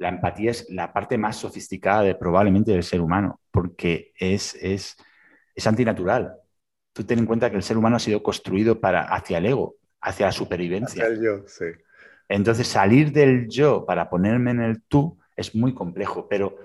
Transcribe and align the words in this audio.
la 0.00 0.08
empatía 0.08 0.50
es 0.50 0.68
la 0.70 0.92
parte 0.94 1.18
más 1.18 1.36
sofisticada 1.36 2.02
de, 2.02 2.14
probablemente 2.14 2.72
del 2.72 2.82
ser 2.82 3.02
humano, 3.02 3.40
porque 3.50 4.12
es, 4.18 4.54
es, 4.54 4.96
es 5.54 5.66
antinatural. 5.66 6.36
Tú 6.94 7.04
ten 7.04 7.18
en 7.18 7.26
cuenta 7.26 7.50
que 7.50 7.56
el 7.56 7.62
ser 7.62 7.76
humano 7.76 7.96
ha 7.96 8.00
sido 8.00 8.22
construido 8.22 8.80
para, 8.80 9.02
hacia 9.02 9.38
el 9.38 9.46
ego, 9.46 9.76
hacia 10.00 10.26
la 10.26 10.32
supervivencia. 10.32 11.04
Hacia 11.04 11.14
el 11.14 11.22
yo, 11.22 11.46
sí. 11.46 11.66
Entonces, 12.30 12.66
salir 12.66 13.12
del 13.12 13.48
yo 13.48 13.84
para 13.84 14.08
ponerme 14.08 14.52
en 14.52 14.62
el 14.62 14.82
tú 14.84 15.18
es 15.36 15.54
muy 15.54 15.74
complejo, 15.74 16.26
pero 16.28 16.56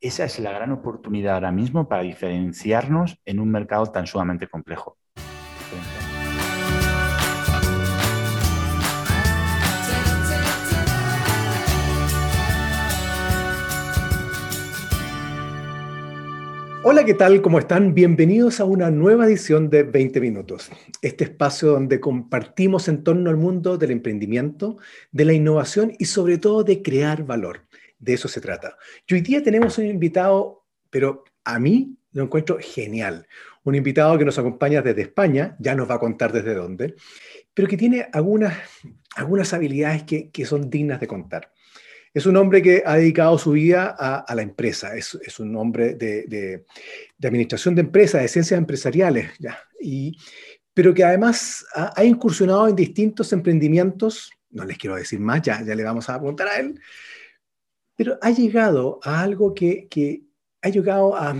esa 0.00 0.24
es 0.24 0.38
la 0.38 0.52
gran 0.52 0.70
oportunidad 0.70 1.34
ahora 1.34 1.50
mismo 1.50 1.88
para 1.88 2.02
diferenciarnos 2.02 3.20
en 3.24 3.40
un 3.40 3.50
mercado 3.50 3.86
tan 3.86 4.06
sumamente 4.06 4.46
complejo. 4.46 4.96
Hola, 16.84 17.04
¿qué 17.04 17.14
tal? 17.14 17.42
¿Cómo 17.42 17.60
están? 17.60 17.94
Bienvenidos 17.94 18.58
a 18.58 18.64
una 18.64 18.90
nueva 18.90 19.26
edición 19.26 19.70
de 19.70 19.84
20 19.84 20.20
Minutos, 20.20 20.68
este 21.00 21.22
espacio 21.22 21.68
donde 21.68 22.00
compartimos 22.00 22.88
en 22.88 23.04
torno 23.04 23.30
al 23.30 23.36
mundo 23.36 23.78
del 23.78 23.92
emprendimiento, 23.92 24.78
de 25.12 25.24
la 25.24 25.32
innovación 25.32 25.92
y 26.00 26.06
sobre 26.06 26.38
todo 26.38 26.64
de 26.64 26.82
crear 26.82 27.24
valor. 27.24 27.68
De 28.00 28.14
eso 28.14 28.26
se 28.26 28.40
trata. 28.40 28.76
Y 29.06 29.14
hoy 29.14 29.20
día 29.20 29.44
tenemos 29.44 29.78
un 29.78 29.86
invitado, 29.86 30.64
pero 30.90 31.22
a 31.44 31.60
mí 31.60 31.96
lo 32.14 32.24
encuentro 32.24 32.58
genial. 32.60 33.28
Un 33.62 33.76
invitado 33.76 34.18
que 34.18 34.24
nos 34.24 34.40
acompaña 34.40 34.82
desde 34.82 35.02
España, 35.02 35.54
ya 35.60 35.76
nos 35.76 35.88
va 35.88 35.94
a 35.94 36.00
contar 36.00 36.32
desde 36.32 36.52
dónde, 36.52 36.96
pero 37.54 37.68
que 37.68 37.76
tiene 37.76 38.08
algunas, 38.12 38.58
habilidades 39.52 40.02
que 40.02 40.44
son 40.44 40.68
dignas 40.68 40.98
de 40.98 41.06
contar. 41.06 41.52
Es 42.14 42.26
un 42.26 42.36
hombre 42.36 42.60
que 42.60 42.82
ha 42.84 42.96
dedicado 42.96 43.38
su 43.38 43.52
vida 43.52 43.96
a, 43.98 44.34
la 44.34 44.42
empresa, 44.42 44.94
es, 44.94 45.14
un 45.38 45.56
hombre 45.56 45.94
de, 45.94 46.64
administración 47.22 47.74
de 47.74 47.80
empresas, 47.80 48.20
de 48.20 48.28
ciencias 48.28 48.58
empresariales, 48.58 49.30
ya, 49.38 49.58
y, 49.80 50.18
pero 50.74 50.92
que 50.92 51.04
además 51.04 51.64
ha, 51.74 52.04
incursionado 52.04 52.68
en 52.68 52.76
distintos 52.76 53.32
emprendimientos, 53.32 54.30
no 54.50 54.64
les 54.64 54.76
quiero 54.76 54.96
decir 54.96 55.20
más, 55.20 55.40
ya, 55.40 55.62
ya 55.64 55.74
le 55.74 55.84
vamos 55.84 56.08
a 56.10 56.18
preguntar 56.18 56.48
a 56.48 56.58
él, 56.58 56.78
pero 57.96 58.18
ha 58.20 58.30
llegado 58.30 59.00
a 59.02 59.22
algo 59.22 59.54
que, 59.54 59.88
ha 60.60 60.68
llegado 60.68 61.16
a, 61.16 61.34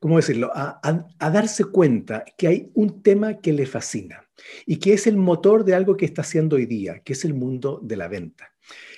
¿cómo 0.00 0.16
decirlo?, 0.16 0.50
a 0.52 1.30
darse 1.30 1.64
cuenta 1.66 2.24
que 2.36 2.48
hay 2.48 2.70
un 2.74 3.00
tema 3.02 3.38
que 3.38 3.52
le 3.52 3.64
fascina 3.64 4.28
y 4.66 4.78
que 4.78 4.92
es 4.92 5.06
el 5.06 5.16
motor 5.16 5.64
de 5.64 5.74
algo 5.74 5.96
que 5.96 6.04
está 6.04 6.22
haciendo 6.22 6.56
hoy 6.56 6.66
día, 6.66 7.00
que 7.00 7.12
es 7.12 7.24
el 7.24 7.34
mundo 7.34 7.80
de 7.82 7.96
la 7.96 8.08
venta. 8.08 8.52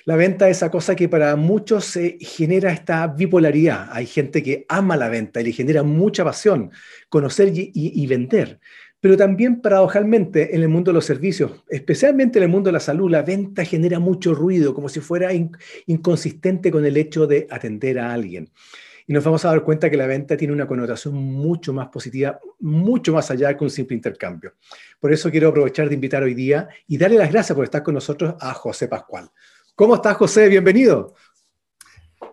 La 0.05 0.17
venta 0.17 0.49
es 0.49 0.57
esa 0.57 0.69
cosa 0.69 0.95
que 0.95 1.07
para 1.07 1.35
muchos 1.37 1.85
se 1.85 2.17
genera 2.19 2.71
esta 2.73 3.07
bipolaridad. 3.07 3.87
Hay 3.91 4.05
gente 4.05 4.43
que 4.43 4.65
ama 4.67 4.97
la 4.97 5.07
venta 5.07 5.39
y 5.39 5.45
le 5.45 5.51
genera 5.53 5.83
mucha 5.83 6.25
pasión 6.25 6.71
conocer 7.07 7.51
y, 7.53 8.07
vender. 8.07 8.59
Pero 8.99 9.15
también, 9.15 9.61
paradojalmente, 9.61 10.55
en 10.55 10.61
el 10.61 10.67
mundo 10.67 10.91
de 10.91 10.95
los 10.95 11.05
servicios, 11.05 11.63
especialmente 11.69 12.39
en 12.39 12.43
el 12.43 12.49
mundo 12.49 12.67
de 12.67 12.73
la 12.73 12.79
salud, 12.81 13.09
la 13.09 13.21
venta 13.21 13.63
genera 13.63 13.99
mucho 13.99 14.33
ruido, 14.33 14.73
como 14.73 14.89
si 14.89 14.99
fuera 14.99 15.29
inconsistente 15.85 16.69
con 16.69 16.85
el 16.85 16.97
hecho 16.97 17.25
de 17.25 17.47
atender 17.49 17.99
a 17.99 18.13
alguien. 18.13 18.49
Y 19.05 19.13
nos 19.13 19.23
vamos 19.23 19.43
a 19.43 19.49
dar 19.49 19.63
cuenta 19.63 19.89
que 19.89 19.97
la 19.97 20.07
venta 20.07 20.37
tiene 20.37 20.53
una 20.53 20.67
connotación 20.67 21.15
mucho 21.15 21.73
más 21.73 21.87
positiva, 21.87 22.39
mucho 22.59 23.13
más 23.13 23.29
allá 23.31 23.55
que 23.55 23.63
un 23.63 23.69
simple 23.69 23.95
intercambio. 23.95 24.53
Por 24.99 25.11
eso 25.11 25.29
quiero 25.29 25.49
aprovechar 25.49 25.89
de 25.89 25.95
invitar 25.95 26.23
hoy 26.23 26.33
día 26.33 26.69
y 26.87 26.97
darle 26.97 27.17
las 27.17 27.31
gracias 27.31 27.55
por 27.55 27.65
estar 27.65 27.83
con 27.83 27.93
nosotros 27.93 28.35
a 28.39 28.53
José 28.53 28.87
Pascual. 28.87 29.29
¿Cómo 29.75 29.95
estás, 29.95 30.17
José? 30.17 30.49
Bienvenido. 30.49 31.15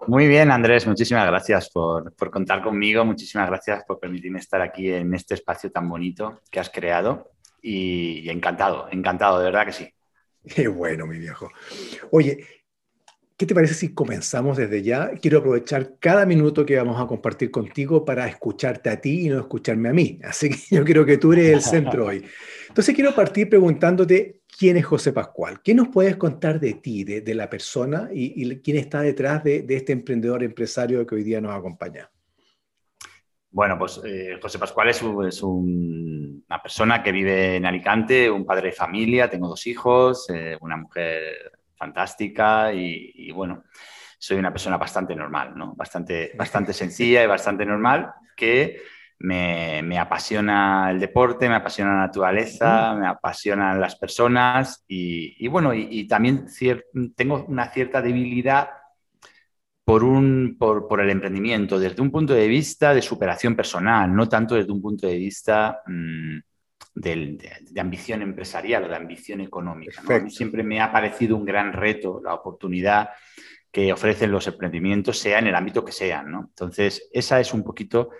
Muy 0.07 0.29
bien, 0.29 0.51
Andrés. 0.51 0.87
Muchísimas 0.87 1.27
gracias 1.27 1.71
por, 1.71 2.13
contar 2.31 2.63
conmigo. 2.63 3.03
Muchísimas 3.03 3.49
gracias 3.49 3.83
por 3.85 3.99
permitirme 3.99 4.41
estar 4.41 4.61
aquí 4.61 4.93
en 4.93 5.15
este 5.15 5.35
espacio 5.35 5.73
tan 5.73 5.89
bonito 5.89 6.43
que 6.51 6.61
has 6.61 6.69
creado. 6.69 7.31
Y, 7.63 8.29
encantado, 8.29 8.89
encantado, 8.91 9.39
de 9.39 9.47
verdad 9.47 9.65
que 9.65 9.73
sí. 9.73 9.89
Qué 10.55 10.69
bueno, 10.69 11.07
mi 11.07 11.17
viejo. 11.17 11.49
Oye, 12.11 12.47
¿qué 13.39 13.47
te 13.47 13.55
parece 13.55 13.73
si 13.73 13.95
comenzamos 13.95 14.59
desde 14.59 14.83
ya? 14.83 15.13
Quiero 15.13 15.39
aprovechar 15.39 15.95
cada 15.99 16.27
minuto 16.27 16.67
que 16.67 16.77
vamos 16.77 17.01
a 17.01 17.07
compartir 17.07 17.51
contigo 17.51 18.05
para 18.05 18.29
escucharte 18.29 18.91
a 18.91 19.01
ti 19.01 19.25
y 19.25 19.29
no 19.31 19.39
escucharme 19.39 19.89
a 19.89 19.95
mí. 19.95 20.21
Así 20.25 20.51
que 20.51 20.59
yo 20.77 20.85
creo 20.85 21.07
que 21.07 21.17
tú 21.17 21.33
eres 21.33 21.55
el 21.55 21.63
centro 21.63 22.05
hoy. 22.09 22.23
Entonces 22.69 22.95
quiero 22.95 23.15
partir 23.15 23.49
preguntándote 23.49 24.40
¿Quién 24.61 24.77
es 24.77 24.85
José 24.85 25.15
Pascual? 25.15 25.63
¿Qué 25.63 25.75
nos 25.75 25.89
puedes 25.89 26.17
contar 26.17 26.61
de 26.61 26.75
ti, 26.75 27.03
de, 27.03 27.35
la 27.35 27.49
persona 27.49 28.11
y, 28.13 28.61
quién 28.61 28.77
está 28.77 29.01
detrás 29.01 29.43
de, 29.43 29.65
este 29.67 29.93
emprendedor 29.93 30.43
empresario 30.43 31.07
que 31.07 31.15
hoy 31.15 31.23
día 31.23 31.41
nos 31.41 31.57
acompaña? 31.57 32.11
Bueno, 33.51 33.79
pues 33.79 34.03
eh, 34.05 34.39
José 34.39 34.59
Pascual 34.59 34.91
es, 34.91 35.03
una 35.03 36.63
persona 36.63 37.03
que 37.03 37.11
vive 37.11 37.57
en 37.57 37.65
Alicante, 37.65 38.31
un 38.31 38.45
padre 38.45 38.67
de 38.67 38.73
familia, 38.73 39.31
tengo 39.31 39.49
dos 39.49 39.67
hijos, 39.67 40.29
eh, 40.29 40.59
una 40.61 40.77
mujer 40.77 41.53
fantástica 41.75 42.71
y, 42.75 43.31
bueno, 43.31 43.65
soy 44.19 44.37
una 44.37 44.53
persona 44.53 44.77
bastante 44.77 45.17
normal, 45.17 45.55
¿no? 45.57 45.75
Bastante, 45.75 46.33
bastante 46.37 46.73
sencilla 46.75 47.25
y 47.25 47.27
bastante 47.27 47.65
normal 47.65 48.13
que 48.37 48.77
me, 49.21 49.99
apasiona 49.99 50.91
el 50.91 50.99
deporte, 50.99 51.49
me 51.49 51.57
apasiona 51.57 51.93
la 51.93 52.07
naturaleza, 52.07 52.95
me 52.95 53.07
apasionan 53.07 53.81
las 53.81 53.97
personas 53.97 54.85
y, 54.89 55.47
bueno, 55.49 55.75
y, 55.75 56.07
también 56.07 56.47
tengo 57.15 57.45
una 57.47 57.71
cierta 57.71 58.01
debilidad 58.01 58.71
por, 59.85 60.05
un, 60.05 60.57
por, 60.59 61.01
el 61.01 61.11
emprendimiento 61.11 61.79
desde 61.79 62.01
un 62.01 62.11
punto 62.11 62.33
de 62.33 62.49
vista 62.49 62.95
de 62.95 63.03
superación 63.03 63.55
personal, 63.55 64.15
no 64.15 64.29
tanto 64.29 64.55
desde 64.55 64.73
un 64.73 64.81
punto 64.81 65.07
de 65.07 65.17
vista 65.17 65.83
mm, 65.87 66.39
de, 66.95 67.39
ambición 67.79 68.23
empresarial 68.23 68.85
o 68.85 68.89
de 68.89 68.97
ambición 68.97 69.43
económica. 69.43 70.03
siempre 70.29 70.63
me 70.63 70.81
ha 70.81 70.91
parecido 70.91 71.37
un 71.37 71.45
gran 71.45 71.75
reto 71.75 72.23
la 72.25 72.35
oportunidad 72.35 73.11
que 73.71 73.93
ofrecen 73.93 74.33
los 74.33 74.47
emprendimientos, 74.47 75.19
sea 75.19 75.39
en 75.39 75.49
el 75.49 75.55
ámbito 75.55 75.85
que 75.85 75.93
sean. 75.93 76.31
¿no? 76.31 76.41
Entonces, 76.49 77.09
esa 77.13 77.39
es 77.39 77.53
un 77.53 77.63
poquito 77.63 78.11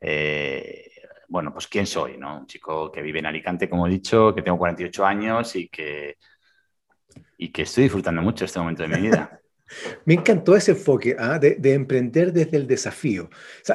eh, 0.00 0.90
bueno, 1.28 1.52
pues 1.52 1.66
quién 1.68 1.86
soy, 1.86 2.16
¿no? 2.16 2.38
Un 2.38 2.46
chico 2.46 2.90
que 2.90 3.02
vive 3.02 3.20
en 3.20 3.26
Alicante, 3.26 3.68
como 3.68 3.86
he 3.86 3.90
dicho, 3.90 4.34
que 4.34 4.42
tengo 4.42 4.58
48 4.58 5.06
años 5.06 5.54
y 5.56 5.68
que, 5.68 6.16
y 7.38 7.50
que 7.50 7.62
estoy 7.62 7.84
disfrutando 7.84 8.20
mucho 8.22 8.44
este 8.44 8.58
momento 8.58 8.82
de 8.82 8.88
mi 8.88 9.00
vida. 9.02 9.40
Me 10.04 10.14
encantó 10.14 10.56
ese 10.56 10.72
enfoque 10.72 11.14
¿ah? 11.18 11.38
de, 11.38 11.72
emprender 11.72 12.32
desde 12.32 12.56
el 12.56 12.66
desafío. 12.66 13.30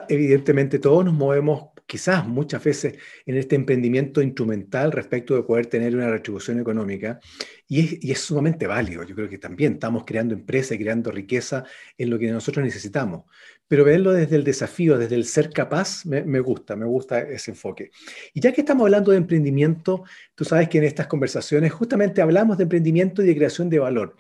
evidentemente 0.10 0.80
todos 0.80 1.06
nos 1.06 1.14
movemos 1.14 1.70
quizás 1.86 2.28
muchas 2.28 2.64
veces 2.64 2.96
en 3.26 3.38
este 3.38 3.56
emprendimiento 3.56 4.22
instrumental 4.22 4.92
respecto 4.92 5.36
de 5.36 5.44
poder 5.44 5.68
tener 5.68 5.96
una 5.96 6.10
retribución 6.10 6.60
económica 6.60 7.20
y 7.68 8.12
es, 8.12 8.20
sumamente 8.20 8.68
válido. 8.68 9.04
Yo 9.04 9.16
creo 9.16 9.30
que 9.30 9.38
también 9.38 9.74
estamos 9.74 10.04
creando 10.06 10.34
empresas 10.34 10.74
y 10.74 10.80
creando 10.80 11.12
riqueza 11.12 11.64
en 11.98 12.10
lo 12.10 12.20
que 12.20 12.32
nosotros 12.32 12.64
necesitamos. 12.64 13.24
Pero 13.68 13.84
verlo 13.84 14.14
desde 14.14 14.36
el 14.36 14.44
desafío, 14.44 14.98
desde 14.98 15.16
el 15.16 15.26
ser 15.26 15.50
capaz, 15.50 16.06
me, 16.06 16.24
me 16.24 16.40
gusta, 16.40 16.76
me 16.76 16.86
gusta 16.86 17.22
ese 17.22 17.52
enfoque. 17.52 17.90
Y 18.34 18.40
ya 18.40 18.52
que 18.52 18.62
estamos 18.62 18.84
hablando 18.84 19.12
de 19.12 19.18
emprendimiento, 19.18 20.04
tú 20.36 20.46
sabes 20.46 20.70
que 20.70 20.78
en 20.78 20.84
estas 20.84 21.08
conversaciones 21.08 21.72
justamente 21.72 22.22
hablamos 22.22 22.58
de 22.58 22.64
emprendimiento 22.64 23.24
y 23.24 23.28
de 23.28 23.36
creación 23.36 23.70
de 23.70 23.80
valor. 23.80 24.16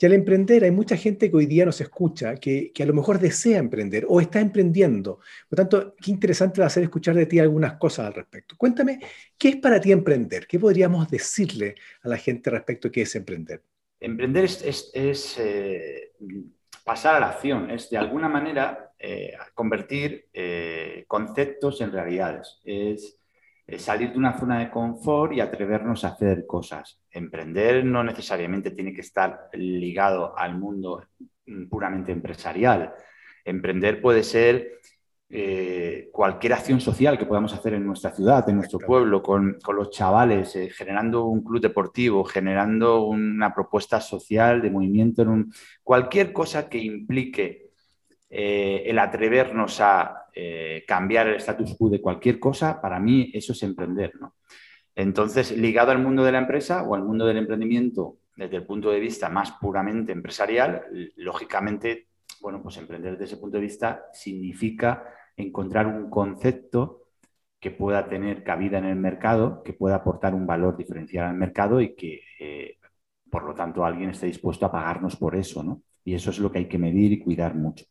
Y 0.00 0.06
al 0.06 0.12
emprender 0.12 0.62
hay 0.62 0.70
mucha 0.70 0.96
gente 0.96 1.28
que 1.28 1.36
hoy 1.36 1.46
día 1.46 1.64
nos 1.64 1.80
escucha, 1.80 2.36
que, 2.36 2.72
a 2.78 2.84
lo 2.84 2.94
mejor 2.94 3.18
desea 3.18 3.58
emprender 3.58 4.06
o 4.08 4.20
está 4.20 4.40
emprendiendo. 4.40 5.18
Por 5.48 5.56
tanto, 5.56 5.96
qué 6.00 6.12
interesante 6.12 6.60
va 6.60 6.68
a 6.68 6.70
ser 6.70 6.84
escuchar 6.84 7.16
de 7.16 7.26
ti 7.26 7.40
algunas 7.40 7.74
cosas 7.78 8.06
al 8.06 8.14
respecto. 8.14 8.54
Cuéntame, 8.56 9.00
¿qué 9.36 9.48
es 9.48 9.56
para 9.56 9.80
ti 9.80 9.90
emprender? 9.90 10.46
¿Qué 10.46 10.60
podríamos 10.60 11.10
decirle 11.10 11.74
a 12.02 12.08
la 12.08 12.16
gente 12.16 12.48
respecto 12.48 12.88
a 12.88 12.90
qué 12.92 13.02
es 13.02 13.14
emprender? 13.16 13.62
Emprender 13.98 14.44
es, 14.44 14.92
eh, 14.94 16.12
pasar 16.84 17.16
a 17.16 17.20
la 17.20 17.30
acción, 17.30 17.68
es 17.68 17.90
de 17.90 17.96
alguna 17.98 18.28
manera 18.28 18.92
eh, 19.00 19.32
convertir 19.52 20.28
eh, 20.32 21.04
conceptos 21.08 21.80
en 21.80 21.90
realidades. 21.90 22.60
Es 22.64 23.17
salir 23.76 24.12
de 24.12 24.18
una 24.18 24.38
zona 24.38 24.60
de 24.60 24.70
confort 24.70 25.34
y 25.34 25.40
atrevernos 25.40 26.04
a 26.04 26.08
hacer 26.08 26.46
cosas. 26.46 27.00
Emprender 27.10 27.84
no 27.84 28.02
necesariamente 28.02 28.70
tiene 28.70 28.94
que 28.94 29.02
estar 29.02 29.50
ligado 29.52 30.36
al 30.38 30.58
mundo 30.58 31.04
puramente 31.68 32.12
empresarial. 32.12 32.94
Emprender 33.44 34.00
puede 34.00 34.22
ser 34.22 34.78
eh, 35.30 36.08
cualquier 36.10 36.54
acción 36.54 36.80
social 36.80 37.18
que 37.18 37.26
podamos 37.26 37.52
hacer 37.52 37.74
en 37.74 37.84
nuestra 37.84 38.12
ciudad, 38.12 38.48
en 38.48 38.56
nuestro 38.56 38.78
pueblo, 38.78 39.22
con, 39.22 39.58
los 39.74 39.90
chavales, 39.90 40.56
eh, 40.56 40.70
generando 40.70 41.26
un 41.26 41.44
club 41.44 41.60
deportivo, 41.60 42.24
generando 42.24 43.04
una 43.04 43.54
propuesta 43.54 44.00
social 44.00 44.62
de 44.62 44.70
movimiento, 44.70 45.20
en 45.20 45.28
un, 45.28 45.52
cualquier 45.82 46.32
cosa 46.32 46.70
que 46.70 46.78
implique 46.78 47.72
eh, 48.30 48.84
el 48.86 48.98
atrevernos 48.98 49.80
a 49.82 50.17
eh, 50.34 50.84
cambiar 50.86 51.28
el 51.28 51.36
status 51.36 51.76
quo 51.76 51.90
de 51.90 52.00
cualquier 52.00 52.38
cosa, 52.38 52.80
para 52.80 52.98
mí 52.98 53.30
eso 53.34 53.52
es 53.52 53.62
emprender. 53.62 54.12
¿no? 54.20 54.34
Entonces, 54.94 55.56
ligado 55.56 55.90
al 55.90 55.98
mundo 55.98 56.24
de 56.24 56.32
la 56.32 56.38
empresa 56.38 56.82
o 56.82 56.94
al 56.94 57.04
mundo 57.04 57.26
del 57.26 57.38
emprendimiento, 57.38 58.18
desde 58.36 58.56
el 58.56 58.66
punto 58.66 58.90
de 58.90 59.00
vista 59.00 59.28
más 59.28 59.52
puramente 59.60 60.12
empresarial, 60.12 60.82
lógicamente, 61.16 62.08
bueno, 62.40 62.62
pues 62.62 62.76
emprender 62.76 63.12
desde 63.12 63.24
ese 63.24 63.36
punto 63.36 63.56
de 63.56 63.62
vista 63.62 64.06
significa 64.12 65.04
encontrar 65.36 65.86
un 65.86 66.08
concepto 66.08 67.08
que 67.60 67.70
pueda 67.70 68.08
tener 68.08 68.44
cabida 68.44 68.78
en 68.78 68.84
el 68.84 68.96
mercado, 68.96 69.62
que 69.64 69.72
pueda 69.72 69.96
aportar 69.96 70.34
un 70.34 70.46
valor 70.46 70.76
diferencial 70.76 71.26
al 71.26 71.36
mercado 71.36 71.80
y 71.80 71.94
que, 71.94 72.20
eh, 72.38 72.76
por 73.30 73.44
lo 73.44 73.54
tanto, 73.54 73.84
alguien 73.84 74.10
esté 74.10 74.26
dispuesto 74.26 74.66
a 74.66 74.72
pagarnos 74.72 75.16
por 75.16 75.34
eso, 75.34 75.62
¿no? 75.62 75.82
Y 76.04 76.14
eso 76.14 76.30
es 76.30 76.38
lo 76.38 76.50
que 76.50 76.58
hay 76.58 76.68
que 76.68 76.78
medir 76.78 77.12
y 77.12 77.18
cuidar 77.18 77.54
mucho. 77.54 77.84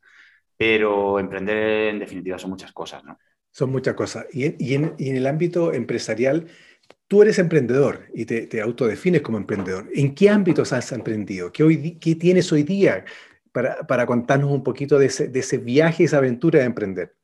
Pero 0.58 1.20
emprender, 1.20 1.90
en 1.90 2.00
definitiva, 2.00 2.38
son 2.40 2.50
muchas 2.50 2.72
cosas, 2.72 3.04
¿no? 3.04 3.18
Son 3.52 3.72
muchas 3.72 3.96
cosas. 3.96 4.26
Y 4.32 4.74
en, 4.76 4.96
el 5.00 5.28
ámbito 5.28 5.74
empresarial, 5.74 6.48
tú 7.08 7.22
eres 7.22 7.40
emprendedor 7.40 8.08
y 8.14 8.26
te, 8.26 8.62
autodefines 8.62 9.22
como 9.22 9.38
emprendedor. 9.38 9.90
¿En 9.94 10.14
qué 10.14 10.30
ámbitos 10.30 10.74
has 10.74 10.92
emprendido? 10.92 11.52
¿Qué, 11.52 11.64
hoy, 11.64 11.98
qué 12.00 12.16
tienes 12.16 12.52
hoy 12.52 12.64
día 12.64 13.06
para, 13.52 14.06
contarnos 14.06 14.52
un 14.52 14.64
poquito 14.64 15.00
de 15.00 15.08
ese, 15.08 15.28
de 15.28 15.40
ese 15.40 15.58
viaje, 15.58 16.04
esa 16.04 16.18
aventura 16.18 16.60
de 16.60 16.66
emprender? 16.66 17.16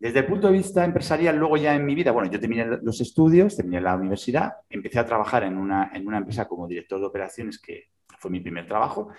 Desde 0.00 0.20
el 0.20 0.26
punto 0.26 0.46
de 0.46 0.52
vista 0.52 0.84
empresarial, 0.84 1.36
luego 1.36 1.56
ya 1.56 1.74
en 1.74 1.84
mi 1.84 1.94
vida, 1.96 2.12
bueno, 2.12 2.30
yo 2.30 2.38
terminé 2.38 2.66
los 2.82 3.00
estudios, 3.00 3.56
terminé 3.56 3.80
la 3.80 3.96
universidad, 3.96 4.52
empecé 4.70 5.00
a 5.00 5.06
trabajar 5.06 5.42
en 5.42 5.56
una, 5.56 5.90
en 5.92 6.06
una 6.06 6.18
empresa 6.18 6.46
como 6.46 6.68
director 6.68 7.00
de 7.00 7.06
operaciones, 7.06 7.58
que 7.60 7.90
fue 8.18 8.30
mi 8.30 8.38
primer 8.38 8.66
trabajo, 8.66 9.10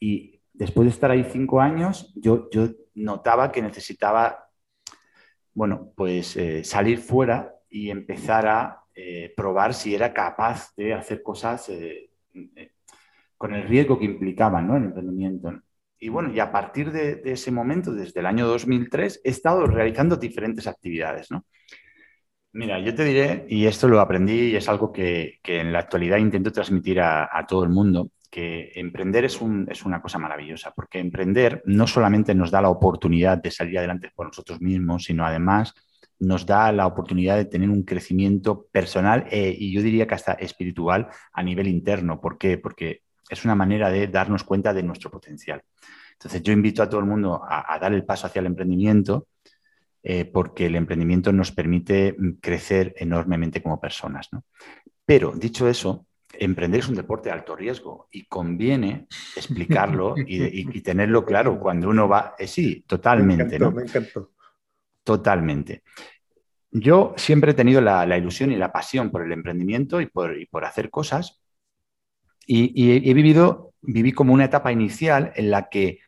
y 0.00 0.35
después 0.58 0.86
de 0.86 0.90
estar 0.90 1.10
ahí 1.10 1.24
cinco 1.30 1.60
años, 1.60 2.12
yo, 2.16 2.48
notaba 2.94 3.52
que 3.52 3.62
necesitaba, 3.62 4.48
bueno, 5.54 5.92
pues 5.94 6.36
eh, 6.36 6.64
salir 6.64 6.98
fuera 6.98 7.54
y 7.68 7.90
empezar 7.90 8.46
a 8.46 8.84
eh, 8.94 9.32
probar 9.36 9.74
si 9.74 9.94
era 9.94 10.14
capaz 10.14 10.74
de 10.76 10.94
hacer 10.94 11.22
cosas 11.22 11.68
eh, 11.68 12.10
con 13.36 13.54
el 13.54 13.68
riesgo 13.68 13.98
que 13.98 14.06
implicaban 14.06 14.66
¿no? 14.66 14.76
el 14.76 14.84
emprendimiento. 14.84 15.52
Y 15.98 16.08
bueno, 16.08 16.32
y 16.32 16.40
a 16.40 16.52
partir 16.52 16.92
de, 16.92 17.20
ese 17.24 17.50
momento, 17.50 17.92
desde 17.92 18.20
el 18.20 18.26
año 18.26 18.46
2003, 18.46 19.20
he 19.24 19.30
estado 19.30 19.66
realizando 19.66 20.16
diferentes 20.16 20.66
actividades, 20.66 21.30
¿no? 21.30 21.44
Mira, 22.52 22.78
yo 22.80 22.94
te 22.94 23.04
diré, 23.04 23.46
y 23.48 23.66
esto 23.66 23.86
lo 23.86 24.00
aprendí 24.00 24.50
y 24.50 24.56
es 24.56 24.68
algo 24.68 24.90
que, 24.90 25.40
en 25.44 25.72
la 25.72 25.80
actualidad 25.80 26.16
intento 26.16 26.50
transmitir 26.52 27.00
a, 27.00 27.44
todo 27.46 27.64
el 27.64 27.70
mundo, 27.70 28.10
emprender 28.36 29.24
es, 29.24 29.40
una 29.40 30.02
cosa 30.02 30.18
maravillosa, 30.18 30.72
porque 30.74 30.98
emprender 30.98 31.62
no 31.64 31.86
solamente 31.86 32.34
nos 32.34 32.50
da 32.50 32.60
la 32.60 32.68
oportunidad 32.68 33.38
de 33.38 33.50
salir 33.50 33.78
adelante 33.78 34.10
por 34.14 34.26
nosotros 34.26 34.60
mismos, 34.60 35.04
sino 35.04 35.24
además 35.24 35.74
nos 36.18 36.46
da 36.46 36.70
la 36.72 36.86
oportunidad 36.86 37.36
de 37.36 37.44
tener 37.44 37.70
un 37.70 37.82
crecimiento 37.82 38.66
personal 38.70 39.26
e, 39.30 39.54
y 39.58 39.72
yo 39.72 39.82
diría 39.82 40.06
que 40.06 40.14
hasta 40.14 40.32
espiritual 40.32 41.08
a 41.32 41.42
nivel 41.42 41.68
interno. 41.68 42.20
¿Por 42.20 42.38
qué? 42.38 42.58
Porque 42.58 43.02
es 43.28 43.44
una 43.44 43.54
manera 43.54 43.90
de 43.90 44.06
darnos 44.06 44.44
cuenta 44.44 44.72
de 44.72 44.82
nuestro 44.82 45.10
potencial. 45.10 45.62
Entonces, 46.12 46.42
yo 46.42 46.52
invito 46.52 46.82
a 46.82 46.88
todo 46.88 47.00
el 47.00 47.06
mundo 47.06 47.42
a, 47.46 47.78
dar 47.78 47.92
el 47.92 48.04
paso 48.04 48.26
hacia 48.26 48.40
el 48.40 48.46
emprendimiento 48.46 49.28
eh, 50.02 50.24
porque 50.24 50.66
el 50.66 50.76
emprendimiento 50.76 51.32
nos 51.32 51.52
permite 51.52 52.14
mm, 52.16 52.32
crecer 52.40 52.94
enormemente 52.96 53.62
como 53.62 53.80
personas. 53.80 54.28
Pero, 55.04 55.32
dicho 55.32 55.68
eso, 55.68 56.06
emprender 56.40 56.80
es 56.80 56.88
un 56.88 56.94
deporte 56.94 57.28
de 57.28 57.34
alto 57.34 57.56
riesgo 57.56 58.08
y 58.10 58.26
conviene 58.26 59.06
explicarlo 59.36 60.14
y, 60.16 60.80
tenerlo 60.80 61.24
claro 61.24 61.58
cuando 61.58 61.88
uno 61.88 62.08
va. 62.08 62.34
Eh, 62.38 62.46
sí, 62.46 62.84
totalmente. 62.86 63.58
Me 63.58 63.82
encantó, 63.82 64.32
Totalmente. 65.02 65.82
Yo 66.70 67.14
siempre 67.16 67.52
he 67.52 67.54
tenido 67.54 67.80
la, 67.80 68.18
ilusión 68.18 68.52
y 68.52 68.56
la 68.56 68.72
pasión 68.72 69.10
por 69.10 69.24
el 69.24 69.32
emprendimiento 69.32 70.00
y 70.00 70.06
por, 70.06 70.38
y 70.38 70.46
por 70.46 70.64
hacer 70.64 70.90
cosas, 70.90 71.40
y, 72.46 73.10
he 73.10 73.14
vivido, 73.14 73.74
viví 73.82 74.12
como 74.12 74.32
una 74.32 74.44
etapa 74.44 74.70
inicial 74.70 75.32
en 75.34 75.50
la 75.50 75.68
que, 75.68 75.98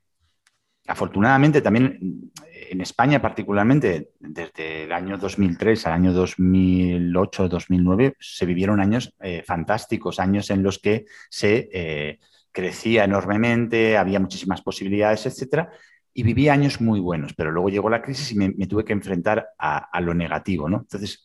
afortunadamente, 0.88 1.60
también 1.60 2.32
en 2.70 2.80
España 2.80 3.22
particularmente, 3.22 4.10
desde 4.18 4.84
el 4.84 4.92
año 4.92 5.18
2003 5.18 5.86
al 5.86 5.92
año 5.92 6.12
2008-2009, 6.12 8.16
se 8.18 8.46
vivieron 8.46 8.80
años 8.80 9.14
eh, 9.20 9.42
fantásticos, 9.46 10.18
años 10.18 10.50
en 10.50 10.62
los 10.62 10.78
que 10.78 11.04
se 11.30 11.68
eh, 11.72 12.18
crecía 12.50 13.04
enormemente, 13.04 13.96
había 13.96 14.18
muchísimas 14.18 14.62
posibilidades, 14.62 15.26
etcétera, 15.26 15.70
y 16.12 16.22
viví 16.22 16.48
años 16.48 16.80
muy 16.80 17.00
buenos, 17.00 17.34
pero 17.34 17.52
luego 17.52 17.68
llegó 17.68 17.88
la 17.88 18.02
crisis 18.02 18.32
y 18.32 18.36
me, 18.36 18.66
tuve 18.66 18.84
que 18.84 18.92
enfrentar 18.92 19.50
a, 19.58 20.00
lo 20.00 20.14
negativo, 20.14 20.68
¿no? 20.68 20.78
Entonces, 20.78 21.24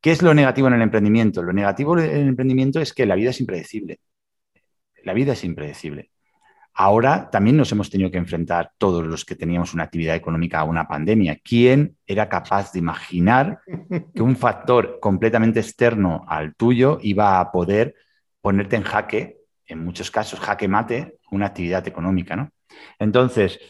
¿qué 0.00 0.12
es 0.12 0.22
lo 0.22 0.34
negativo 0.34 0.68
en 0.68 0.74
el 0.74 0.82
emprendimiento? 0.82 1.42
Lo 1.42 1.52
negativo 1.52 1.98
en 1.98 2.04
el 2.04 2.28
emprendimiento 2.28 2.80
es 2.80 2.92
que 2.92 3.06
la 3.06 3.16
vida 3.16 3.30
es 3.30 3.40
impredecible 3.40 3.98
la 5.04 5.12
vida 5.12 5.34
es 5.34 5.44
impredecible. 5.44 6.10
Ahora 6.76 7.30
también 7.30 7.56
nos 7.56 7.70
hemos 7.70 7.88
tenido 7.88 8.10
que 8.10 8.18
enfrentar 8.18 8.72
todos 8.78 9.06
los 9.06 9.24
que 9.24 9.36
teníamos 9.36 9.74
una 9.74 9.84
actividad 9.84 10.16
económica 10.16 10.58
a 10.58 10.64
una 10.64 10.88
pandemia. 10.88 11.38
¿Quién 11.42 11.96
era 12.04 12.28
capaz 12.28 12.72
de 12.72 12.80
imaginar 12.80 13.60
que 14.12 14.22
un 14.22 14.36
factor 14.36 14.98
completamente 15.00 15.60
externo 15.60 16.24
al 16.26 16.56
tuyo 16.56 16.98
iba 17.00 17.38
a 17.38 17.52
poder 17.52 17.94
ponerte 18.40 18.74
en 18.74 18.82
jaque, 18.82 19.38
en 19.66 19.84
muchos 19.84 20.10
casos 20.10 20.40
jaque 20.40 20.66
mate, 20.66 21.18
una 21.30 21.46
actividad 21.46 21.86
económica? 21.86 22.34
¿no? 22.34 22.50
Entonces, 22.98 23.60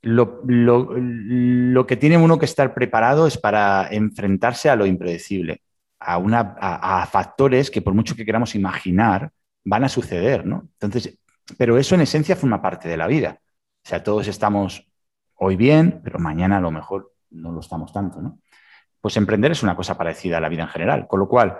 lo, 0.00 1.86
que 1.88 1.96
tiene 1.96 2.18
uno 2.18 2.38
que 2.38 2.44
estar 2.44 2.72
preparado 2.72 3.26
es 3.26 3.36
para 3.36 3.88
enfrentarse 3.90 4.70
a 4.70 4.76
lo 4.76 4.86
impredecible, 4.86 5.62
a, 5.98 6.18
una, 6.18 6.56
a 6.60 7.04
factores 7.06 7.68
que 7.68 7.82
por 7.82 7.94
mucho 7.94 8.14
que 8.14 8.24
queramos 8.24 8.54
imaginar, 8.54 9.32
van 9.64 9.82
a 9.82 9.88
suceder, 9.88 10.46
¿no? 10.46 10.68
Entonces, 10.80 11.18
pero 11.56 11.78
eso 11.78 11.94
en 11.94 12.02
esencia 12.02 12.36
forma 12.36 12.60
parte 12.60 12.88
de 12.88 12.96
la 12.96 13.06
vida. 13.06 13.40
O 13.84 13.88
sea, 13.88 14.02
todos 14.02 14.28
estamos 14.28 14.86
hoy 15.36 15.56
bien, 15.56 16.00
pero 16.04 16.18
mañana 16.18 16.58
a 16.58 16.60
lo 16.60 16.70
mejor 16.70 17.14
no 17.30 17.52
lo 17.52 17.60
estamos 17.60 17.92
tanto, 17.92 18.20
¿no? 18.20 18.40
Pues 19.00 19.16
emprender 19.16 19.52
es 19.52 19.62
una 19.62 19.76
cosa 19.76 19.96
parecida 19.96 20.38
a 20.38 20.40
la 20.40 20.48
vida 20.48 20.62
en 20.62 20.68
general, 20.68 21.06
con 21.06 21.20
lo 21.20 21.28
cual 21.28 21.58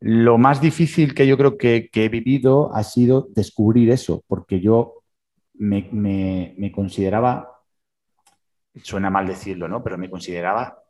lo 0.00 0.38
más 0.38 0.60
difícil 0.60 1.14
que 1.14 1.26
yo 1.26 1.36
creo 1.36 1.58
que, 1.58 1.90
he 1.92 2.08
vivido 2.08 2.74
ha 2.74 2.82
sido 2.82 3.28
descubrir 3.34 3.90
eso, 3.90 4.24
porque 4.26 4.58
yo 4.58 5.02
me, 5.54 6.72
consideraba, 6.74 7.50
suena 8.82 9.10
mal 9.10 9.26
decirlo, 9.26 9.68
¿no? 9.68 9.82
Pero 9.82 9.98
me 9.98 10.08
consideraba 10.08 10.82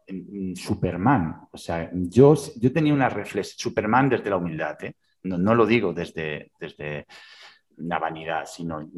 Superman. 0.55 1.49
O 1.50 1.58
sea, 1.58 1.91
yo, 1.93 2.35
yo 2.56 2.73
tenía 2.73 2.94
una 2.94 3.08
reflexión, 3.08 3.58
Superman 3.58 4.08
desde 4.08 4.31
la 4.31 4.37
humildad, 4.37 4.76
¿eh? 4.85 4.94
No, 5.25 5.55
lo 5.55 5.67
digo 5.67 5.93
desde, 5.93 6.53
desde 6.58 7.06
la 7.78 7.99
vanidad, 7.99 8.46
sino 8.46 8.88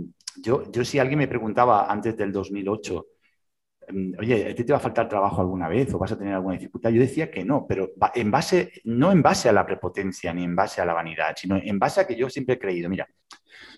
yo, 0.43 0.71
yo 0.71 0.85
si 0.85 0.99
alguien 0.99 1.19
me 1.19 1.29
preguntaba 1.29 1.91
antes 1.91 2.17
del 2.17 2.33
2008, 2.33 3.07
em, 3.89 4.13
oye, 4.19 4.51
¿a 4.51 4.55
ti 4.55 4.65
te 4.65 4.73
va 4.73 4.79
a 4.79 4.81
faltar 4.81 5.09
trabajo 5.09 5.41
alguna 5.41 5.69
vez 5.69 5.93
o 5.95 5.99
vas 5.99 6.13
a 6.13 6.19
tener 6.19 6.35
alguna 6.35 6.55
dificultad? 6.55 6.91
Yo 6.91 7.01
decía 7.01 7.31
que 7.31 7.45
no, 7.45 7.67
pero 7.67 7.91
en 8.15 8.31
base, 8.31 8.73
no 8.85 9.13
en 9.13 9.23
base 9.23 9.49
a 9.49 9.53
la 9.53 9.67
prepotencia 9.67 10.33
ni 10.33 10.45
en 10.45 10.57
base 10.57 10.81
a 10.81 10.87
la 10.87 10.95
vanidad, 10.95 11.35
sino 11.37 11.57
en 11.57 11.79
base 11.79 12.01
a 12.01 12.07
que 12.07 12.17
yo 12.17 12.29
siempre 12.31 12.55
he 12.55 12.59
creído, 12.59 12.89
mira, 12.89 13.07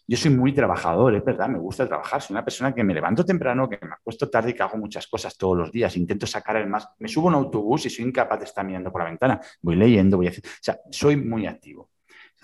yo 0.07 0.17
soy 0.17 0.31
muy 0.31 0.53
trabajador, 0.53 1.15
es 1.15 1.25
verdad, 1.25 1.49
me 1.49 1.59
gusta 1.59 1.87
trabajar, 1.87 2.21
soy 2.23 2.35
una 2.35 2.45
persona 2.45 2.75
que 2.75 2.85
me 2.85 2.95
levanto 2.95 3.25
temprano, 3.25 3.69
que 3.69 3.79
me 3.81 3.95
acuesto 3.95 4.29
tarde 4.29 4.51
y 4.51 4.55
que 4.55 4.63
hago 4.63 4.77
muchas 4.77 5.07
cosas 5.07 5.37
todos 5.37 5.57
los 5.57 5.73
días, 5.73 5.97
intento 5.97 6.27
sacar 6.27 6.57
el 6.57 6.69
más, 6.69 6.89
me 6.99 7.09
subo 7.09 7.29
a 7.29 7.31
un 7.31 7.35
autobús 7.37 7.87
y 7.87 7.91
soy 7.91 8.05
incapaz 8.05 8.39
de 8.39 8.45
estar 8.45 8.65
mirando 8.65 8.93
por 8.93 9.03
la 9.03 9.09
ventana, 9.09 9.41
voy 9.63 9.77
leyendo, 9.77 10.19
voy 10.19 10.27
a 10.27 10.31
hacer, 10.31 10.45
o 10.45 10.63
sea, 10.63 10.79
soy 10.91 11.17
muy 11.17 11.47
activo 11.47 11.91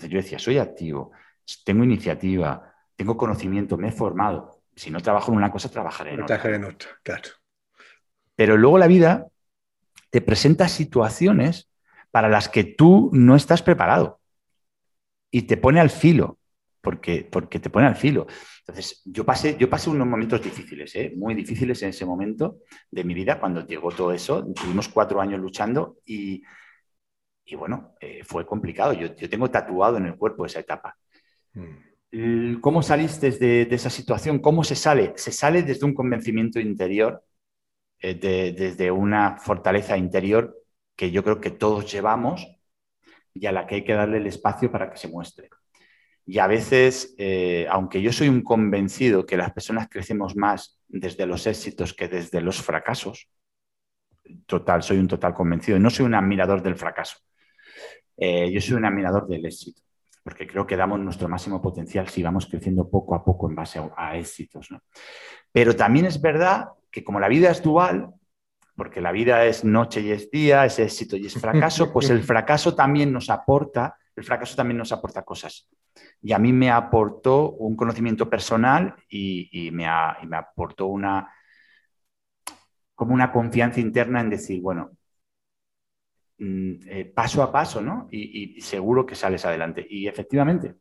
yo 0.09 0.19
decía, 0.19 0.39
soy 0.39 0.59
activo, 0.59 1.13
tengo 1.65 1.85
iniciativa, 1.85 2.75
tengo 2.97 3.17
conocimiento, 3.17 3.77
me 3.77 3.89
he 3.89 3.93
formado. 3.93 4.63
Si 4.75 4.91
no 4.91 5.01
trabajo 5.01 5.33
en 5.33 5.39
una 5.39 5.51
cosa, 5.51 5.71
trabajaré 5.71 6.15
en 6.15 6.23
otra. 6.23 6.55
en 6.55 6.65
otra, 6.65 6.91
claro. 7.03 7.29
Pero 8.37 8.57
luego 8.57 8.79
la 8.79 8.87
vida 8.87 9.27
te 10.11 10.21
presenta 10.21 10.69
situaciones 10.69 11.71
para 12.11 12.29
las 12.29 12.49
que 12.49 12.65
tú 12.65 13.11
no 13.13 13.37
estás 13.37 13.63
preparado 13.63 14.21
y 15.31 15.43
te 15.43 15.57
pone 15.57 15.81
al 15.81 15.91
filo, 15.91 16.39
porque, 16.81 17.29
porque 17.31 17.61
te 17.61 17.71
pone 17.71 17.87
al 17.87 17.97
filo. 17.97 18.27
Entonces, 18.61 19.03
yo 19.05 19.25
pasé, 19.25 19.57
yo 19.59 19.69
pasé 19.69 19.91
unos 19.91 20.07
momentos 20.07 20.43
difíciles, 20.43 20.95
¿eh? 20.97 21.13
muy 21.17 21.35
difíciles 21.35 21.83
en 21.83 21.91
ese 21.91 22.05
momento 22.05 22.59
de 22.91 23.05
mi 23.05 23.15
vida, 23.15 23.39
cuando 23.39 23.67
llegó 23.67 23.91
todo 23.91 24.13
eso. 24.13 24.45
Tuvimos 24.55 24.89
cuatro 24.89 25.21
años 25.21 25.41
luchando 25.41 25.99
y, 26.05 26.43
y 27.45 27.55
bueno, 27.55 27.95
eh, 28.01 28.23
fue 28.25 28.47
complicado. 28.47 28.93
Yo, 28.93 29.13
tengo 29.29 29.51
tatuado 29.51 29.97
en 29.97 30.07
el 30.07 30.17
cuerpo 30.17 30.47
esa 30.47 30.61
etapa. 30.61 30.97
Mm. 31.55 32.61
¿Cómo 32.61 32.83
saliste 32.83 33.31
de, 33.31 33.69
esa 33.71 33.91
situación? 33.91 34.41
¿Cómo 34.41 34.65
se 34.65 34.75
sale? 34.75 35.13
Se 35.17 35.31
sale 35.31 35.63
desde 35.63 35.87
un 35.87 35.95
convencimiento 35.95 36.59
interior, 36.59 37.25
eh, 38.01 38.15
desde 38.15 38.91
una 38.91 39.37
fortaleza 39.37 39.97
interior 39.97 40.57
que 40.97 41.11
yo 41.11 41.23
creo 41.23 41.41
que 41.41 41.51
todos 41.51 41.91
llevamos 41.91 42.47
y 43.33 43.47
a 43.47 43.53
la 43.53 43.67
que 43.67 43.77
hay 43.77 43.85
que 43.85 43.95
darle 43.95 44.19
el 44.19 44.27
espacio 44.27 44.73
para 44.73 44.91
que 44.91 44.99
se 44.99 45.09
muestre. 45.09 45.49
Y 46.27 46.39
a 46.39 46.47
veces, 46.47 47.15
eh, 47.19 47.67
aunque 47.71 48.03
yo 48.03 48.13
soy 48.13 48.29
un 48.29 48.43
convencido 48.43 49.25
que 49.25 49.37
las 49.37 49.53
personas 49.53 49.89
crecemos 49.89 50.37
más 50.37 50.81
desde 50.89 51.27
los 51.27 51.47
éxitos 51.47 51.95
que 51.95 52.09
desde 52.09 52.41
los 52.41 52.61
fracasos, 52.61 53.29
total, 54.47 54.83
soy 54.83 54.99
un 54.99 55.09
total 55.09 55.35
convencido, 55.35 55.79
no 55.79 55.91
soy 55.91 56.07
un 56.07 56.15
admirador 56.15 56.63
del 56.63 56.77
fracaso. 56.77 57.19
Eh, 58.17 58.51
yo 58.53 58.61
soy 58.61 58.77
un 58.77 58.85
admirador 58.85 59.27
del 59.27 59.47
éxito. 59.47 59.81
Porque 60.23 60.47
creo 60.47 60.67
que 60.67 60.77
damos 60.77 61.01
nuestro 61.01 61.29
máximo 61.29 61.63
potencial 61.63 62.09
si 62.09 62.23
vamos 62.23 62.47
creciendo 62.47 62.89
poco 62.89 63.15
a 63.15 63.25
poco 63.25 63.49
en 63.49 63.55
base 63.55 63.81
a, 63.97 64.17
éxitos. 64.17 64.69
Pero 65.53 65.75
también 65.75 66.07
es 66.07 66.21
verdad 66.21 66.69
que 66.91 67.03
como 67.03 67.21
la 67.21 67.29
vida 67.29 67.51
es 67.51 67.63
dual, 67.63 68.11
porque 68.77 69.01
la 69.01 69.13
vida 69.13 69.45
es 69.45 69.65
noche 69.65 70.01
y 70.01 70.11
es 70.11 70.31
día, 70.31 70.65
es 70.65 70.79
éxito 70.79 71.17
y 71.17 71.27
es 71.27 71.35
fracaso, 71.41 71.93
pues 71.93 72.11
el 72.11 72.23
fracaso 72.23 72.75
también 72.75 73.13
nos 73.13 73.31
aporta, 73.31 73.97
el 74.15 74.25
fracaso 74.25 74.57
también 74.57 74.79
nos 74.79 74.93
aporta 74.93 75.23
cosas. 75.23 75.69
Y 76.23 76.33
a 76.33 76.39
mí 76.39 76.53
me 76.53 76.71
aportó 76.71 77.53
un 77.53 77.75
conocimiento 77.75 78.29
personal 78.29 78.95
y, 79.09 79.71
me, 79.73 79.87
me 80.27 80.37
aportó 80.37 80.87
una, 80.87 81.33
como 82.95 83.15
una 83.15 83.33
confianza 83.33 83.81
interna 83.81 84.21
en 84.21 84.31
decir, 84.31 84.61
bueno, 84.61 84.91
eh, 86.43 87.13
paso 87.15 87.43
a 87.43 87.53
paso, 87.53 87.83
¿no? 87.83 88.09
Y, 88.11 88.59
seguro 88.63 89.05
que 89.05 89.15
sales 89.15 89.45
adelante. 89.45 89.87
Y 89.89 90.09
efectivamente, 90.09 90.77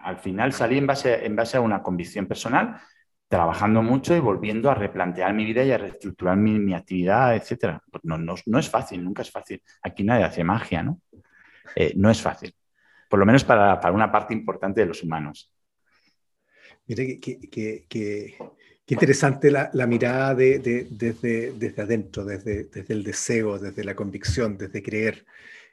al 0.00 0.18
final 0.18 0.52
salí 0.52 0.78
en 0.78 0.86
base, 0.86 1.26
en 1.26 1.36
base 1.36 1.58
a 1.58 1.60
una 1.60 1.82
convicción 1.82 2.26
personal 2.26 2.80
trabajando 3.28 3.82
mucho 3.82 4.14
y 4.14 4.20
volviendo 4.20 4.70
a 4.70 4.74
replantear 4.74 5.32
mi 5.34 5.44
vida 5.44 5.64
y 5.64 5.70
a 5.70 5.78
reestructurar 5.78 6.36
mi, 6.36 6.74
actividad, 6.74 7.34
etc. 7.34 7.78
Pues 7.90 8.04
no, 8.04 8.18
no, 8.18 8.58
es 8.58 8.68
fácil, 8.68 9.04
nunca 9.04 9.22
es 9.22 9.30
fácil. 9.30 9.62
Aquí 9.82 10.04
nadie 10.04 10.24
hace 10.24 10.44
magia, 10.44 10.82
¿no? 10.82 11.00
Eh, 11.74 11.92
no 11.96 12.10
es 12.10 12.20
fácil, 12.20 12.54
por 13.08 13.18
lo 13.18 13.24
menos 13.26 13.44
para, 13.44 13.90
una 13.90 14.10
parte 14.10 14.34
importante 14.34 14.80
de 14.82 14.86
los 14.86 15.02
humanos. 15.02 15.50
Mire, 16.86 17.18
qué 18.86 18.94
interesante 18.94 19.50
la, 19.50 19.86
mirada 19.86 20.34
desde, 20.34 20.86
desde 20.90 21.82
adentro, 21.82 22.24
desde, 22.24 22.64
desde 22.64 22.94
el 22.94 23.04
deseo, 23.04 23.58
desde 23.58 23.84
la 23.84 23.94
convicción, 23.94 24.58
desde 24.58 24.82
creer. 24.82 25.24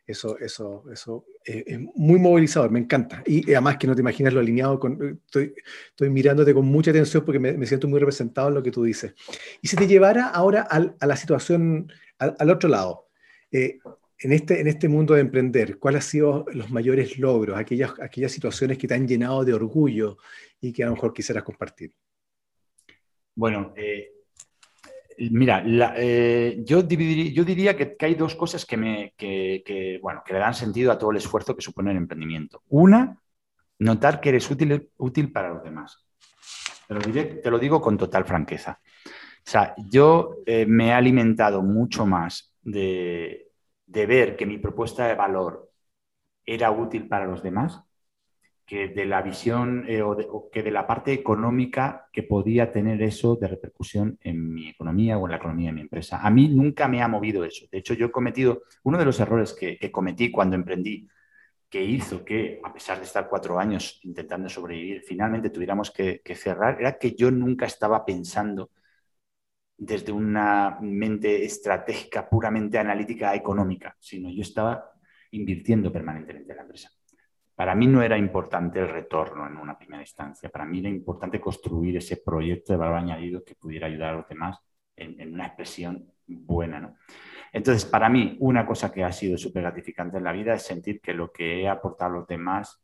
Eso, 0.10 0.39
eso, 0.39 0.86
eso 0.92 1.25
eh, 1.46 1.63
es 1.68 1.80
muy 1.94 2.20
movilizador, 2.20 2.72
me 2.72 2.80
encanta. 2.80 3.22
Y, 3.28 3.51
además 3.51 3.78
que 3.78 3.86
no 3.86 3.94
te 3.94 4.01
imaginas 4.01 4.34
lo 4.34 4.39
alineado 4.39 4.80
con... 4.80 5.22
Estoy, 5.25 5.54
estoy 5.89 6.10
mirándote 6.10 6.51
con 6.51 6.66
mucha 6.66 6.89
atención 6.89 7.24
porque 7.24 7.38
me, 7.38 7.66
siento 7.68 7.88
muy 7.88 8.00
representado 8.00 8.48
en 8.48 8.56
lo 8.56 8.63
que 8.63 8.72
tú 8.72 8.84
dices. 8.84 9.13
Y 9.62 9.68
si 9.68 9.75
te 9.75 9.86
llevara 9.86 10.28
ahora 10.28 10.62
a 10.62 11.06
la 11.06 11.16
situación, 11.16 11.92
al, 12.18 12.50
otro 12.50 12.70
lado, 12.70 13.08
eh, 13.51 13.78
en, 14.18 14.34
este, 14.34 14.60
en 14.62 14.68
este 14.68 14.88
mundo 14.89 15.13
de 15.13 15.22
emprender, 15.22 15.78
¿cuáles 15.78 16.06
han 16.06 16.10
sido 16.10 16.46
los 16.54 16.72
mayores 16.72 17.20
logros, 17.20 17.60
aquellas, 17.60 17.94
aquellas 18.01 18.32
situaciones 18.32 18.80
que 18.80 18.88
te 18.88 18.96
han 18.96 19.08
llenado 19.08 19.46
de 19.46 19.54
orgullo 19.54 20.18
y 20.60 20.74
que 20.74 20.82
a 20.82 20.88
lo 20.88 20.94
mejor 20.94 21.13
quisieras 21.13 21.44
compartir? 21.44 21.94
Bueno, 23.39 23.74
eh, 23.77 24.12
Mira, 25.31 25.63
eh, 25.65 26.62
yo, 26.65 26.81
yo, 26.88 27.43
diría 27.43 27.75
que, 27.75 27.96
hay 28.00 28.15
dos 28.15 28.36
cosas 28.36 28.65
que, 28.65 28.77
me, 28.77 29.13
bueno, 30.01 30.24
que 30.25 30.34
le 30.34 30.39
dan 30.39 30.53
sentido 30.53 30.91
a 30.91 30.98
todo 30.98 31.12
el 31.12 31.17
esfuerzo 31.17 31.55
que 31.55 31.62
supone 31.62 31.91
el 31.91 31.98
emprendimiento. 31.98 32.63
Una, 32.69 33.17
notar 33.79 34.22
que 34.22 34.29
eres 34.29 34.50
útil, 34.50 34.89
útil 34.98 35.31
para 35.31 35.50
los 35.50 35.63
demás. 35.63 36.05
Te 36.88 36.93
lo, 36.93 37.01
te 37.01 37.51
lo 37.51 37.60
digo 37.60 37.81
con 37.81 37.98
total 37.98 38.24
franqueza. 38.24 38.79
O 38.81 39.50
sea, 39.50 39.74
yo 39.89 40.38
eh, 40.46 40.65
me 40.65 40.88
he 40.88 40.93
alimentado 40.93 41.62
mucho 41.62 42.05
más 42.05 42.55
de, 42.62 43.51
de 43.86 44.05
ver 44.05 44.38
que 44.38 44.46
mi 44.46 44.58
propuesta 44.58 45.05
de 45.08 45.15
valor 45.15 45.69
era 46.46 46.72
útil 46.72 47.10
para 47.10 47.25
los 47.25 47.43
demás 47.43 47.84
que 48.70 48.90
de 48.90 49.06
la 49.06 49.24
visión 49.24 49.84
eh, 49.88 50.04
o, 50.04 50.48
que 50.52 50.62
de 50.62 50.70
la 50.70 50.86
parte 50.86 51.12
económica 51.12 52.08
que 52.14 52.22
podía 52.22 52.72
tener 52.72 53.02
eso 53.02 53.36
de 53.36 53.48
repercusión 53.48 54.20
en 54.22 54.54
mi 54.54 54.70
economía 54.70 55.18
o 55.18 55.26
en 55.26 55.32
la 55.32 55.38
economía 55.38 55.70
de 55.70 55.74
mi 55.74 55.82
empresa. 55.82 56.20
A 56.22 56.30
mí 56.30 56.50
nunca 56.50 56.88
me 56.88 57.02
ha 57.02 57.08
movido 57.08 57.44
eso. 57.44 57.66
De 57.72 57.80
hecho, 57.80 57.96
yo 57.96 58.06
he 58.06 58.12
cometido 58.12 58.62
uno 58.84 59.00
de 59.00 59.06
los 59.06 59.20
errores 59.20 59.56
que, 59.60 59.80
cometí 59.92 60.30
cuando 60.30 60.56
emprendí, 60.56 61.08
que 61.68 61.84
hizo 61.84 62.24
que, 62.24 62.62
a 62.64 62.72
pesar 62.72 63.00
de 63.00 63.06
estar 63.06 63.28
cuatro 63.28 63.60
años 63.60 64.00
intentando 64.04 64.48
sobrevivir, 64.50 65.02
finalmente 65.02 65.50
tuviéramos 65.50 65.90
que, 65.90 66.22
que 66.24 66.36
cerrar, 66.36 66.80
era 66.80 67.00
que 67.00 67.16
yo 67.16 67.32
nunca 67.32 67.66
estaba 67.66 68.06
pensando 68.06 68.70
desde 69.78 70.12
una 70.12 70.78
mente 70.82 71.44
estratégica 71.44 72.30
puramente 72.30 72.78
analítica 72.78 73.34
económica, 73.34 73.96
sino 74.00 74.30
yo 74.30 74.44
estaba 74.44 74.92
invirtiendo 75.32 75.92
permanentemente 75.92 76.52
en 76.52 76.58
la 76.58 76.64
empresa. 76.64 76.92
Para 77.60 77.75
mí 77.75 77.88
no 77.88 78.01
era 78.01 78.18
importante 78.18 78.80
el 78.80 78.88
retorno 78.88 79.46
en 79.46 79.58
una 79.58 79.78
primera 79.78 80.01
instancia, 80.01 80.48
para 80.48 80.63
mí 80.63 80.80
era 80.80 80.88
importante 80.88 81.42
construir 81.42 81.98
ese 81.98 82.16
proyecto 82.16 82.72
de 82.72 82.80
valor 82.80 82.96
añadido 82.96 83.44
que 83.44 83.56
pudiera 83.56 83.88
ayudar 83.88 84.13
a 84.13 84.18
los 84.20 84.30
demás 84.30 84.62
en, 84.96 85.34
una 85.34 85.48
expresión 85.48 86.10
buena. 86.25 86.96
Entonces, 87.51 87.84
para 87.84 88.08
mí, 88.08 88.38
una 88.39 88.66
cosa 88.66 88.94
que 88.94 89.04
ha 89.04 89.12
sido 89.12 89.38
súper 89.38 89.63
gratificante 89.63 90.20
en 90.20 90.24
la 90.24 90.32
vida 90.32 90.54
es 90.54 90.63
sentir 90.63 91.01
que 91.01 91.13
lo 91.13 91.34
que 91.34 91.63
he 91.63 91.68
aportado 91.68 92.12
a 92.12 92.20
los 92.20 92.28
demás 92.28 92.82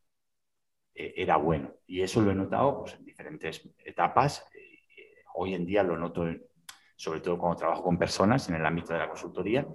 eh, 0.94 1.14
era 1.16 1.38
bueno. 1.38 1.72
Y 1.88 2.02
eso 2.02 2.20
lo 2.20 2.32
he 2.32 2.36
notado 2.36 2.82
pues, 2.82 2.96
en 2.96 3.06
diferentes 3.06 3.74
etapas. 3.78 4.46
Eh, 4.54 5.24
hoy 5.36 5.54
en 5.54 5.66
día 5.66 5.84
lo 5.84 5.96
noto 5.96 6.26
sobre 6.98 7.22
todo 7.22 7.38
cuando 7.38 7.60
trabajo 7.60 7.82
con 7.82 7.98
personas 7.98 8.50
en 8.50 8.56
el 8.56 8.66
ámbito 8.66 8.92
de 8.92 9.00
la 9.00 9.08
consultoría. 9.08 9.66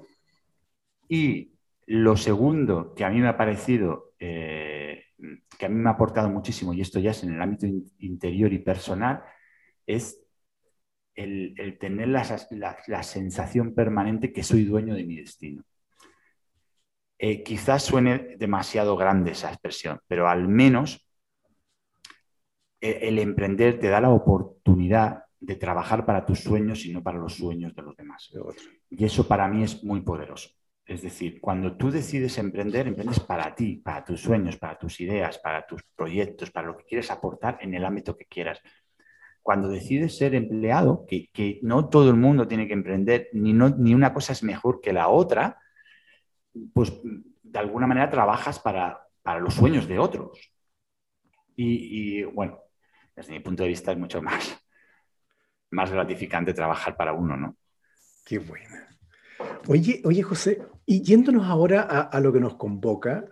Y 1.09 1.55
lo 1.87 2.17
segundo 2.17 2.95
que 2.95 3.05
a 3.05 3.11
mí 3.11 3.21
me 3.21 3.29
ha 3.29 3.37
parecido 3.37 4.13
eh, 4.19 5.05
que 5.59 5.67
a 5.67 5.69
mí 5.69 5.77
me 5.77 5.89
ha 5.89 5.93
aportado 5.93 6.29
muchísimo, 6.29 6.73
y 6.73 6.81
esto 6.81 6.99
ya 6.99 7.11
es 7.11 7.23
en 7.23 7.35
el 7.35 7.43
ámbito 7.43 7.67
interior 7.99 8.53
y 8.53 8.59
personal, 8.59 9.23
es 9.87 10.23
el, 11.15 11.77
tener 11.79 12.09
la, 12.09 13.03
sensación 13.03 13.75
permanente 13.75 14.33
que 14.33 14.43
soy 14.43 14.65
dueño 14.65 14.95
de 14.95 15.05
mi 15.05 15.17
destino. 15.17 15.63
Eh, 17.19 17.43
quizás 17.43 17.83
suene 17.83 18.37
demasiado 18.39 18.97
grande 18.97 19.33
esa 19.33 19.51
expresión, 19.51 20.01
pero 20.07 20.29
al 20.29 20.49
menos 20.49 21.07
eh, 22.81 23.01
el 23.03 23.19
emprender 23.19 23.79
te 23.79 23.89
da 23.89 24.01
la 24.01 24.09
oportunidad 24.09 25.25
de 25.39 25.57
trabajar 25.57 26.07
para 26.07 26.25
tus 26.25 26.41
sueños 26.41 26.87
y 26.87 26.93
no 26.93 27.03
para 27.03 27.19
los 27.19 27.35
sueños 27.35 27.75
de 27.75 27.83
los 27.83 27.97
demás. 27.97 28.31
Y 28.89 29.05
eso 29.05 29.29
para 29.29 29.49
mí 29.49 29.63
es 29.63 29.85
muy 29.85 30.01
poderoso. 30.01 30.51
Es 30.91 31.03
decir, 31.03 31.41
cuando 31.41 31.77
tú 31.77 31.89
decides 31.89 32.37
emprender, 32.39 32.89
emprendes 32.89 33.21
para 33.21 33.55
ti, 33.55 33.77
para 33.77 34.05
tus 34.05 34.21
sueños, 34.21 34.57
para 34.57 34.77
tus 34.77 35.01
ideas, 35.01 35.39
para 35.39 35.65
tus 35.65 35.85
proyectos, 35.95 36.51
para 36.51 36.67
lo 36.67 36.77
que 36.77 36.83
quieres 36.83 37.13
aportar 37.13 37.59
en 37.61 37.75
el 37.75 37.85
ámbito 37.85 38.17
que 38.17 38.25
quieras. 38.25 38.61
Cuando 39.41 39.69
decides 39.69 40.19
ser 40.19 40.35
empleado, 40.35 41.07
que, 41.07 41.61
no 41.63 41.89
todo 41.89 42.11
el 42.11 42.17
mundo 42.17 42.49
tiene 42.49 42.67
que 42.67 42.73
emprender, 42.73 43.29
ni, 43.33 43.53
una 43.95 44.13
cosa 44.13 44.33
es 44.33 44.43
mejor 44.43 44.81
que 44.81 44.93
la 44.93 45.07
otra, 45.07 45.61
pues 46.75 46.93
de 47.05 47.59
alguna 47.61 47.87
manera 47.87 48.11
trabajas 48.11 48.59
para, 48.59 49.07
los 49.39 49.55
sueños 49.55 49.87
de 49.87 50.01
otros. 50.01 50.53
Y, 51.55 52.25
bueno, 52.25 52.59
desde 53.15 53.33
mi 53.33 53.39
punto 53.39 53.63
de 53.63 53.69
vista 53.69 53.93
es 53.93 53.99
mucho 53.99 54.21
más, 54.21 54.61
más 55.71 55.93
gratificante 55.93 56.53
trabajar 56.53 56.97
para 56.97 57.13
uno, 57.13 57.37
¿no? 57.37 57.57
Qué 58.25 58.41
buena. 58.41 58.89
Oye, 59.69 60.03
oye, 60.05 60.23
José, 60.23 60.61
y 60.91 61.03
yéndonos 61.03 61.47
ahora 61.47 61.83
a, 61.83 62.19
lo 62.19 62.33
que 62.33 62.41
nos 62.41 62.57
convoca, 62.57 63.25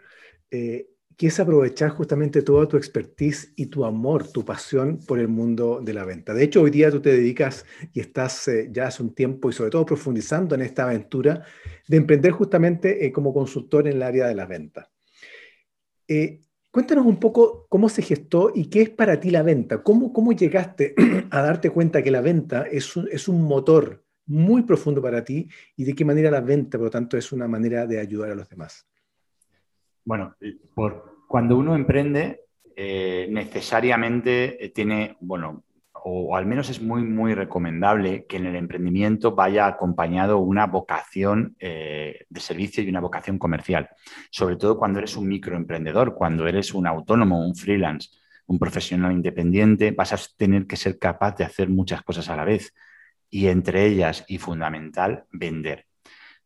eh, 0.49 0.91
que 1.17 1.27
es 1.27 1.41
aprovechar 1.41 1.91
justamente 1.91 2.43
toda 2.43 2.69
tu 2.69 2.77
expertise 2.77 3.53
y 3.57 3.67
tu 3.67 3.85
amor, 3.85 4.31
tu 4.31 4.45
pasión 4.45 5.01
por 5.05 5.19
el 5.19 5.27
mundo 5.27 5.81
de 5.83 5.93
la 5.93 6.05
venta. 6.05 6.33
De 6.33 6.45
hecho, 6.45 6.63
hoy 6.63 6.71
día 6.71 6.89
tú 6.89 7.01
te 7.01 7.11
dedicas 7.11 7.67
y 7.93 7.99
estás 7.99 8.47
eh, 8.47 8.69
ya 8.71 8.87
hace 8.87 9.03
un 9.03 9.13
tiempo 9.13 9.51
y 9.51 9.53
sobre 9.53 9.71
todo 9.71 9.85
profundizando 9.85 10.55
en 10.55 10.63
esta 10.63 10.85
aventura 10.85 11.43
de 11.89 11.97
emprender 11.97 12.31
justamente 12.31 13.05
eh, 13.05 13.11
como 13.11 13.35
consultor 13.35 13.89
en 13.89 13.95
el 13.95 14.05
área 14.05 14.29
de 14.29 14.37
la 14.37 14.47
venta. 14.47 14.93
cuéntanos 16.71 17.07
un 17.07 17.19
poco 17.19 17.67
cómo 17.69 17.89
se 17.89 18.03
gestó 18.03 18.53
y 18.55 18.67
qué 18.71 18.83
es 18.83 18.91
para 18.91 19.19
ti 19.19 19.33
la 19.33 19.43
venta. 19.43 19.83
¿Cómo, 19.83 20.13
cómo 20.13 20.31
llegaste 20.31 20.95
a 21.33 21.43
darte 21.43 21.71
cuenta 21.71 22.05
que 22.05 22.13
la 22.13 22.21
venta 22.21 22.69
es 22.71 22.95
un, 22.95 23.09
es 23.11 23.27
un 23.27 23.43
motor 23.43 24.05
muy 24.29 24.63
profundo 24.63 25.03
para 25.03 25.25
ti 25.25 25.49
y 25.77 25.85
de 25.85 25.95
qué 25.95 26.05
manera 26.05 26.31
la 26.31 26.41
venta, 26.41 26.79
por 26.79 26.87
lo 26.87 26.91
tanto, 26.91 27.17
es 27.17 27.33
una 27.33 27.49
manera 27.49 27.87
de 27.87 27.99
ayudar 27.99 28.31
a 28.31 28.35
los 28.35 28.49
demás. 28.49 28.87
Bueno, 30.05 30.37
por, 30.75 31.25
cuando 31.29 31.57
uno 31.57 31.75
emprende, 31.75 32.45
eh, 32.77 33.29
necesariamente 33.31 34.65
eh, 34.65 34.71
tiene, 34.71 35.17
bueno, 35.21 35.65
o 36.05 36.37
al 36.37 36.47
menos 36.47 36.71
es 36.71 36.81
muy, 36.81 37.03
muy 37.03 37.35
recomendable 37.35 38.25
que 38.27 38.37
en 38.37 38.47
el 38.47 38.57
emprendimiento 38.57 39.35
vaya 39.35 39.67
acompañado 39.67 40.39
una 40.39 40.67
vocación 40.67 41.57
eh, 41.59 42.25
de 42.29 42.41
servicio 42.41 42.83
y 42.83 42.89
una 42.89 43.01
vocación 43.01 43.39
comercial, 43.39 43.89
sobre 44.31 44.57
todo 44.57 44.79
cuando 44.79 45.01
eres 45.01 45.17
un 45.17 45.29
microemprendedor, 45.29 46.15
cuando 46.15 46.47
eres 46.47 46.73
un 46.73 46.87
autónomo, 46.87 47.45
un 47.45 47.57
freelance, 47.57 48.11
un 48.47 48.59
profesional 48.59 49.13
independiente, 49.13 49.91
vas 49.91 50.13
a 50.13 50.19
tener 50.37 50.67
que 50.67 50.77
ser 50.77 50.99
capaz 50.99 51.37
de 51.37 51.45
hacer 51.45 51.69
muchas 51.69 52.03
cosas 52.03 52.29
a 52.29 52.37
la 52.37 52.45
vez 52.45 52.73
y 53.31 53.49
entre 53.49 53.87
ellas 53.87 54.25
y 54.29 54.39
fundamental, 54.39 55.25
vender. 55.31 55.87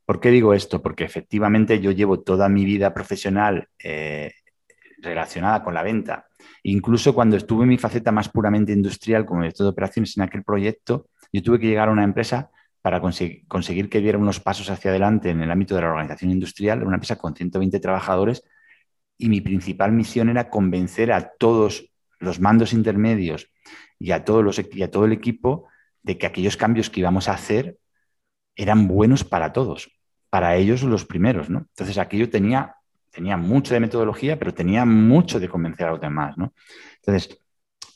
¿Por 0.04 0.20
qué 0.20 0.30
digo 0.30 0.54
esto? 0.54 0.82
Porque 0.82 1.04
efectivamente 1.04 1.80
yo 1.80 1.90
llevo 1.92 2.20
toda 2.20 2.48
mi 2.48 2.64
vida 2.64 2.92
profesional 2.92 3.68
eh, 3.82 4.32
relacionada 4.98 5.62
con 5.62 5.74
la 5.74 5.82
venta. 5.82 6.26
Incluso 6.64 7.14
cuando 7.14 7.36
estuve 7.36 7.62
en 7.64 7.70
mi 7.70 7.78
faceta 7.78 8.12
más 8.12 8.28
puramente 8.28 8.72
industrial 8.72 9.24
como 9.24 9.42
director 9.42 9.64
de 9.64 9.70
operaciones 9.70 10.16
en 10.16 10.24
aquel 10.24 10.42
proyecto, 10.42 11.08
yo 11.32 11.42
tuve 11.42 11.58
que 11.58 11.66
llegar 11.66 11.88
a 11.88 11.92
una 11.92 12.04
empresa 12.04 12.50
para 12.82 13.00
conseguir, 13.00 13.88
que 13.88 14.00
diera 14.00 14.18
unos 14.18 14.40
pasos 14.40 14.68
hacia 14.68 14.90
adelante 14.90 15.30
en 15.30 15.40
el 15.40 15.50
ámbito 15.50 15.76
de 15.76 15.82
la 15.82 15.88
organización 15.88 16.32
industrial, 16.32 16.82
una 16.82 16.96
empresa 16.96 17.16
con 17.16 17.34
120 17.34 17.78
trabajadores, 17.78 18.42
y 19.16 19.28
mi 19.28 19.40
principal 19.40 19.92
misión 19.92 20.28
era 20.28 20.50
convencer 20.50 21.12
a 21.12 21.32
todos 21.38 21.92
los 22.18 22.40
mandos 22.40 22.72
intermedios 22.72 23.52
y 24.00 24.10
a, 24.10 24.24
todos 24.24 24.42
los, 24.42 24.60
y 24.72 24.82
a 24.82 24.90
todo 24.90 25.04
el 25.04 25.12
equipo 25.12 25.68
de 26.02 26.18
que 26.18 26.26
aquellos 26.26 26.56
cambios 26.56 26.90
que 26.90 27.00
íbamos 27.00 27.28
a 27.28 27.34
hacer 27.34 27.78
eran 28.56 28.88
buenos 28.88 29.24
para 29.24 29.52
todos, 29.52 29.90
para 30.30 30.56
ellos 30.56 30.82
los 30.82 31.04
primeros, 31.04 31.48
¿no? 31.48 31.60
Entonces 31.70 31.98
aquello 31.98 32.28
tenía, 32.28 32.76
tenía 33.10 33.36
mucho 33.36 33.74
de 33.74 33.80
metodología, 33.80 34.38
pero 34.38 34.52
tenía 34.52 34.84
mucho 34.84 35.40
de 35.40 35.48
convencer 35.48 35.86
a 35.86 35.90
los 35.92 36.00
demás, 36.00 36.36
¿no? 36.36 36.52
Entonces, 36.96 37.38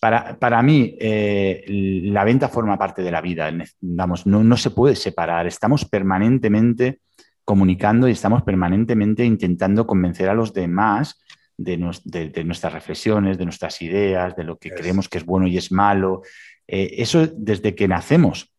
para, 0.01 0.39
para 0.39 0.63
mí, 0.63 0.97
eh, 1.01 1.65
la 2.05 2.25
venta 2.25 2.49
forma 2.49 2.79
parte 2.79 3.03
de 3.03 3.11
la 3.11 3.21
vida, 3.21 3.51
Vamos, 3.81 4.27
no, 4.27 4.45
no 4.45 4.57
se 4.57 4.71
puede 4.71 4.95
separar, 4.97 5.47
estamos 5.47 5.85
permanentemente 5.85 7.01
comunicando 7.45 8.09
y 8.09 8.13
estamos 8.13 8.43
permanentemente 8.43 9.25
intentando 9.25 9.87
convencer 9.87 10.29
a 10.29 10.35
los 10.35 10.53
demás 10.53 11.21
de, 11.57 11.77
nuestras 12.45 12.73
reflexiones, 12.73 13.39
de 13.39 13.45
nuestras 13.45 13.81
ideas, 13.83 14.37
de 14.37 14.45
lo 14.45 14.59
que 14.59 14.71
creemos 14.71 15.09
que 15.09 15.19
es 15.19 15.25
bueno 15.25 15.47
y 15.47 15.57
es 15.57 15.73
malo. 15.73 16.23
Eh, 16.69 16.95
eso 16.99 17.27
desde 17.27 17.75
que 17.75 17.89
nacemos. 17.89 18.53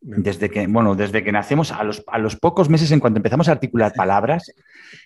Desde 0.00 0.48
que, 0.48 0.64
bueno, 0.68 0.94
desde 0.94 1.24
que 1.24 1.32
nacemos, 1.32 1.72
a 1.72 1.82
los, 1.82 2.04
a 2.06 2.18
los, 2.18 2.36
pocos 2.36 2.68
meses, 2.68 2.92
en 2.92 3.00
cuanto 3.00 3.18
empezamos 3.18 3.48
a 3.48 3.52
articular 3.52 3.92
palabras, 3.94 4.54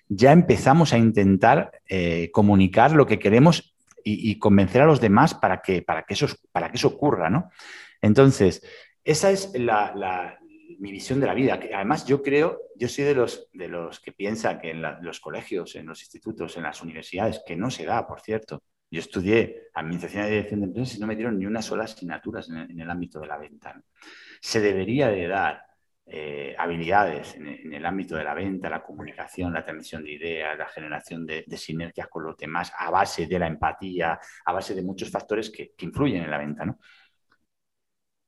ya 0.07 0.33
empezamos 0.33 0.93
a 0.93 0.99
intentar 0.99 1.81
eh, 1.89 2.31
comunicar 2.31 2.93
lo 2.93 3.07
que 3.07 3.19
queremos 3.19 3.75
y, 4.05 4.39
convencer 4.39 4.83
a 4.83 4.87
los 4.87 5.01
demás 5.01 5.33
para 5.35 5.63
que, 5.63 5.81
para 5.81 6.03
que, 6.03 6.15
eso, 6.15 6.27
para 6.51 6.71
que 6.71 6.77
eso 6.77 6.89
ocurra, 6.89 7.31
¿no? 7.31 7.51
Entonces, 8.01 8.63
esa 9.05 9.31
es 9.31 9.53
la, 9.55 10.39
mi 10.79 10.93
visión 10.93 11.21
de 11.21 11.27
la 11.27 11.35
vida. 11.35 11.59
Que 11.59 11.75
además, 11.75 12.05
yo 12.05 12.23
creo, 12.23 12.61
yo 12.77 12.89
soy 12.89 13.05
de 13.05 13.15
los, 13.15 13.49
de 13.53 13.69
los 13.69 14.01
que 14.01 14.13
piensa 14.13 14.59
que 14.59 14.71
en, 14.71 14.83
los 15.03 15.21
colegios, 15.21 15.75
en 15.77 15.87
los 15.87 16.01
institutos, 16.01 16.57
en 16.57 16.65
las 16.65 16.83
universidades, 16.83 17.43
que 17.47 17.57
no 17.57 17.71
se 17.71 17.85
da, 17.85 18.07
por 18.07 18.21
cierto. 18.21 18.63
Yo 18.93 19.01
estudié 19.01 19.71
Administración 19.73 20.27
y 20.27 20.29
Dirección 20.29 20.61
de 20.61 20.67
Empresas 20.67 20.97
y 20.99 21.01
no 21.01 21.07
me 21.07 21.17
dieron 21.17 21.39
ni 21.39 21.47
una 21.47 21.63
sola 21.63 21.85
asignatura 21.85 22.43
en 22.47 22.79
el, 22.79 22.91
ámbito 22.91 23.21
de 23.21 23.27
la 23.27 23.39
venta. 23.39 23.83
Se 24.39 24.61
debería 24.61 25.09
de 25.09 25.27
dar 25.29 25.65
eh, 26.05 26.55
habilidades 26.59 27.35
en, 27.37 27.73
el 27.73 27.87
ámbito 27.87 28.17
de 28.17 28.25
la 28.25 28.35
venta, 28.35 28.69
la 28.69 28.83
comunicación, 28.83 29.55
la 29.55 29.65
transmisión 29.65 30.05
de 30.05 30.13
ideas, 30.13 30.59
la 30.59 30.69
generación 30.69 31.25
de, 31.25 31.47
sinergias 31.57 32.07
con 32.09 32.25
los 32.25 32.37
demás, 32.37 32.71
a 32.77 32.91
base 32.91 33.27
de 33.27 33.39
la 33.39 33.47
empatía, 33.47 34.21
a 34.45 34.53
base 34.53 34.75
de 34.75 34.83
muchos 34.83 35.11
factores 35.11 35.49
que, 35.49 35.73
que 35.75 35.87
influyen 35.87 36.25
en 36.25 36.31
la 36.31 36.37
venta. 36.37 36.67
¿no? 36.67 36.79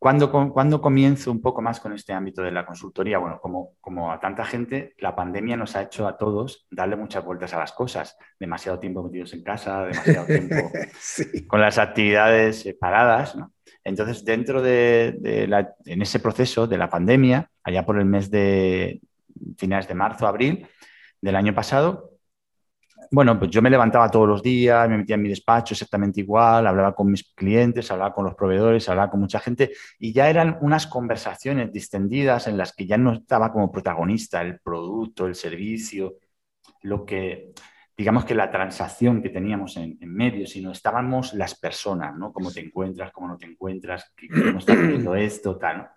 ¿Cuándo, 0.04 0.82
comienzo 0.82 1.32
un 1.32 1.40
poco 1.40 1.62
más 1.62 1.80
con 1.80 1.94
este 1.94 2.12
ámbito 2.12 2.42
de 2.42 2.50
la 2.50 2.66
consultoría? 2.66 3.16
Bueno, 3.16 3.40
como, 3.40 3.76
como 3.80 4.12
a 4.12 4.20
tanta 4.20 4.44
gente, 4.44 4.94
la 4.98 5.16
pandemia 5.16 5.56
nos 5.56 5.76
ha 5.76 5.82
hecho 5.84 6.06
a 6.06 6.18
todos 6.18 6.66
darle 6.70 6.94
muchas 6.96 7.24
vueltas 7.24 7.54
a 7.54 7.58
las 7.58 7.72
cosas. 7.72 8.18
Demasiado 8.38 8.78
tiempo 8.78 9.02
metidos 9.02 9.32
en 9.32 9.42
casa, 9.42 9.84
demasiado 9.84 10.26
tiempo 10.26 10.70
con 11.48 11.58
las 11.58 11.78
actividades 11.78 12.68
paradas. 12.78 13.34
Entonces, 13.82 14.26
dentro 14.26 14.60
de, 14.60 15.46
la, 15.48 15.74
en 15.86 16.02
ese 16.02 16.20
proceso 16.20 16.66
de 16.66 16.76
la 16.76 16.90
pandemia, 16.90 17.50
allá 17.62 17.86
por 17.86 17.98
el 17.98 18.04
mes 18.04 18.30
de 18.30 19.00
finales 19.56 19.88
de 19.88 19.94
marzo, 19.94 20.26
abril 20.26 20.68
del 21.22 21.34
año 21.34 21.54
pasado, 21.54 22.10
bueno, 23.14 23.38
pues 23.38 23.50
yo 23.50 23.62
me 23.62 23.70
levantaba 23.70 24.10
todos 24.10 24.28
los 24.28 24.42
días, 24.42 24.88
me 24.88 24.98
metía 24.98 25.14
en 25.14 25.22
mi 25.22 25.28
despacho 25.28 25.74
exactamente 25.74 26.20
igual, 26.20 26.66
hablaba 26.66 26.94
con 26.94 27.10
mis 27.10 27.32
clientes, 27.34 27.88
hablaba 27.92 28.12
con 28.12 28.24
los 28.24 28.34
proveedores, 28.34 28.88
hablaba 28.88 29.10
con 29.10 29.20
mucha 29.20 29.38
gente 29.38 29.70
y 30.00 30.12
ya 30.12 30.28
eran 30.28 30.58
unas 30.62 30.88
conversaciones 30.88 31.72
distendidas 31.72 32.48
en 32.48 32.56
las 32.56 32.74
que 32.74 32.86
ya 32.86 32.98
no 32.98 33.12
estaba 33.12 33.52
como 33.52 33.70
protagonista 33.70 34.42
el 34.42 34.58
producto, 34.58 35.26
el 35.26 35.36
servicio, 35.36 36.16
lo 36.82 37.04
que, 37.04 37.52
digamos 37.96 38.24
que 38.24 38.34
la 38.34 38.50
transacción 38.50 39.22
que 39.22 39.30
teníamos 39.30 39.76
en, 39.76 39.96
medio, 40.00 40.44
sino 40.48 40.72
estábamos 40.72 41.34
las 41.34 41.54
personas, 41.54 42.16
¿no? 42.16 42.32
Cómo 42.32 42.50
te 42.50 42.60
encuentras, 42.60 43.12
cómo 43.12 43.28
no 43.28 43.36
te 43.36 43.46
encuentras, 43.46 44.12
cómo 44.28 44.58
está 44.58 44.72
haciendo 44.72 45.14
esto, 45.14 45.56
tal. 45.56 45.88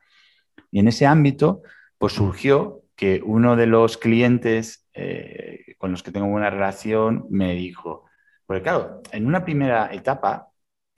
Y 0.70 0.80
en 0.80 0.88
ese 0.88 1.08
ámbito, 1.08 1.64
pues 1.98 2.14
surgió 2.14 2.84
que 2.98 3.22
uno 3.24 3.56
de 3.56 3.68
los 3.68 3.98
clientes 3.98 4.90
eh, 4.94 5.76
con 5.78 5.92
los 5.92 6.02
que 6.02 6.12
tengo 6.12 6.28
buena 6.28 6.50
relación 6.50 7.28
me 7.30 7.54
dijo, 7.54 8.06
porque 8.46 8.64
claro, 8.64 9.02
en 9.12 9.28
una 9.28 9.46
primera 9.46 9.94
etapa, 9.94 10.50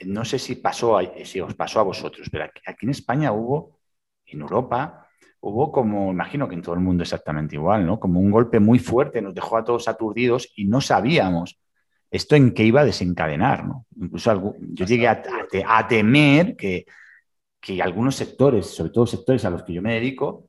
no 0.06 0.24
sé 0.24 0.40
si, 0.40 0.56
pasó 0.56 0.98
si 1.26 1.42
os 1.42 1.54
pasó 1.56 1.82
a 1.82 1.84
vosotros, 1.84 2.30
pero 2.32 2.46
aquí, 2.46 2.86
en 2.86 2.92
España 2.92 3.34
hubo, 3.34 3.80
en 4.26 4.40
Europa, 4.40 5.08
hubo 5.42 5.74
como, 5.74 6.10
imagino 6.12 6.48
que 6.48 6.56
en 6.56 6.62
todo 6.62 6.76
el 6.76 6.82
mundo 6.82 7.04
exactamente 7.04 7.56
igual, 7.56 7.86
¿no? 7.86 8.00
Como 8.00 8.22
un 8.22 8.32
golpe 8.32 8.62
muy 8.62 8.80
fuerte, 8.80 9.22
nos 9.22 9.36
dejó 9.36 9.58
a 9.58 9.66
todos 9.66 9.90
aturdidos 9.90 10.54
y 10.56 10.66
no 10.66 10.80
sabíamos 10.80 11.60
esto 12.10 12.36
en 12.38 12.54
qué 12.54 12.64
iba 12.64 12.82
a 12.82 12.86
desencadenar, 12.86 13.66
¿no? 13.66 13.86
Incluso 13.98 14.56
yo 14.60 14.86
llegué 14.86 15.10
a, 15.10 15.22
temer 15.88 16.56
que, 16.56 16.86
que 17.60 17.82
algunos 17.82 18.16
sectores, 18.16 18.68
sobre 18.68 18.92
todo 18.92 19.06
sectores 19.06 19.44
a 19.44 19.50
los 19.50 19.64
que 19.64 19.74
yo 19.74 19.82
me 19.82 19.96
dedico, 19.96 20.49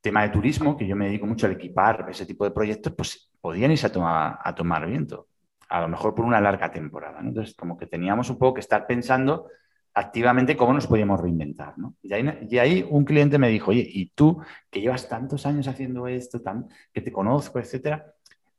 tema 0.00 0.22
de 0.22 0.30
turismo, 0.30 0.76
que 0.76 0.86
yo 0.86 0.96
me 0.96 1.06
dedico 1.06 1.26
mucho 1.26 1.46
al 1.46 1.52
equipar 1.52 2.06
ese 2.08 2.26
tipo 2.26 2.44
de 2.44 2.50
proyectos, 2.50 2.92
pues 2.94 3.30
podían 3.40 3.70
irse 3.70 3.86
a 3.86 3.92
tomar, 3.92 4.38
a 4.42 4.54
tomar 4.54 4.86
viento, 4.86 5.28
a 5.68 5.80
lo 5.80 5.88
mejor 5.88 6.14
por 6.14 6.24
una 6.24 6.40
larga 6.40 6.70
temporada. 6.70 7.20
Entonces, 7.20 7.54
como 7.54 7.76
que 7.76 7.86
teníamos 7.86 8.30
un 8.30 8.38
poco 8.38 8.54
que 8.54 8.60
estar 8.60 8.86
pensando 8.86 9.48
activamente 9.94 10.56
cómo 10.56 10.72
nos 10.72 10.86
podíamos 10.86 11.20
reinventar. 11.20 11.74
Y, 12.02 12.58
ahí, 12.58 12.86
un 12.88 13.04
cliente 13.04 13.38
me 13.38 13.48
dijo, 13.48 13.70
oye, 13.70 13.86
¿y 13.86 14.10
tú 14.10 14.40
que 14.70 14.80
llevas 14.80 15.08
tantos 15.08 15.46
años 15.46 15.68
haciendo 15.68 16.06
esto, 16.06 16.40
tan, 16.40 16.68
que 16.92 17.00
te 17.00 17.12
conozco, 17.12 17.58
etcétera? 17.58 18.14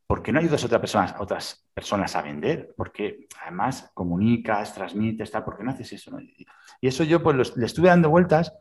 ¿Por 0.05 0.21
qué 0.21 0.33
no 0.33 0.39
ayudas 0.39 0.61
a 0.61 0.65
otras 0.65 0.81
personas, 0.81 1.13
a 1.13 1.21
otras 1.21 1.65
personas 1.73 2.15
a 2.15 2.21
vender? 2.21 2.73
Porque 2.75 3.27
además 3.41 3.89
comunicas, 3.93 4.73
transmites, 4.73 5.31
tal, 5.31 5.45
¿por 5.45 5.57
qué 5.57 5.63
no 5.63 5.71
haces 5.71 5.93
eso? 5.93 6.11
Y 6.19 6.87
eso 6.87 7.03
yo 7.05 7.23
pues 7.23 7.55
le 7.55 7.65
estuve 7.65 7.87
dando 7.87 8.09
vueltas 8.09 8.53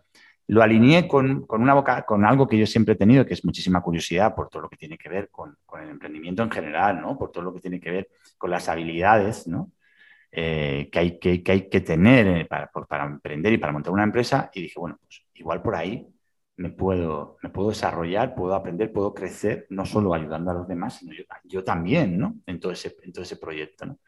lo 0.46 0.62
alineé 0.62 1.06
con, 1.06 1.46
una 1.48 1.74
boca, 1.74 2.02
con 2.02 2.24
algo 2.24 2.48
que 2.48 2.58
yo 2.58 2.66
siempre 2.66 2.94
he 2.94 2.96
tenido, 2.96 3.24
que 3.24 3.34
es 3.34 3.44
muchísima 3.44 3.80
curiosidad 3.80 4.34
por 4.34 4.48
todo 4.48 4.62
lo 4.62 4.68
que 4.68 4.76
tiene 4.76 4.98
que 4.98 5.08
ver 5.08 5.28
con, 5.30 5.56
el 5.80 5.88
emprendimiento 5.88 6.42
en 6.42 6.50
general, 6.50 7.00
¿no? 7.00 7.16
por 7.16 7.30
todo 7.30 7.44
lo 7.44 7.54
que 7.54 7.60
tiene 7.60 7.80
que 7.80 7.90
ver 7.90 8.08
con 8.36 8.50
las 8.50 8.68
habilidades 8.68 9.46
¿no? 9.46 9.70
Eh, 10.32 10.88
que, 10.92 10.98
hay, 10.98 11.18
que, 11.18 11.42
hay 11.46 11.68
que 11.68 11.80
tener 11.80 12.26
eh, 12.26 12.44
para, 12.46 12.70
para, 12.70 13.04
emprender 13.04 13.52
y 13.52 13.58
para 13.58 13.72
montar 13.72 13.92
una 13.92 14.04
empresa. 14.04 14.50
Y 14.54 14.62
dije, 14.62 14.78
bueno, 14.78 14.98
pues 15.00 15.24
igual 15.34 15.62
por 15.62 15.74
ahí 15.74 16.06
me 16.56 16.70
puedo, 16.70 17.38
me 17.42 17.48
puedo 17.50 17.70
desarrollar, 17.70 18.34
puedo 18.34 18.54
aprender, 18.54 18.92
puedo 18.92 19.14
crecer, 19.14 19.66
no 19.70 19.86
solo 19.86 20.14
ayudando 20.14 20.50
a 20.50 20.54
los 20.54 20.68
demás, 20.68 20.98
sino 20.98 21.12
yo, 21.44 21.64
también 21.64 22.18
¿no? 22.18 22.36
en, 22.46 22.60
todo 22.60 22.72
ese, 22.72 22.96
en 23.02 23.12
todo 23.12 23.22
ese 23.22 23.36
proyecto. 23.36 23.86
¿no? 23.86 23.98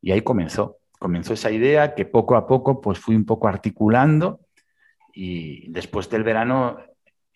Y 0.00 0.12
ahí 0.12 0.22
comenzó, 0.22 0.78
comenzó 0.98 1.34
esa 1.34 1.50
idea 1.50 1.94
que 1.94 2.04
poco 2.04 2.36
a 2.36 2.46
poco 2.46 2.80
pues 2.80 2.98
fui 2.98 3.14
un 3.14 3.24
poco 3.24 3.48
articulando 3.48 4.40
y 5.12 5.70
después 5.70 6.08
del 6.10 6.24
verano 6.24 6.78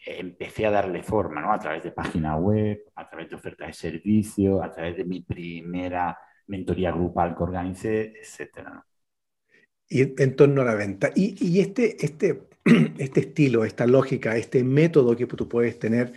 empecé 0.05 0.67
a 0.67 0.71
darle 0.71 1.03
forma, 1.03 1.41
¿no? 1.41 1.53
A 1.53 1.59
través 1.59 1.83
de 1.83 1.93
página 1.93 2.37
web, 2.37 2.85
a 2.97 3.09
través 3.09 3.31
de 3.31 3.37
oferta 3.37 3.67
de 3.67 3.73
servicio, 3.73 4.63
a 4.63 4.71
través 4.71 4.97
de 4.97 5.05
mi 5.05 5.23
primera 5.23 6.19
mentoría 6.47 6.91
grupal 6.91 7.37
que 7.37 7.43
organicé, 7.43 8.13
etcétera. 8.21 8.85
Y 9.89 10.01
en 10.23 10.37
torno 10.37 10.63
a 10.63 10.65
la 10.65 10.75
venta. 10.75 11.11
Y, 11.15 11.61
este, 11.61 12.05
este, 12.05 12.49
este 12.99 13.21
estilo, 13.21 13.65
esta 13.65 13.87
lógica, 13.87 14.37
este 14.37 14.65
método 14.65 15.17
que 15.17 15.27
tú 15.27 15.49
puedes 15.49 15.79
tener, 15.79 16.13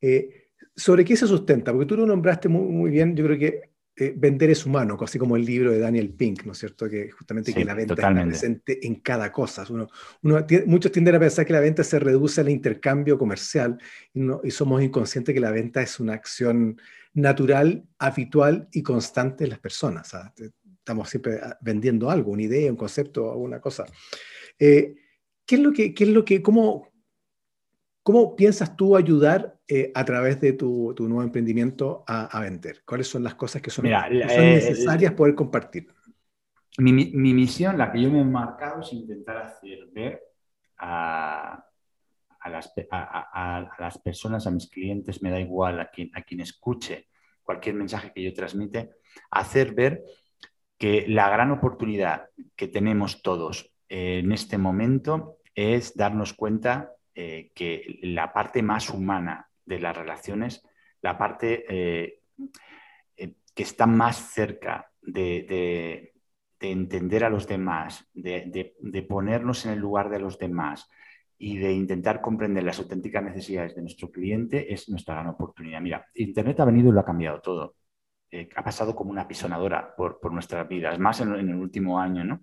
eh, 0.00 0.50
¿sobre 0.74 1.04
qué 1.04 1.16
se 1.16 1.26
sustenta? 1.26 1.72
Porque 1.72 1.86
tú 1.86 1.96
lo 1.96 2.06
nombraste 2.06 2.48
muy, 2.48 2.62
muy 2.72 2.90
bien, 2.90 3.16
yo 3.16 3.24
creo 3.24 3.38
que 3.38 3.75
eh, 3.98 4.12
vender 4.14 4.50
es 4.50 4.66
humano, 4.66 4.98
así 5.00 5.18
como 5.18 5.36
el 5.36 5.46
libro 5.46 5.72
de 5.72 5.78
Daniel 5.78 6.10
Pink, 6.10 6.44
¿no 6.44 6.52
es 6.52 6.58
cierto? 6.58 6.86
Que 6.86 7.10
justamente 7.10 7.54
que 7.54 7.64
la 7.64 7.72
venta 7.72 7.94
está 7.94 8.12
presente 8.12 8.86
en 8.86 8.96
cada 8.96 9.32
cosa. 9.32 9.64
Uno, 9.70 9.88
muchos 10.66 10.92
tienden 10.92 11.14
a 11.14 11.18
pensar 11.18 11.46
que 11.46 11.54
la 11.54 11.60
venta 11.60 11.82
se 11.82 11.98
reduce 11.98 12.42
al 12.42 12.50
intercambio 12.50 13.16
comercial 13.16 13.78
y, 14.12 14.50
somos 14.50 14.82
inconscientes 14.82 15.34
que 15.34 15.40
la 15.40 15.50
venta 15.50 15.80
es 15.80 15.98
una 15.98 16.12
acción 16.12 16.78
natural, 17.14 17.84
habitual 17.98 18.68
y 18.70 18.82
constante 18.82 19.44
en 19.44 19.50
las 19.50 19.60
personas. 19.60 20.12
Estamos 20.78 21.08
siempre 21.08 21.40
ah, 21.42 21.56
vendiendo 21.62 22.10
algo, 22.10 22.32
una 22.32 22.42
idea, 22.42 22.70
un 22.70 22.76
concepto, 22.76 23.32
alguna 23.32 23.62
cosa. 23.62 23.86
Eh, 24.58 24.94
¿Qué 25.46 25.54
es 25.54 25.60
lo 25.62 25.72
que, 25.72 25.94
qué 25.94 26.04
es 26.04 26.10
lo 26.10 26.22
que, 26.22 26.42
cómo, 26.42 26.92
¿Cómo 28.06 28.36
piensas 28.36 28.76
tú 28.76 28.96
ayudar 28.96 29.58
eh, 29.66 29.90
a 29.92 30.04
través 30.04 30.40
de 30.40 30.52
tu, 30.52 30.94
nuevo 30.96 31.24
emprendimiento 31.24 32.04
a, 32.06 32.38
vender? 32.40 32.84
¿Cuáles 32.86 33.08
son 33.08 33.24
las 33.24 33.34
cosas 33.34 33.60
que 33.60 33.68
son, 33.68 33.84
eh, 33.86 33.92
necesarias 34.30 35.12
poder 35.14 35.34
compartir? 35.34 35.88
Mi, 36.78 36.92
misión, 37.34 37.76
la 37.76 37.90
que 37.90 38.00
yo 38.00 38.08
me 38.08 38.20
he 38.20 38.24
marcado, 38.24 38.80
es 38.80 38.92
intentar 38.92 39.38
hacer 39.38 39.88
ver 39.92 40.22
a, 40.78 41.66
las, 42.48 43.98
personas, 43.98 44.46
a 44.46 44.52
mis 44.52 44.70
clientes, 44.70 45.20
me 45.20 45.32
da 45.32 45.40
igual 45.40 45.80
a 45.80 45.90
quien, 45.90 46.12
a 46.14 46.22
quien 46.22 46.42
escuche 46.42 47.08
cualquier 47.42 47.74
mensaje 47.74 48.12
que 48.14 48.22
yo 48.22 48.32
transmite, 48.32 48.90
hacer 49.32 49.74
ver 49.74 50.04
que 50.78 51.06
la 51.08 51.28
gran 51.28 51.50
oportunidad 51.50 52.28
que 52.54 52.68
tenemos 52.68 53.20
todos 53.20 53.74
en 53.88 54.30
este 54.30 54.58
momento 54.58 55.38
es 55.56 55.96
darnos 55.96 56.34
cuenta 56.34 56.92
eh, 57.18 57.50
que 57.54 57.98
la 58.02 58.30
parte 58.30 58.60
más 58.62 58.90
humana 58.90 59.48
de 59.64 59.80
las 59.80 59.96
relaciones, 59.96 60.62
la 61.00 61.16
parte 61.16 61.64
eh, 61.66 62.20
eh, 63.16 63.34
que 63.54 63.62
está 63.62 63.86
más 63.86 64.34
cerca 64.34 64.90
de, 65.00 66.12
entender 66.60 67.24
a 67.24 67.30
los 67.30 67.48
demás, 67.48 68.06
de, 68.12 69.06
ponernos 69.08 69.64
en 69.64 69.72
el 69.72 69.78
lugar 69.78 70.10
de 70.10 70.18
los 70.18 70.38
demás 70.38 70.90
y 71.38 71.56
de 71.56 71.72
intentar 71.72 72.20
comprender 72.20 72.64
las 72.64 72.80
auténticas 72.80 73.22
necesidades 73.22 73.74
de 73.74 73.80
nuestro 73.80 74.10
cliente 74.10 74.74
es 74.74 74.86
nuestra 74.90 75.14
gran 75.14 75.28
oportunidad. 75.28 75.80
Mira, 75.80 76.06
Internet 76.16 76.60
ha 76.60 76.66
venido 76.66 76.90
y 76.90 76.92
lo 76.92 77.00
ha 77.00 77.06
cambiado 77.06 77.40
todo. 77.40 77.76
Ha 78.54 78.62
pasado 78.62 78.94
como 78.94 79.10
una 79.10 79.26
pisonadora 79.26 79.94
por, 79.96 80.20
nuestras 80.30 80.68
vidas, 80.68 80.98
más 80.98 81.18
en, 81.22 81.32
el 81.32 81.54
último 81.54 81.98
año. 81.98 82.24
¿no? 82.24 82.42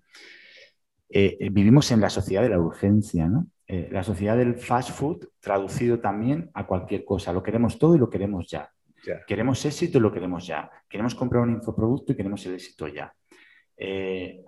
Vivimos 1.08 1.92
en 1.92 2.00
la 2.00 2.10
sociedad 2.10 2.42
de 2.42 2.48
la 2.48 2.58
urgencia, 2.58 3.28
¿no? 3.28 3.46
La 3.66 4.02
sociedad 4.02 4.36
del 4.36 4.56
fast 4.56 4.90
food 4.90 5.28
traducido 5.40 5.98
también 6.00 6.50
a 6.54 6.66
cualquier 6.66 7.04
cosa. 7.04 7.32
Lo 7.32 7.42
queremos 7.42 7.78
todo 7.78 7.96
y 7.96 7.98
lo 7.98 8.10
queremos 8.10 8.48
ya. 8.48 8.70
Queremos 9.26 9.64
éxito 9.64 9.98
y 9.98 10.00
lo 10.00 10.12
queremos 10.12 10.46
ya. 10.46 10.70
Queremos 10.88 11.14
comprar 11.14 11.42
un 11.42 11.52
infoproducto 11.52 12.12
y 12.12 12.16
queremos 12.16 12.44
el 12.46 12.54
éxito 12.54 12.88
ya. 12.88 13.14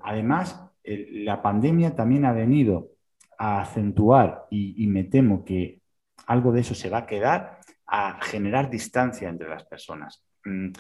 además, 0.03 0.71
la 0.85 1.43
pandemia 1.43 1.95
también 1.95 2.25
ha 2.25 2.33
venido 2.33 2.91
a 3.39 3.61
acentuar, 3.61 4.47
y, 4.51 4.83
y 4.83 4.87
me 4.87 5.05
temo 5.05 5.45
que 5.45 5.81
algo 6.27 6.53
de 6.53 6.61
eso 6.61 6.75
se 6.75 6.89
va 6.89 6.99
a 6.99 7.07
quedar, 7.07 7.61
a 7.87 8.19
generar 8.23 8.71
distancia 8.71 9.29
entre 9.29 9.49
las 9.49 9.65
personas. 9.65 10.25
Mm, 10.45 10.71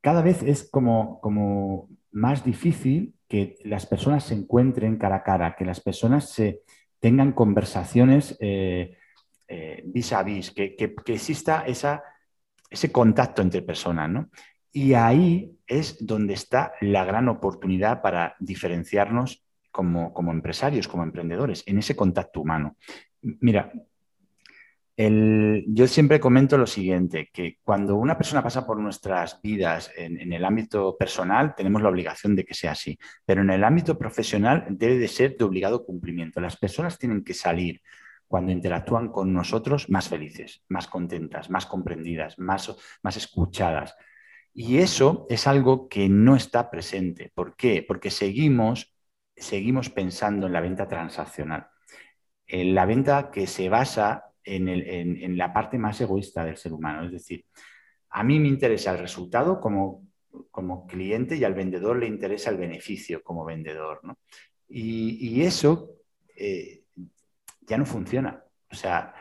cada 0.00 0.22
vez 0.22 0.42
es 0.42 0.68
como, 0.70 1.20
como 1.20 1.88
más 2.12 2.44
difícil 2.44 3.14
que 3.28 3.56
las 3.64 3.86
personas 3.86 4.24
se 4.24 4.34
encuentren 4.34 4.98
cara 4.98 5.16
a 5.16 5.22
cara, 5.22 5.56
que 5.56 5.64
las 5.64 5.80
personas 5.80 6.30
se 6.30 6.62
tengan 7.02 7.32
conversaciones 7.32 8.38
vis 9.84 10.12
a 10.12 10.22
vis, 10.22 10.52
que, 10.52 10.76
exista 11.06 11.64
esa, 11.66 12.02
ese 12.70 12.90
contacto 12.90 13.42
entre 13.42 13.60
personas. 13.62 14.08
¿no? 14.08 14.30
Y 14.72 14.94
ahí 14.94 15.58
es 15.66 16.04
donde 16.04 16.34
está 16.34 16.72
la 16.80 17.04
gran 17.04 17.28
oportunidad 17.28 18.00
para 18.00 18.36
diferenciarnos 18.38 19.44
como, 19.70 20.14
como 20.14 20.32
empresarios, 20.32 20.88
como 20.88 21.02
emprendedores, 21.02 21.62
en 21.66 21.78
ese 21.78 21.96
contacto 21.96 22.40
humano. 22.40 22.76
Mira, 23.20 23.72
yo 24.96 25.86
siempre 25.86 26.20
comento 26.20 26.58
lo 26.58 26.66
siguiente, 26.66 27.30
que 27.32 27.58
cuando 27.62 27.96
una 27.96 28.16
persona 28.16 28.42
pasa 28.42 28.66
por 28.66 28.78
nuestras 28.78 29.40
vidas 29.40 29.90
en, 29.96 30.32
el 30.32 30.44
ámbito 30.44 30.96
personal, 30.98 31.54
tenemos 31.54 31.82
la 31.82 31.88
obligación 31.88 32.36
de 32.36 32.44
que 32.44 32.54
sea 32.54 32.72
así, 32.72 32.98
pero 33.24 33.40
en 33.40 33.50
el 33.50 33.64
ámbito 33.64 33.98
profesional 33.98 34.66
debe 34.70 34.98
de 34.98 35.08
ser 35.08 35.36
de 35.36 35.44
obligado 35.44 35.84
cumplimiento. 35.84 36.40
Las 36.40 36.56
personas 36.58 36.98
tienen 36.98 37.24
que 37.24 37.32
salir 37.34 37.80
cuando 38.26 38.52
interactúan 38.52 39.08
con 39.08 39.32
nosotros 39.32 39.88
más 39.88 40.08
felices, 40.08 40.62
más 40.68 40.88
contentas, 40.88 41.50
más 41.50 41.66
comprendidas, 41.66 42.38
más, 42.38 42.74
más 43.02 43.16
escuchadas. 43.16 43.94
Y 44.54 44.78
eso 44.78 45.26
es 45.30 45.46
algo 45.46 45.88
que 45.88 46.08
no 46.08 46.36
está 46.36 46.70
presente. 46.70 47.30
¿Por 47.34 47.56
qué? 47.56 47.84
Porque 47.86 48.10
seguimos, 48.10 48.94
seguimos 49.34 49.88
pensando 49.88 50.46
en 50.46 50.52
la 50.52 50.60
venta 50.60 50.86
transaccional. 50.86 51.68
En 52.46 52.74
la 52.74 52.84
venta 52.84 53.30
que 53.30 53.46
se 53.46 53.70
basa 53.70 54.31
en, 54.44 55.36
la 55.36 55.52
parte 55.52 55.78
más 55.78 56.00
egoísta 56.00 56.44
del 56.44 56.56
ser 56.56 56.72
humano. 56.72 57.04
Es 57.04 57.12
decir, 57.12 57.44
a 58.10 58.22
mí 58.22 58.38
me 58.38 58.48
interesa 58.48 58.92
el 58.92 58.98
resultado 58.98 59.60
como, 59.60 60.06
como 60.50 60.86
cliente 60.86 61.36
y 61.36 61.44
al 61.44 61.54
vendedor 61.54 61.98
le 61.98 62.06
interesa 62.06 62.50
el 62.50 62.56
beneficio 62.56 63.22
como 63.22 63.44
vendedor. 63.44 64.00
Y, 64.68 65.42
eso 65.42 65.90
eh, 66.36 66.84
ya 67.60 67.78
no 67.78 67.86
funciona. 67.86 68.42
O 68.70 68.74
sea, 68.74 69.14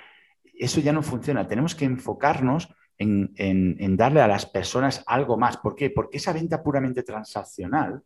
eso 0.53 0.79
ya 0.79 0.93
no 0.93 1.03
funciona. 1.03 1.47
Tenemos 1.47 1.75
que 1.75 1.85
enfocarnos 1.85 2.73
en, 2.97 3.33
en, 3.35 3.97
darle 3.97 4.21
a 4.21 4.27
las 4.27 4.45
personas 4.45 5.03
algo 5.07 5.37
más. 5.37 5.57
¿Por 5.57 5.75
qué? 5.75 5.89
Porque 5.89 6.17
esa 6.17 6.33
venta 6.33 6.61
puramente 6.61 7.03
transaccional 7.03 8.03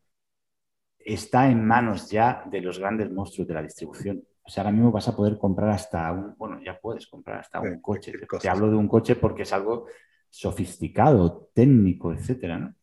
está 0.99 1.49
en 1.49 1.65
manos 1.65 2.09
ya 2.09 2.43
de 2.49 2.61
los 2.61 2.79
grandes 2.79 3.11
monstruos 3.11 3.47
de 3.47 3.53
la 3.53 3.61
distribución. 3.61 4.23
O 4.45 4.49
sea, 4.49 4.63
ahora 4.63 4.71
mismo 4.71 4.91
vas 4.91 5.07
a 5.07 5.15
poder 5.15 5.37
comprar 5.39 5.69
hasta 5.69 6.11
un, 6.11 6.35
bueno, 6.37 6.59
ya 6.63 6.79
puedes 6.79 7.07
comprar 7.07 7.39
hasta 7.39 7.59
un 7.59 7.81
coche. 7.81 8.13
Te, 8.39 8.47
hablo 8.47 8.69
de 8.69 8.75
un 8.75 8.87
coche 8.87 9.15
porque 9.15 9.41
es 9.41 9.51
algo 9.51 9.87
sofisticado, 10.29 11.49
técnico, 11.53 12.13
etcétera, 12.13 12.73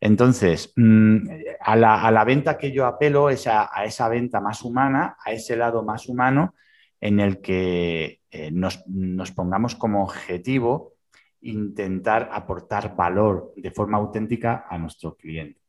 Entonces, 0.00 0.72
mm, 0.76 1.28
a, 1.60 1.76
la, 1.76 2.24
venta 2.24 2.56
que 2.56 2.72
yo 2.72 2.86
apelo 2.86 3.28
es 3.28 3.46
a, 3.46 3.68
esa 3.84 4.08
venta 4.08 4.40
más 4.40 4.62
humana, 4.62 5.16
a 5.22 5.32
ese 5.32 5.56
lado 5.56 5.82
más 5.82 6.08
humano 6.08 6.54
en 7.00 7.20
el 7.20 7.42
que 7.42 8.20
eh, 8.30 8.50
nos, 8.50 8.82
pongamos 9.32 9.74
como 9.74 10.04
objetivo 10.04 10.94
intentar 11.42 12.30
aportar 12.32 12.96
valor 12.96 13.52
de 13.56 13.70
forma 13.70 13.98
auténtica 13.98 14.64
a 14.70 14.78
nuestro 14.78 15.16
cliente. 15.16 15.60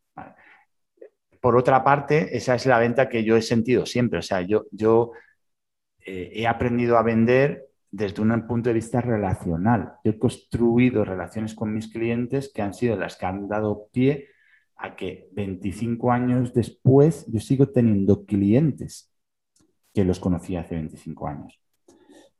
Por 1.46 1.58
otra 1.58 1.84
parte, 1.84 2.36
esa 2.36 2.56
es 2.56 2.66
la 2.66 2.80
venta 2.80 3.08
que 3.08 3.24
yo 3.24 3.38
he 3.38 3.42
sentido 3.44 3.86
siempre. 3.86 4.18
O 4.18 4.22
sea, 4.24 4.42
yo, 4.42 5.12
eh, 6.00 6.32
he 6.34 6.48
aprendido 6.48 6.98
a 6.98 7.04
vender 7.04 7.68
desde 7.92 8.24
un 8.24 8.48
punto 8.48 8.70
de 8.70 8.74
vista 8.74 9.00
relacional. 9.00 9.94
Yo 10.04 10.14
he 10.14 10.18
construido 10.18 11.06
relaciones 11.06 11.54
con 11.54 11.72
mis 11.72 11.88
clientes 11.88 12.52
que 12.52 12.64
han 12.64 12.74
sido 12.74 12.98
las 12.98 13.16
que 13.16 13.28
han 13.28 13.48
dado 13.48 13.90
pie 13.92 14.30
a 14.76 14.96
que 14.96 15.30
25 15.34 16.12
años 16.12 16.52
después 16.52 17.28
yo 17.32 17.40
sigo 17.40 17.70
teniendo 17.70 18.26
clientes 18.26 19.14
que 19.94 20.04
los 20.04 20.20
conocí 20.20 20.56
hace 20.56 20.74
25 20.74 21.28
años. 21.28 21.60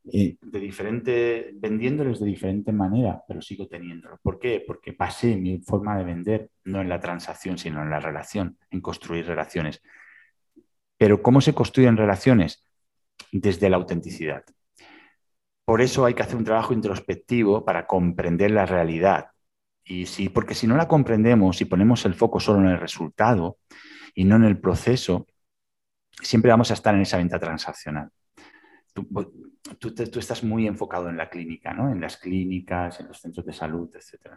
De 0.08 0.60
diferente, 0.60 1.52
vendiéndoles 1.56 2.20
de 2.20 2.28
diferente 2.28 2.72
manera, 2.72 3.24
pero 3.28 3.42
sigo 3.42 3.68
teniéndolo. 3.68 4.20
¿Por 4.22 4.38
qué? 4.38 4.64
Porque 4.66 4.94
pasé 4.94 5.36
mi 5.36 5.58
forma 5.60 5.98
de 5.98 6.04
vender 6.04 6.52
no 6.64 6.80
en 6.80 6.90
la 6.90 7.00
transacción, 7.00 7.58
sino 7.58 7.82
en 7.82 7.90
la 7.90 8.00
relación, 8.00 8.60
en 8.70 8.82
construir 8.82 9.26
relaciones. 9.26 9.82
Pero 10.98 11.24
¿cómo 11.24 11.42
se 11.42 11.56
construyen 11.56 11.98
relaciones? 11.98 12.64
Desde 13.32 13.68
la 13.68 13.78
autenticidad. 13.78 14.44
Por 15.66 15.82
eso 15.82 16.06
hay 16.06 16.14
que 16.14 16.22
hacer 16.22 16.36
un 16.36 16.44
trabajo 16.44 16.74
introspectivo 16.74 17.66
para 17.66 17.88
comprender 17.88 18.52
la 18.52 18.68
realidad. 18.68 19.32
Y 19.84 20.06
sí, 20.06 20.30
porque 20.30 20.54
si 20.54 20.68
no 20.68 20.78
la 20.78 20.88
comprendemos 20.88 21.60
y 21.62 21.66
ponemos 21.66 22.06
el 22.06 22.14
foco 22.14 22.40
solo 22.40 22.60
en 22.60 22.68
el 22.68 22.80
resultado 22.80 23.58
y 24.14 24.24
no 24.24 24.36
en 24.36 24.44
el 24.44 24.60
proceso, 24.60 25.26
siempre 26.22 26.52
vamos 26.52 26.70
a 26.70 26.76
estar 26.76 26.94
en 26.94 27.02
esa 27.02 27.18
venta 27.18 27.40
transaccional 27.40 28.12
estás 30.20 30.44
muy 30.44 30.68
enfocado 30.68 31.10
en 31.10 31.18
la 31.18 31.30
clínica, 31.30 31.74
¿no? 31.74 31.92
En 31.92 32.02
las 32.02 32.18
clínicas, 32.18 33.00
en 33.00 33.08
los 33.08 33.20
centros 33.20 33.46
de 33.46 33.54
salud, 33.54 33.90
etc. 33.96 34.36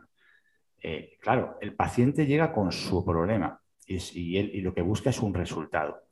Eh, 0.80 1.18
claro, 1.20 1.58
el 1.60 1.74
paciente 1.74 2.26
llega 2.26 2.52
con 2.52 2.72
su 2.72 3.04
problema 3.04 3.60
y, 3.86 4.38
y 4.38 4.60
lo 4.60 4.74
que 4.74 4.82
busca 4.82 5.10
es 5.10 5.20
un 5.20 5.34
resultado. 5.34 6.08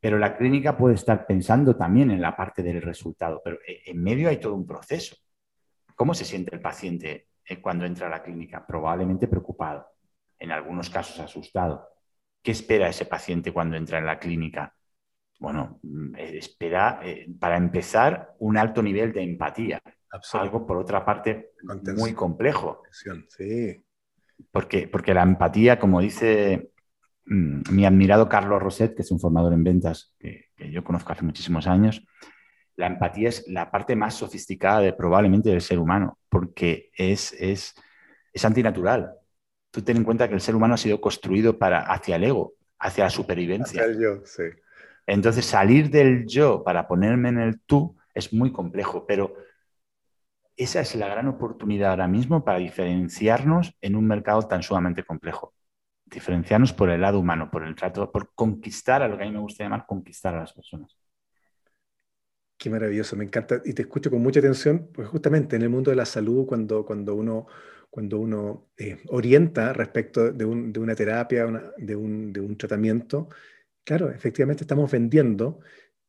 Pero 0.00 0.18
la 0.18 0.36
clínica 0.36 0.76
puede 0.76 0.94
estar 0.94 1.26
pensando 1.26 1.76
también 1.76 2.10
en 2.10 2.22
la 2.22 2.34
parte 2.34 2.62
del 2.62 2.80
resultado, 2.80 3.42
pero 3.44 3.58
eh, 3.66 3.82
en 3.86 4.02
medio 4.02 4.30
hay 4.30 4.38
todo 4.38 4.54
un 4.54 4.66
proceso. 4.66 5.16
¿Cómo 5.94 6.14
se 6.14 6.24
siente 6.24 6.54
el 6.54 6.62
paciente 6.62 7.28
eh, 7.44 7.60
cuando 7.60 7.84
entra 7.84 8.06
a 8.06 8.10
la 8.10 8.22
clínica? 8.22 8.66
Probablemente 8.66 9.28
preocupado, 9.28 9.86
en 10.38 10.52
algunos 10.52 10.88
casos 10.88 11.20
asustado. 11.20 11.86
¿Qué 12.42 12.52
espera 12.52 12.88
ese 12.88 13.04
paciente 13.04 13.52
cuando 13.52 13.76
entra 13.76 13.98
en 13.98 14.06
la 14.06 14.18
clínica? 14.18 14.74
Bueno, 15.40 15.80
mm, 15.82 16.14
eh, 16.16 16.38
espera, 16.38 17.00
eh, 17.02 17.26
para 17.40 17.56
empezar, 17.56 18.36
un 18.38 18.56
alto 18.56 18.82
nivel 18.82 19.12
de 19.12 19.22
empatía. 19.22 19.82
Algo, 20.34 20.66
por 20.66 20.76
otra 20.76 21.04
parte, 21.04 21.52
muy 21.96 22.12
complejo. 22.12 22.82
Sí. 23.28 23.82
Porque, 24.50 24.88
porque 24.88 25.14
la 25.14 25.22
empatía, 25.22 25.78
como 25.78 26.00
dice 26.00 26.72
mm, 27.26 27.62
mi 27.72 27.86
admirado 27.86 28.28
Carlos 28.28 28.60
Roset, 28.60 28.94
que 28.94 29.02
es 29.02 29.10
un 29.10 29.20
formador 29.20 29.52
en 29.52 29.64
ventas 29.64 30.14
que, 30.18 30.50
yo 30.70 30.84
conozco 30.84 31.12
hace 31.12 31.24
muchísimos 31.24 31.66
años, 31.66 32.04
la 32.76 32.86
empatía 32.86 33.30
es 33.30 33.48
la 33.48 33.70
parte 33.70 33.96
más 33.96 34.14
sofisticada 34.14 34.80
de, 34.80 34.92
probablemente 34.92 35.48
del 35.48 35.62
ser 35.62 35.78
humano, 35.78 36.18
porque 36.28 36.90
es, 36.94 37.32
es, 37.34 37.74
es 38.32 38.44
antinatural. 38.44 39.12
Tú 39.70 39.80
ten 39.82 39.96
en 39.96 40.04
cuenta 40.04 40.28
que 40.28 40.34
el 40.34 40.40
ser 40.40 40.54
humano 40.54 40.74
ha 40.74 40.78
sido 40.78 41.00
construido 41.00 41.56
para, 41.56 41.80
hacia 41.80 42.16
el 42.16 42.24
ego, 42.24 42.54
hacia 42.78 43.04
la 43.04 43.10
supervivencia. 43.10 43.82
Hacia 43.82 43.92
el 43.92 44.02
yo, 44.02 44.26
sí. 44.26 44.42
Entonces, 45.12 45.44
salir 45.44 45.90
del 45.90 46.24
yo 46.26 46.62
para 46.62 46.86
ponerme 46.86 47.30
en 47.30 47.40
el 47.40 47.60
tú 47.62 47.96
es 48.14 48.32
muy 48.32 48.52
complejo, 48.52 49.06
pero 49.06 49.34
esa 50.56 50.80
es 50.80 50.94
la 50.94 51.08
gran 51.08 51.26
oportunidad 51.26 51.90
ahora 51.90 52.06
mismo 52.06 52.44
para 52.44 52.58
diferenciarnos 52.58 53.74
en 53.80 53.96
un 53.96 54.06
mercado 54.06 54.42
tan 54.42 54.62
sumamente 54.62 55.02
complejo. 55.02 55.52
Diferenciarnos 56.04 56.72
por 56.72 56.90
el 56.90 57.00
lado 57.00 57.18
humano, 57.18 57.50
por 57.50 57.66
el 57.66 57.74
trato, 57.74 58.12
por 58.12 58.32
conquistar 58.34 59.02
a 59.02 59.08
lo 59.08 59.16
que 59.16 59.24
a 59.24 59.26
mí 59.26 59.32
me 59.32 59.40
gusta 59.40 59.64
llamar 59.64 59.84
conquistar 59.84 60.36
a 60.36 60.40
las 60.40 60.52
personas. 60.52 60.96
Qué 62.56 62.70
maravilloso, 62.70 63.16
me 63.16 63.24
encanta 63.24 63.60
y 63.64 63.72
te 63.72 63.82
escucho 63.82 64.10
con 64.10 64.22
mucha 64.22 64.38
atención, 64.38 64.90
pues 64.92 65.08
justamente 65.08 65.56
en 65.56 65.62
el 65.62 65.70
mundo 65.70 65.90
de 65.90 65.96
la 65.96 66.04
salud, 66.04 66.46
cuando, 66.46 66.86
cuando 66.86 67.16
uno, 67.16 67.46
cuando 67.88 68.20
uno 68.20 68.68
eh, 68.76 68.98
orienta 69.08 69.72
respecto 69.72 70.30
de, 70.30 70.44
una 70.44 70.94
terapia, 70.94 71.72
de, 71.78 71.96
un, 71.96 72.32
de, 72.32 72.40
un, 72.40 72.56
tratamiento, 72.56 73.28
Claro, 73.90 74.08
efectivamente 74.12 74.62
estamos 74.62 74.88
vendiendo, 74.88 75.58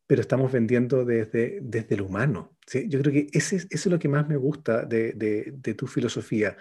pero 0.06 0.22
estamos 0.22 0.52
vendiendo 0.52 1.04
desde, 1.04 1.58
desde 1.64 1.98
lo 1.98 2.06
humano. 2.06 2.56
¿sí? 2.68 2.88
Yo 2.88 3.00
creo 3.02 3.12
que 3.12 3.28
ese, 3.34 3.56
eso 3.56 3.68
es 3.72 3.86
lo 3.88 3.98
que 3.98 4.08
más 4.08 4.30
me 4.30 4.38
gusta 4.38 4.86
de, 4.86 5.14
de, 5.14 5.74
tu 5.74 5.88
filosofía, 5.88 6.56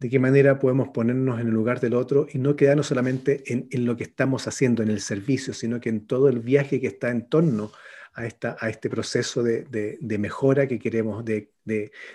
de 0.00 0.08
qué 0.08 0.18
manera 0.18 0.58
podemos 0.58 0.88
ponernos 0.88 1.38
en 1.38 1.48
el 1.48 1.52
lugar 1.52 1.78
del 1.78 1.92
otro 1.92 2.26
y 2.32 2.38
no 2.38 2.56
quedarnos 2.56 2.86
solamente 2.86 3.42
en, 3.52 3.68
en, 3.70 3.84
lo 3.84 3.98
que 3.98 4.04
estamos 4.04 4.48
haciendo, 4.48 4.82
en 4.82 4.88
el 4.88 5.02
servicio, 5.02 5.52
sino 5.52 5.78
que 5.78 5.90
en 5.90 6.06
todo 6.06 6.30
el 6.30 6.40
viaje 6.40 6.80
que 6.80 6.86
está 6.86 7.10
en 7.10 7.28
torno 7.28 7.70
a, 8.14 8.24
esta, 8.24 8.56
a 8.58 8.70
este 8.70 8.88
proceso 8.88 9.42
de, 9.42 9.66
de 10.00 10.18
mejora 10.18 10.66
que 10.66 10.78
queremos, 10.78 11.22
de, 11.22 11.50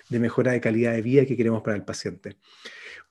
mejora 0.09 0.53
de 0.53 0.61
calidad 0.61 0.93
de 0.93 1.03
vida 1.03 1.27
que 1.27 1.37
queremos 1.37 1.61
para 1.61 1.77
el 1.77 1.85
paciente. 1.85 2.37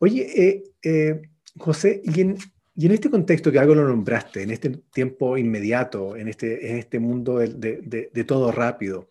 Oye, 0.00 0.26
eh, 0.44 0.64
eh, 0.82 1.22
José, 1.56 2.02
y 2.02 2.20
en, 2.20 2.36
y 2.76 2.86
en 2.86 2.92
este 2.92 3.10
contexto 3.10 3.50
que 3.50 3.58
algo 3.58 3.74
lo 3.74 3.88
nombraste, 3.88 4.42
en 4.42 4.50
este 4.50 4.70
tiempo 4.92 5.38
inmediato, 5.38 6.14
en 6.14 6.28
este, 6.28 6.70
en 6.70 6.76
este 6.76 6.98
mundo 6.98 7.38
de, 7.38 7.48
de, 8.12 8.24
todo 8.24 8.52
rápido, 8.52 9.08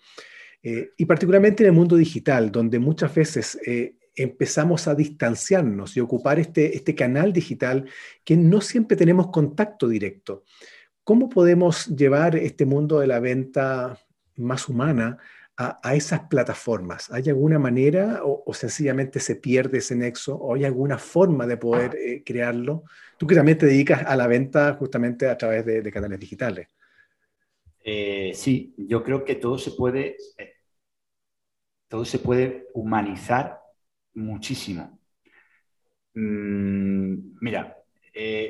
eh, 0.61 0.91
y 0.97 1.05
particularmente 1.05 1.63
en 1.63 1.69
el 1.69 1.75
mundo 1.75 1.95
digital, 1.95 2.51
donde 2.51 2.77
muchas 2.77 3.13
veces 3.15 3.59
eh, 3.65 3.95
empezamos 4.15 4.87
a 4.87 4.93
distanciarnos 4.93 5.97
y 5.97 5.99
ocupar 5.99 6.39
este, 6.39 6.75
este 6.75 6.93
canal 6.93 7.33
digital 7.33 7.89
que 8.23 8.37
no 8.37 8.61
siempre 8.61 8.95
tenemos 8.95 9.27
contacto 9.27 9.87
directo. 9.87 10.43
¿Cómo 11.03 11.27
podemos 11.29 11.87
llevar 11.87 12.35
este 12.35 12.65
mundo 12.65 12.99
de 12.99 13.07
la 13.07 13.19
venta 13.19 13.99
más 14.37 14.69
humana 14.69 15.17
a, 15.57 15.95
esas 15.95 16.27
plataformas? 16.27 17.11
¿Hay 17.11 17.29
alguna 17.29 17.59
manera 17.59 18.21
o, 18.23 18.53
sencillamente 18.53 19.19
se 19.19 19.35
pierde 19.35 19.77
ese 19.77 19.95
nexo 19.95 20.35
o 20.35 20.55
hay 20.55 20.65
alguna 20.65 20.97
forma 20.97 21.47
de 21.47 21.57
poder 21.57 21.95
eh, 21.95 22.23
crearlo? 22.25 22.83
Tú 23.17 23.25
que 23.25 23.35
también 23.35 23.57
te 23.57 23.65
dedicas 23.65 24.03
a 24.05 24.15
la 24.15 24.27
venta 24.27 24.73
justamente 24.73 25.27
a 25.29 25.37
través 25.37 25.65
de, 25.65 25.91
canales 25.91 26.19
digitales. 26.19 26.67
Eh, 27.83 28.31
sí, 28.33 28.73
yo 28.77 29.03
creo 29.03 29.23
que 29.23 29.35
todo 29.35 29.57
se 29.57 29.71
puede, 29.71 30.17
eh, 30.37 30.53
todo 31.87 32.03
se 32.03 32.19
puede 32.19 32.67
humanizar 32.73 33.59
muchísimo. 34.15 34.99
Mm, 36.15 37.37
mira, 37.41 37.77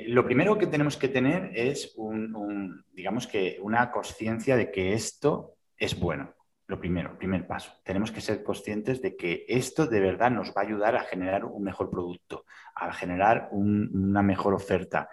lo 0.08 0.24
primero 0.24 0.58
que 0.58 0.68
tenemos 0.68 0.96
que 0.96 1.08
tener 1.08 1.52
es 1.56 1.94
un, 1.98 2.84
digamos 2.94 3.28
que 3.28 3.58
una 3.62 3.92
conciencia 3.92 4.56
de 4.56 4.72
que 4.72 4.94
esto 4.94 5.56
es 5.78 6.00
bueno 6.00 6.35
lo 6.68 6.80
primero, 6.80 7.12
el 7.12 7.18
primer 7.18 7.46
paso. 7.46 7.72
Tenemos 7.84 8.12
que 8.12 8.22
ser 8.22 8.44
conscientes 8.44 9.02
de 9.02 9.16
que 9.16 9.46
esto 9.48 9.86
de 9.86 10.00
verdad 10.00 10.32
nos 10.32 10.50
va 10.50 10.62
a 10.62 10.66
ayudar 10.66 10.96
a 10.96 11.04
generar 11.04 11.46
un 11.46 11.64
mejor 11.64 11.90
producto, 11.90 12.46
a 12.74 12.92
generar 12.92 13.50
una 13.52 14.24
mejor 14.24 14.54
oferta, 14.54 15.10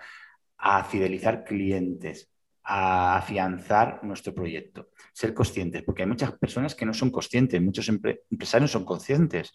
a 0.57 0.83
fidelizar 0.85 1.45
clientes, 1.45 2.33
a 2.65 3.17
afianzar 3.17 4.03
nuestro 4.03 4.35
proyecto. 4.35 4.91
Ser 5.13 5.35
conscientes, 5.35 5.83
porque 5.83 6.03
hay 6.03 6.09
muchas 6.09 6.33
personas 6.33 6.75
que 6.75 6.87
no 6.87 6.95
son 6.95 7.11
conscientes, 7.11 7.61
muchos 7.61 7.89
empresarios 7.89 8.71
son 8.71 8.85
conscientes. 8.85 9.53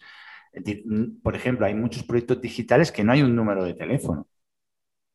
por 1.22 1.34
ejemplo, 1.34 1.66
hay 1.66 1.74
muchos 1.74 2.04
proyectos 2.04 2.40
digitales 2.40 2.92
que 2.92 3.02
no 3.02 3.12
hay 3.12 3.22
un 3.22 3.34
número 3.34 3.64
de 3.64 3.74
teléfono. 3.74 4.28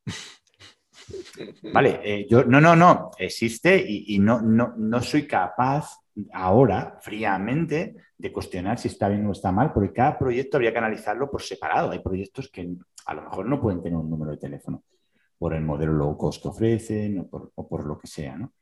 Vale, 1.72 2.00
eh, 2.04 2.26
yo 2.28 2.44
no, 2.44 2.60
no, 2.60 2.76
no, 2.76 3.10
existe 3.18 3.84
y, 3.86 4.18
no, 4.18 4.40
no, 4.40 4.74
no 4.76 5.02
soy 5.02 5.26
capaz 5.26 6.03
ahora 6.32 6.98
fríamente 7.00 7.96
de 8.16 8.32
cuestionar 8.32 8.78
si 8.78 8.88
está 8.88 9.08
bien 9.08 9.26
o 9.26 9.32
está 9.32 9.52
mal, 9.52 9.72
porque 9.72 9.92
cada 9.92 10.18
proyecto 10.18 10.56
habría 10.56 10.72
que 10.72 10.78
analizarlo 10.78 11.30
por 11.30 11.42
separado. 11.42 11.90
Hay 11.90 11.98
proyectos 11.98 12.48
que 12.48 12.76
a 13.06 13.14
lo 13.14 13.22
mejor 13.22 13.46
no 13.46 13.60
pueden 13.60 13.82
tener 13.82 13.98
un 13.98 14.08
número 14.08 14.32
de 14.32 14.38
teléfono 14.38 14.82
por 15.38 15.54
el 15.54 15.62
modelo 15.62 15.92
low 15.92 16.16
cost 16.16 16.42
que 16.42 16.48
ofrecen 16.48 17.28
o 17.30 17.68
por, 17.68 17.86
lo 17.86 17.98
que 17.98 18.06
sea, 18.06 18.36
¿no? 18.36 18.52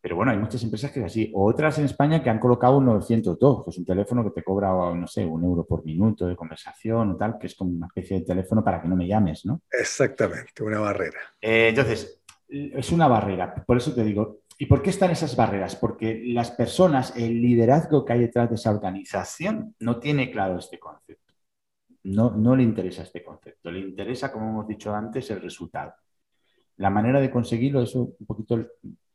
Pero 0.00 0.16
bueno, 0.16 0.32
hay 0.32 0.38
muchas 0.38 0.62
empresas 0.64 0.90
que 0.90 0.98
es 0.98 1.06
así. 1.06 1.30
O 1.32 1.46
otras 1.48 1.78
en 1.78 1.84
España 1.84 2.20
que 2.22 2.28
han 2.28 2.40
colocado 2.40 2.78
un 2.78 2.86
902, 2.86 3.64
que 3.64 3.70
es 3.70 3.78
un 3.78 3.84
teléfono 3.84 4.24
que 4.24 4.30
te 4.30 4.42
cobra, 4.42 4.68
no 4.94 5.06
sé, 5.06 5.24
un 5.24 5.44
euro 5.44 5.64
por 5.64 5.84
minuto 5.84 6.26
de 6.26 6.34
conversación 6.34 7.12
o 7.12 7.16
tal, 7.16 7.38
que 7.38 7.46
es 7.46 7.54
como 7.54 7.70
una 7.70 7.86
especie 7.86 8.18
de 8.18 8.24
teléfono 8.24 8.64
para 8.64 8.82
que 8.82 8.88
no 8.88 8.96
me 8.96 9.06
llames, 9.06 9.46
¿no? 9.46 9.60
Exactamente, 9.70 10.60
una 10.64 10.80
barrera. 10.80 11.20
Eh, 11.40 11.68
entonces, 11.68 12.20
es 12.48 12.92
una 12.92 13.08
barrera. 13.08 13.54
Por 13.64 13.76
eso 13.76 13.94
te 13.94 14.02
digo, 14.02 14.40
¿Y 14.58 14.66
por 14.66 14.82
qué 14.82 14.90
están 14.90 15.10
esas 15.10 15.34
barreras? 15.36 15.76
Porque 15.76 16.22
las 16.26 16.50
personas, 16.50 17.16
el 17.16 17.40
liderazgo 17.40 18.04
que 18.04 18.12
hay 18.12 18.20
detrás 18.20 18.48
de 18.48 18.56
esa 18.56 18.70
organización 18.70 19.74
no 19.80 19.98
tiene 19.98 20.30
claro 20.30 20.58
este 20.58 20.78
concepto. 20.78 21.34
No, 22.04 22.30
no 22.30 22.54
le 22.56 22.62
interesa 22.62 23.02
este 23.02 23.22
concepto. 23.22 23.70
Le 23.70 23.80
interesa, 23.80 24.32
como 24.32 24.48
hemos 24.48 24.68
dicho 24.68 24.94
antes, 24.94 25.30
el 25.30 25.40
resultado. 25.40 25.94
La 26.76 26.90
manera 26.90 27.20
de 27.20 27.30
conseguirlo, 27.30 27.82
eso 27.82 28.14
un 28.18 28.26
poquito 28.26 28.66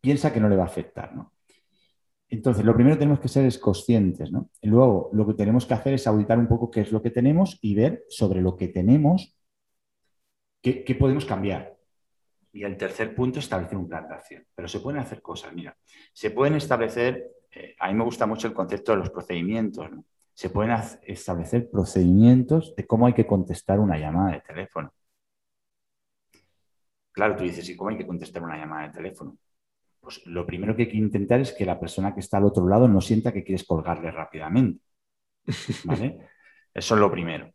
piensa 0.01 0.31
que 0.31 0.39
no 0.39 0.49
le 0.49 0.55
va 0.55 0.63
a 0.63 0.67
afectar. 0.67 1.15
¿no? 1.15 1.33
Entonces, 2.29 2.65
lo 2.65 2.73
primero 2.73 2.95
que 2.95 2.99
tenemos 2.99 3.19
que 3.19 3.27
ser 3.27 3.45
es 3.45 3.57
conscientes. 3.57 4.31
¿no? 4.31 4.49
Luego, 4.63 5.09
lo 5.13 5.27
que 5.27 5.33
tenemos 5.33 5.65
que 5.65 5.73
hacer 5.73 5.93
es 5.93 6.07
auditar 6.07 6.39
un 6.39 6.47
poco 6.47 6.71
qué 6.71 6.81
es 6.81 6.91
lo 6.91 7.01
que 7.01 7.11
tenemos 7.11 7.57
y 7.61 7.75
ver 7.75 8.05
sobre 8.09 8.41
lo 8.41 8.55
que 8.55 8.69
tenemos 8.69 9.33
qué 10.61 10.97
podemos 10.99 11.23
cambiar 11.23 11.76
y 12.57 12.63
el 12.63 12.75
tercer 12.75 13.13
punto, 13.13 13.37
establecer 13.37 13.77
un 13.77 13.87
plan 13.87 14.07
de 14.07 14.15
acción. 14.15 14.43
Pero 14.55 14.67
se 14.67 14.79
pueden 14.79 14.99
hacer 14.99 15.21
cosas, 15.21 15.53
mira, 15.53 15.77
se 16.11 16.31
pueden 16.31 16.55
establecer, 16.55 17.29
eh, 17.51 17.75
a 17.79 17.87
mí 17.87 17.93
me 17.93 18.03
gusta 18.03 18.25
mucho 18.25 18.47
el 18.47 18.53
concepto 18.53 18.93
de 18.93 18.97
los 18.97 19.11
procedimientos, 19.11 19.87
se 20.33 20.49
pueden 20.49 20.75
establecer 21.03 21.69
procedimientos 21.69 22.75
de 22.75 22.87
cómo 22.87 23.05
hay 23.05 23.13
que 23.13 23.27
contestar 23.27 23.79
una 23.79 23.99
llamada 23.99 24.31
de 24.31 24.41
teléfono. 24.41 24.91
Claro, 27.11 27.35
tú 27.35 27.43
dices, 27.43 27.69
¿y 27.69 27.75
cómo 27.75 27.91
hay 27.91 27.97
que 27.97 28.07
contestar 28.07 28.41
una 28.41 28.57
llamada 28.57 28.87
de 28.87 28.93
teléfono? 28.93 29.37
Pues 29.99 30.25
lo 30.25 30.43
primero 30.45 30.75
que 30.75 30.83
hay 30.83 30.89
que 30.89 30.97
intentar 30.97 31.39
es 31.39 31.53
que 31.53 31.65
la 31.65 31.79
persona 31.79 32.13
que 32.15 32.21
está 32.21 32.37
al 32.37 32.45
otro 32.45 32.67
lado 32.67 32.87
no 32.87 33.01
sienta 33.01 33.31
que 33.31 33.43
quieres 33.43 33.65
colgarle 33.65 34.09
rápidamente. 34.09 34.83
¿Vale? 35.83 36.17
Eso 36.73 36.95
es 36.95 36.99
lo 36.99 37.11
primero. 37.11 37.51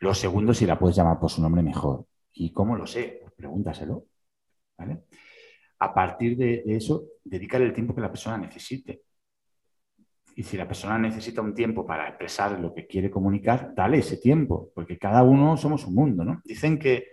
Lo 0.00 0.14
segundo, 0.14 0.52
si 0.52 0.66
la 0.66 0.78
puedes 0.78 0.96
llamar 0.96 1.18
por 1.18 1.30
su 1.30 1.40
nombre, 1.40 1.62
mejor. 1.62 2.04
¿Y 2.34 2.52
cómo 2.52 2.76
lo 2.76 2.86
sé? 2.86 3.18
Pues 3.22 3.32
pregúntaselo. 3.34 4.06
A 5.78 5.94
partir 5.94 6.36
de, 6.36 6.62
eso, 6.66 7.04
dedicar 7.24 7.60
el 7.60 7.72
tiempo 7.72 7.94
que 7.94 8.00
la 8.00 8.10
persona 8.10 8.38
necesite. 8.38 9.02
Y 10.36 10.42
si 10.42 10.56
la 10.56 10.66
persona 10.66 10.98
necesita 10.98 11.42
un 11.42 11.54
tiempo 11.54 11.84
para 11.84 12.08
expresar 12.08 12.58
lo 12.58 12.72
que 12.72 12.86
quiere 12.86 13.10
comunicar, 13.10 13.74
dale 13.74 13.98
ese 13.98 14.16
tiempo, 14.16 14.70
porque 14.74 14.98
cada 14.98 15.22
uno 15.22 15.56
somos 15.56 15.86
un 15.86 15.94
mundo, 15.94 16.24
¿no? 16.24 16.40
Dicen 16.44 16.78
que 16.78 17.08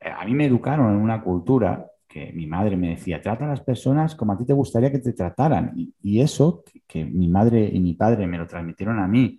eh, 0.00 0.10
a 0.10 0.24
mí 0.24 0.34
me 0.34 0.46
educaron 0.46 0.90
en 0.94 1.00
una 1.00 1.22
cultura 1.22 1.86
que 2.06 2.32
mi 2.32 2.46
madre 2.46 2.76
me 2.76 2.90
decía, 2.90 3.22
trata 3.22 3.44
a 3.44 3.48
las 3.48 3.60
personas 3.62 4.14
como 4.16 4.32
a 4.32 4.36
ti 4.36 4.44
te 4.44 4.52
gustaría 4.52 4.90
que 4.90 4.98
te 4.98 5.12
trataran. 5.12 5.72
Y, 5.74 6.20
eso, 6.20 6.64
que, 6.86 7.04
mi 7.04 7.28
madre 7.28 7.70
y 7.72 7.80
mi 7.80 7.94
padre 7.94 8.26
me 8.26 8.36
lo 8.36 8.46
transmitieron 8.46 8.98
a 8.98 9.06
mí 9.06 9.38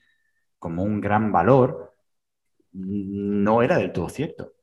como 0.58 0.84
un 0.84 1.02
gran 1.02 1.32
valor, 1.32 1.94
no 2.72 3.62
era 3.62 3.78
del 3.78 3.92
todo 3.92 4.08
cierto 4.08 4.54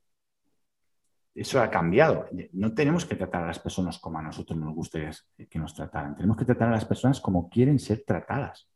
eso 1.40 1.61
ha 1.61 1.70
cambiado. 1.70 2.27
No 2.53 2.74
tenemos 2.74 3.05
que 3.05 3.14
tratar 3.14 3.44
a 3.44 3.46
las 3.46 3.59
personas 3.59 3.98
como 3.98 4.18
a 4.18 4.22
nosotros 4.22 4.59
nos 4.59 4.74
gustaría 4.74 5.11
que 5.48 5.59
nos 5.59 5.74
trataran. 5.74 6.16
Tenemos 6.16 6.37
que 6.37 6.44
tratar 6.44 6.68
a 6.68 6.72
las 6.72 6.85
personas 6.85 7.20
como 7.20 7.48
quieren 7.48 7.79
ser 7.79 8.03
tratadas, 8.05 8.68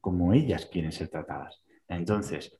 como 0.00 0.32
ellas 0.32 0.66
quieren 0.66 0.92
ser 0.92 1.08
tratadas. 1.08 1.62
Entonces, 1.88 2.58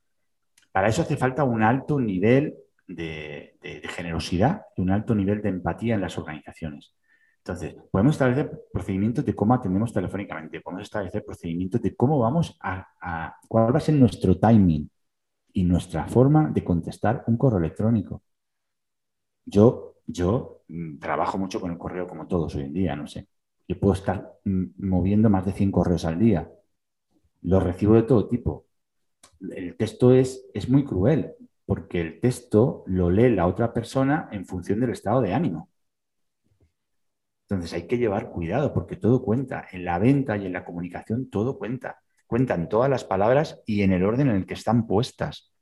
para 0.72 0.88
eso 0.88 1.02
hace 1.02 1.16
falta 1.16 1.44
un 1.44 1.62
alto 1.62 2.00
nivel 2.00 2.54
de, 2.86 3.58
generosidad 3.94 4.62
y 4.76 4.82
un 4.82 4.90
alto 4.90 5.14
nivel 5.14 5.42
de 5.42 5.50
empatía 5.50 5.94
en 5.94 6.00
las 6.00 6.16
organizaciones. 6.18 6.94
Entonces, 7.38 7.76
podemos 7.90 8.14
establecer 8.14 8.50
procedimientos 8.72 9.24
de 9.24 9.34
cómo 9.34 9.54
atendemos 9.54 9.92
telefónicamente, 9.92 10.60
podemos 10.60 10.84
establecer 10.84 11.24
procedimientos 11.24 11.80
de 11.80 11.94
cómo 11.96 12.18
vamos 12.18 12.58
a, 12.60 13.36
cuál 13.46 13.74
va 13.74 13.78
a 13.78 13.80
ser 13.80 13.94
nuestro 13.94 14.38
timing 14.38 14.90
y 15.52 15.64
nuestra 15.64 16.06
forma 16.06 16.50
de 16.50 16.64
contestar 16.64 17.24
un 17.26 17.36
correo 17.36 17.58
electrónico. 17.58 18.22
Yo, 19.48 19.96
yo 20.06 20.62
mm, 20.68 20.98
trabajo 20.98 21.38
mucho 21.38 21.60
con 21.60 21.70
el 21.72 21.78
correo 21.78 22.06
como 22.06 22.26
todos 22.26 22.54
hoy 22.54 22.64
en 22.64 22.72
día, 22.74 22.96
no 22.96 23.06
sé. 23.06 23.28
Yo 23.66 23.78
puedo 23.80 23.94
estar 23.94 24.34
mm, 24.44 24.64
moviendo 24.78 25.30
más 25.30 25.46
de 25.46 25.52
100 25.52 25.72
correos 25.72 26.04
al 26.04 26.18
día. 26.18 26.50
Los 27.42 27.62
recibo 27.62 27.94
de 27.94 28.02
todo 28.02 28.28
tipo. 28.28 28.66
El 29.40 29.76
texto 29.76 30.12
es, 30.12 30.46
es 30.54 30.68
muy 30.68 30.84
cruel 30.84 31.34
porque 31.66 32.00
el 32.00 32.20
texto 32.20 32.84
lo 32.86 33.10
lee 33.10 33.30
la 33.30 33.46
otra 33.46 33.72
persona 33.72 34.28
en 34.32 34.46
función 34.46 34.80
del 34.80 34.90
estado 34.90 35.20
de 35.20 35.34
ánimo. 35.34 35.70
Entonces 37.42 37.72
hay 37.72 37.86
que 37.86 37.98
llevar 37.98 38.30
cuidado 38.30 38.74
porque 38.74 38.96
todo 38.96 39.22
cuenta. 39.22 39.66
En 39.72 39.84
la 39.84 39.98
venta 39.98 40.36
y 40.36 40.46
en 40.46 40.52
la 40.52 40.64
comunicación 40.64 41.30
todo 41.30 41.58
cuenta. 41.58 41.98
Cuentan 42.26 42.68
todas 42.68 42.90
las 42.90 43.04
palabras 43.04 43.62
y 43.66 43.82
en 43.82 43.92
el 43.92 44.04
orden 44.04 44.28
en 44.28 44.36
el 44.36 44.46
que 44.46 44.54
están 44.54 44.86
puestas. 44.86 45.52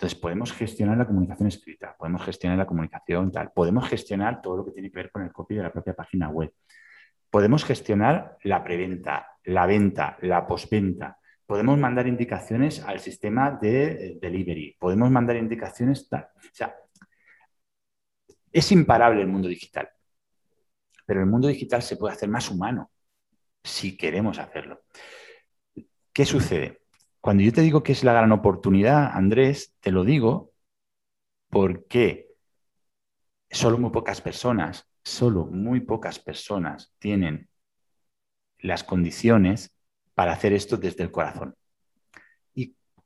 Entonces, 0.00 0.18
podemos 0.18 0.50
gestionar 0.54 0.96
la 0.96 1.06
comunicación 1.06 1.46
escrita, 1.46 1.94
podemos 1.94 2.24
gestionar 2.24 2.56
la 2.56 2.64
comunicación 2.64 3.30
tal, 3.30 3.52
podemos 3.52 3.86
gestionar 3.86 4.40
todo 4.40 4.56
lo 4.56 4.64
que 4.64 4.70
tiene 4.70 4.90
que 4.90 4.96
ver 4.96 5.10
con 5.10 5.20
el 5.20 5.30
copy 5.30 5.56
de 5.56 5.62
la 5.62 5.70
propia 5.70 5.92
página 5.92 6.30
web. 6.30 6.54
Podemos 7.28 7.66
gestionar 7.66 8.38
la 8.44 8.64
preventa, 8.64 9.36
la 9.44 9.66
venta, 9.66 10.16
la 10.22 10.46
postventa. 10.46 11.18
Podemos 11.44 11.78
mandar 11.78 12.06
indicaciones 12.06 12.82
al 12.82 13.00
sistema 13.00 13.50
de 13.50 13.90
eh, 13.90 14.18
delivery. 14.18 14.74
Podemos 14.80 15.10
mandar 15.10 15.36
indicaciones 15.36 16.08
tal. 16.08 16.30
O 16.34 16.40
sea, 16.50 16.74
es 18.50 18.72
imparable 18.72 19.20
el 19.20 19.28
mundo 19.28 19.48
digital. 19.48 19.90
Pero 21.04 21.20
el 21.20 21.26
mundo 21.26 21.46
digital 21.46 21.82
se 21.82 21.98
puede 21.98 22.14
hacer 22.14 22.30
más 22.30 22.50
humano 22.50 22.90
si 23.62 23.98
queremos 23.98 24.38
hacerlo. 24.38 24.80
¿qué 26.10 26.24
sucede? 26.24 26.79
Cuando 27.20 27.42
yo 27.42 27.52
te 27.52 27.60
digo 27.60 27.82
que 27.82 27.92
es 27.92 28.04
la 28.04 28.12
gran 28.12 28.32
oportunidad, 28.32 29.10
Andrés, 29.12 29.74
te 29.80 29.90
lo 29.92 30.04
digo 30.04 30.52
porque 31.50 32.28
solo 33.50 33.78
muy 33.78 33.90
pocas 33.90 34.20
personas, 34.20 34.88
solo 35.02 35.46
muy 35.46 35.80
pocas 35.80 36.18
personas 36.18 36.94
tienen 36.98 37.48
las 38.60 38.84
condiciones 38.84 39.74
para 40.14 40.32
hacer 40.32 40.52
esto 40.52 40.76
desde 40.76 41.02
el 41.02 41.10
corazón. 41.10 41.54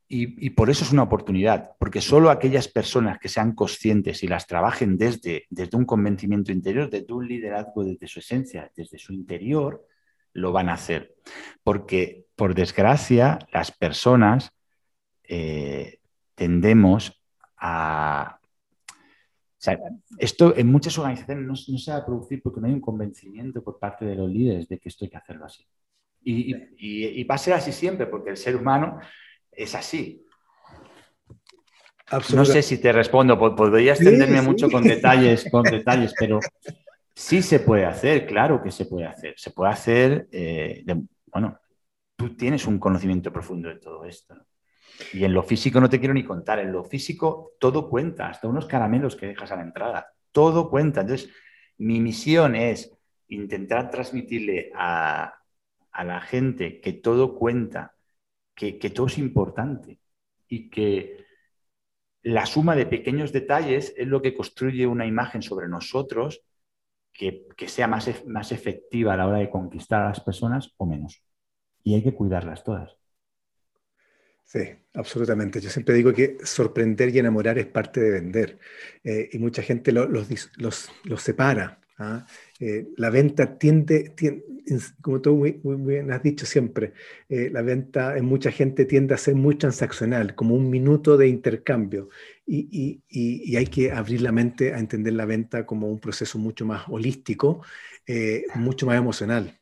Y, 0.07 0.51
por 0.51 0.69
eso 0.69 0.85
es 0.85 0.91
una 0.91 1.01
oportunidad, 1.01 1.71
porque 1.79 1.99
solo 1.99 2.29
aquellas 2.29 2.67
personas 2.67 3.17
que 3.17 3.27
sean 3.27 3.55
conscientes 3.55 4.21
y 4.21 4.27
las 4.27 4.45
trabajen 4.45 4.97
desde, 4.97 5.45
desde 5.49 5.75
un 5.75 5.85
convencimiento 5.85 6.51
interior, 6.51 6.91
desde 6.91 7.11
un 7.11 7.27
liderazgo, 7.27 7.83
desde 7.83 8.07
su 8.07 8.19
esencia, 8.19 8.71
desde 8.75 8.99
su 8.99 9.13
interior, 9.13 9.83
lo 10.33 10.51
van 10.51 10.69
a 10.69 10.73
hacer. 10.73 11.15
Porque, 11.63 12.24
por 12.35 12.53
desgracia, 12.53 13.39
las 13.51 13.71
personas 13.71 14.51
eh, 15.23 15.99
tendemos 16.35 17.23
a... 17.57 18.39
esto 20.19 20.55
en 20.55 20.67
muchas 20.67 20.97
organizaciones 20.97 21.45
no, 21.47 21.55
se 21.55 21.91
va 21.91 21.97
a 21.97 22.05
producir 22.05 22.41
porque 22.43 22.59
no 22.59 22.67
hay 22.67 22.73
un 22.73 22.81
convencimiento 22.81 23.63
por 23.63 23.79
parte 23.79 24.05
de 24.05 24.15
los 24.15 24.29
líderes 24.29 24.67
de 24.67 24.77
que 24.79 24.89
esto 24.89 25.05
hay 25.05 25.09
que 25.09 25.17
hacerlo 25.17 25.45
así. 25.45 25.65
Y, 26.27 26.55
y, 26.77 27.23
va 27.23 27.35
a 27.35 27.39
ser 27.39 27.53
así 27.53 27.71
siempre, 27.71 28.07
porque 28.07 28.31
el 28.31 28.37
ser 28.37 28.55
humano 28.55 28.99
es 29.51 29.75
así. 29.75 30.25
No 32.33 32.45
sé 32.45 32.63
si 32.63 32.79
te 32.79 32.91
respondo, 32.91 33.37
podría 33.37 33.93
extenderme 33.93 34.41
mucho 34.41 34.69
con 34.69 34.83
detalles, 34.83 35.47
con 35.51 35.63
detalles, 35.63 36.13
pero 36.17 36.39
sí 37.13 37.41
se 37.41 37.59
puede 37.59 37.85
hacer, 37.85 38.25
claro 38.25 38.61
que 38.61 38.71
se 38.71 38.85
puede 38.85 39.05
hacer. 39.05 39.35
Se 39.37 39.51
puede 39.51 39.71
hacer, 39.71 40.27
eh, 40.31 40.83
bueno, 41.27 41.59
tú 42.25 42.35
tienes 42.35 42.65
un 42.65 42.79
conocimiento 42.79 43.31
profundo 43.31 43.69
de 43.69 43.75
todo 43.75 44.03
esto. 44.05 44.35
Y 45.13 45.25
en 45.25 45.33
lo 45.33 45.43
físico 45.43 45.79
no 45.79 45.89
te 45.89 45.99
quiero 45.99 46.13
ni 46.13 46.23
contar, 46.23 46.59
en 46.59 46.71
lo 46.71 46.83
físico 46.83 47.51
todo 47.59 47.89
cuenta, 47.89 48.29
hasta 48.29 48.47
unos 48.47 48.65
caramelos 48.65 49.15
que 49.15 49.27
dejas 49.27 49.51
a 49.51 49.57
la 49.57 49.61
entrada, 49.61 50.13
todo 50.31 50.69
cuenta. 50.69 51.01
Entonces, 51.01 51.29
mi 51.77 51.99
misión 51.99 52.55
es 52.55 52.91
intentar 53.27 53.91
transmitirle 53.91 54.71
a, 54.73 55.35
a 55.91 56.03
la 56.03 56.21
gente 56.21 56.79
que 56.81 56.93
todo 56.93 57.35
cuenta 57.35 57.95
que, 58.55 58.89
todo 58.89 59.07
es 59.07 59.17
importante 59.17 59.99
y 60.47 60.69
que 60.69 61.25
la 62.23 62.45
suma 62.45 62.75
de 62.75 62.85
pequeños 62.85 63.33
detalles 63.33 63.93
es 63.97 64.07
lo 64.07 64.21
que 64.21 64.33
construye 64.33 64.87
una 64.87 65.05
imagen 65.05 65.41
sobre 65.41 65.67
nosotros 65.67 66.41
que, 67.11 67.45
sea 67.67 67.87
más, 67.87 68.25
más 68.25 68.51
efectiva 68.51 69.13
a 69.13 69.17
la 69.17 69.27
hora 69.27 69.37
de 69.37 69.49
conquistar 69.49 70.03
a 70.03 70.09
las 70.09 70.21
personas 70.21 70.73
o 70.77 70.85
menos. 70.85 71.21
Y 71.85 71.95
hay 71.95 72.03
que 72.03 72.13
cuidarlas 72.13 72.63
todas. 72.63 72.97
Sí, 74.43 74.59
absolutamente. 74.93 75.61
Yo 75.61 75.69
siempre 75.69 75.95
digo 75.95 76.11
que 76.13 76.37
sorprender 76.43 77.13
y 77.15 77.19
enamorar 77.19 77.57
es 77.59 77.67
parte 77.67 78.01
de 78.01 78.11
vender. 78.11 78.59
Eh, 79.03 79.29
y 79.31 79.39
mucha 79.39 79.61
gente 79.61 79.91
los, 79.91 80.09
los 80.57 81.21
separa. 81.21 81.79
¿ah? 81.99 82.25
Eh, 82.59 82.87
la 82.97 83.11
venta 83.11 83.57
tiende, 83.57 84.15
como 85.01 85.21
tú 85.21 85.35
muy, 85.35 85.61
bien 85.63 86.11
has 86.11 86.23
dicho 86.23 86.45
siempre, 86.47 86.93
eh, 87.29 87.49
la 87.51 87.61
venta 87.61 88.17
en 88.17 88.25
mucha 88.25 88.51
gente 88.51 88.85
tiende 88.85 89.13
a 89.13 89.17
ser 89.17 89.35
muy 89.35 89.55
transaccional, 89.55 90.35
como 90.35 90.55
un 90.55 90.69
minuto 90.71 91.17
de 91.17 91.27
intercambio. 91.27 92.09
Y, 92.47 93.03
hay 93.55 93.67
que 93.67 93.91
abrir 93.91 94.21
la 94.21 94.31
mente 94.31 94.73
a 94.73 94.79
entender 94.79 95.13
la 95.13 95.25
venta 95.25 95.65
como 95.67 95.87
un 95.87 95.99
proceso 95.99 96.39
mucho 96.39 96.65
más 96.65 96.85
holístico, 96.89 97.63
mucho 98.55 98.85
más 98.87 98.97
emocional. 98.97 99.59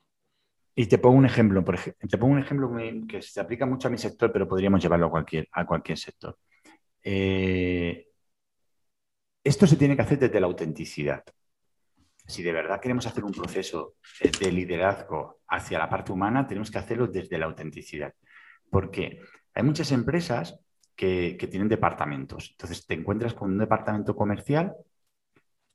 Y 0.76 0.88
te 0.88 0.98
pongo 0.98 1.18
un 1.18 1.26
ejemplo, 1.26 1.64
te 1.64 2.18
pongo 2.18 2.34
un 2.34 2.40
ejemplo 2.40 2.72
que 3.08 3.22
se 3.22 3.40
aplica 3.40 3.66
mucho 3.66 3.88
a 3.88 3.92
mi 3.92 3.98
sector, 3.98 4.32
pero 4.32 4.48
podríamos 4.48 4.82
llevarlo 4.82 5.08
a 5.08 5.12
cualquier, 5.12 5.48
a 5.52 5.66
cualquier 5.66 5.98
sector. 5.98 6.38
esto 9.44 9.68
se 9.68 9.76
tiene 9.76 9.96
que 9.96 10.02
hacer 10.02 10.20
desde 10.20 10.40
la 10.40 10.48
autenticidad 10.48 11.24
si 12.26 12.42
de 12.44 12.54
verdad 12.54 12.80
queremos 12.80 13.06
hacer 13.06 13.24
un 13.24 13.32
proceso 13.32 13.96
de 14.40 14.52
liderazgo 14.52 15.42
hacia 15.48 15.78
la 15.78 15.90
parte 15.90 16.12
humana, 16.12 16.48
tenemos 16.48 16.72
que 16.72 16.78
hacerlo 16.78 17.08
desde 17.08 17.38
la 17.38 17.46
autenticidad. 17.46 18.14
Porque 18.70 19.20
hay 19.54 19.64
muchas 19.64 19.92
empresas 19.92 20.60
que, 20.96 21.38
tienen 21.50 21.68
departamentos. 21.68 22.52
Entonces 22.52 22.86
te 22.86 22.94
encuentras 22.94 23.34
con 23.34 23.52
un 23.52 23.58
departamento 23.58 24.16
comercial 24.16 24.74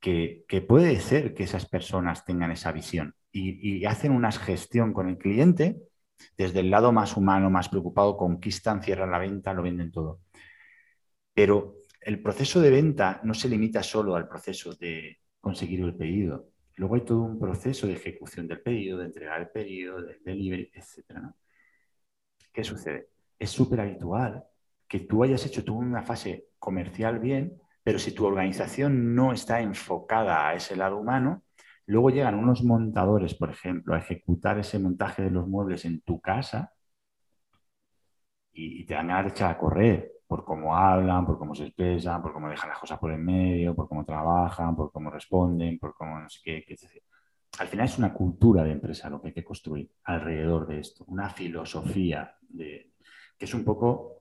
que, 0.01 0.45
puede 0.67 1.01
ser 1.01 1.35
que 1.35 1.45
esas 1.45 1.67
personas 1.69 2.25
tengan 2.25 2.51
esa 2.51 2.73
visión 2.73 3.15
y, 3.33 3.85
hacen 3.85 4.13
una 4.13 4.33
gestión 4.33 4.93
con 4.93 5.09
el 5.09 5.19
cliente 5.19 5.81
desde 6.37 6.61
el 6.61 6.71
lado 6.71 6.93
más 6.93 7.17
humano, 7.17 7.51
más 7.51 7.69
preocupado, 7.69 8.17
conquistan, 8.17 8.83
cierran 8.83 9.11
la 9.11 9.19
venta, 9.19 9.55
lo 9.55 9.63
venden 9.63 9.93
todo. 9.93 10.21
Pero 11.35 11.77
el 12.01 12.21
proceso 12.23 12.61
de 12.61 12.71
venta 12.71 13.21
no 13.25 13.35
se 13.35 13.49
limita 13.49 13.83
solo 13.83 14.17
al 14.17 14.29
proceso 14.29 14.75
de, 14.75 15.19
conseguir 15.41 15.81
el 15.81 15.95
pedido. 15.95 16.51
Luego 16.77 16.95
hay 16.95 17.01
todo 17.03 17.23
un 17.23 17.39
proceso 17.39 17.87
de 17.87 17.95
ejecución 17.95 18.47
del 18.47 18.61
pedido, 18.61 18.99
de 18.99 19.07
entregar 19.07 19.41
el 19.41 19.49
pedido, 19.49 20.01
del 20.03 20.23
delivery, 20.23 20.71
etc. 20.75 21.33
¿Qué 22.53 22.65
sucede? 22.65 23.09
Es 23.39 23.51
súper 23.51 23.81
habitual 23.81 24.45
que 24.87 25.01
tú 25.01 25.25
hayas 25.25 25.45
hecho 25.47 25.65
tú 25.65 25.77
una 25.77 26.03
fase 26.03 26.49
comercial 26.59 27.19
bien, 27.19 27.61
pero 27.83 27.99
si 27.99 28.13
tu 28.13 28.27
organización 28.27 29.15
no 29.15 29.33
está 29.33 29.61
enfocada 29.61 30.49
a 30.49 30.55
ese 30.55 30.77
lado 30.77 30.99
humano, 30.99 31.43
luego 31.89 32.11
llegan 32.11 32.35
unos 32.35 32.63
montadores, 32.63 33.35
por 33.35 33.51
ejemplo, 33.51 33.95
a 33.95 33.99
ejecutar 33.99 34.59
ese 34.59 34.79
montaje 34.79 35.23
de 35.23 35.31
los 35.31 35.49
muebles 35.49 35.85
en 35.87 36.03
tu 36.03 36.21
casa 36.21 36.73
y, 38.53 38.85
te 38.85 38.95
van 38.95 39.11
a 39.11 39.27
echar 39.27 39.51
a 39.53 39.59
correr 39.59 40.13
por 40.27 40.45
cómo 40.45 40.77
hablan, 40.77 41.25
por 41.25 41.39
cómo 41.39 41.55
se 41.55 41.65
expresan, 41.65 42.21
por 42.21 42.33
cómo 42.35 42.51
dejan 42.51 42.69
las 42.69 42.79
cosas 42.79 42.99
por 42.99 43.11
el 43.11 43.19
medio, 43.19 43.75
por 43.75 43.89
cómo 43.89 44.05
trabajan, 44.05 44.77
por 44.77 44.93
cómo 44.93 45.11
responden, 45.11 45.79
por 45.79 45.95
cómo 45.95 46.21
no 46.21 46.29
sé 46.29 46.41
qué. 46.45 46.77
Al 47.59 47.69
final 47.69 47.87
es 47.87 47.99
una 47.99 48.13
cultura 48.13 48.63
de 48.65 48.73
empresa 48.73 49.09
lo 49.09 49.23
que 49.23 49.29
hay 49.29 49.35
que 49.35 49.45
construir 49.45 49.91
alrededor 50.05 50.67
de 50.67 50.81
esto, 50.81 51.05
una 51.09 51.31
filosofía 51.31 52.37
que 52.55 53.45
es 53.45 53.55
un 53.55 53.65
poco 53.65 54.18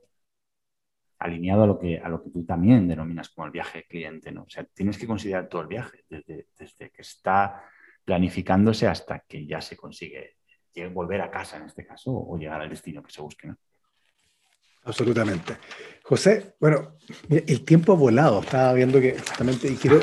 alineado 1.20 1.64
a 1.64 1.68
lo, 1.68 1.80
que, 1.80 2.00
a 2.00 2.10
lo 2.10 2.24
que 2.24 2.30
tú 2.30 2.46
también 2.46 2.88
denominas 2.88 3.30
como 3.30 3.46
el 3.46 3.52
viaje 3.52 3.86
cliente, 3.88 4.32
¿no? 4.32 4.44
O 4.44 4.50
sea, 4.50 4.64
tienes 4.66 4.98
que 4.98 5.08
considerar 5.08 5.50
todo 5.50 5.62
el 5.62 5.68
viaje, 5.68 6.06
desde, 6.10 6.48
desde 6.58 6.92
que 6.92 7.02
está 7.02 7.64
planificándose 8.06 8.88
hasta 8.88 9.20
que 9.20 9.46
ya 9.46 9.62
se 9.62 9.76
consigue 9.76 10.38
volver 10.86 11.22
a 11.22 11.32
casa 11.32 11.58
en 11.58 11.64
este 11.64 11.86
caso 11.86 12.12
o 12.12 12.38
llegar 12.38 12.62
al 12.62 12.70
destino 12.70 13.02
que 13.02 13.12
se 13.12 13.22
busque. 13.22 13.52
Absolutamente. 14.88 15.58
José, 16.02 16.54
bueno, 16.62 16.96
el 17.30 17.66
tiempo 17.66 17.92
ha 17.92 17.96
volado, 17.96 18.40
estaba 18.40 18.72
viendo 18.72 19.02
que 19.02 19.18
justamente, 19.20 19.68
y 19.68 19.76
quiero, 19.76 20.00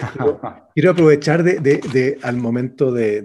quiero, 0.74 0.90
aprovechar 0.90 1.42
de, 1.42 2.18
al 2.22 2.36
momento 2.36 2.92
de, 2.92 3.22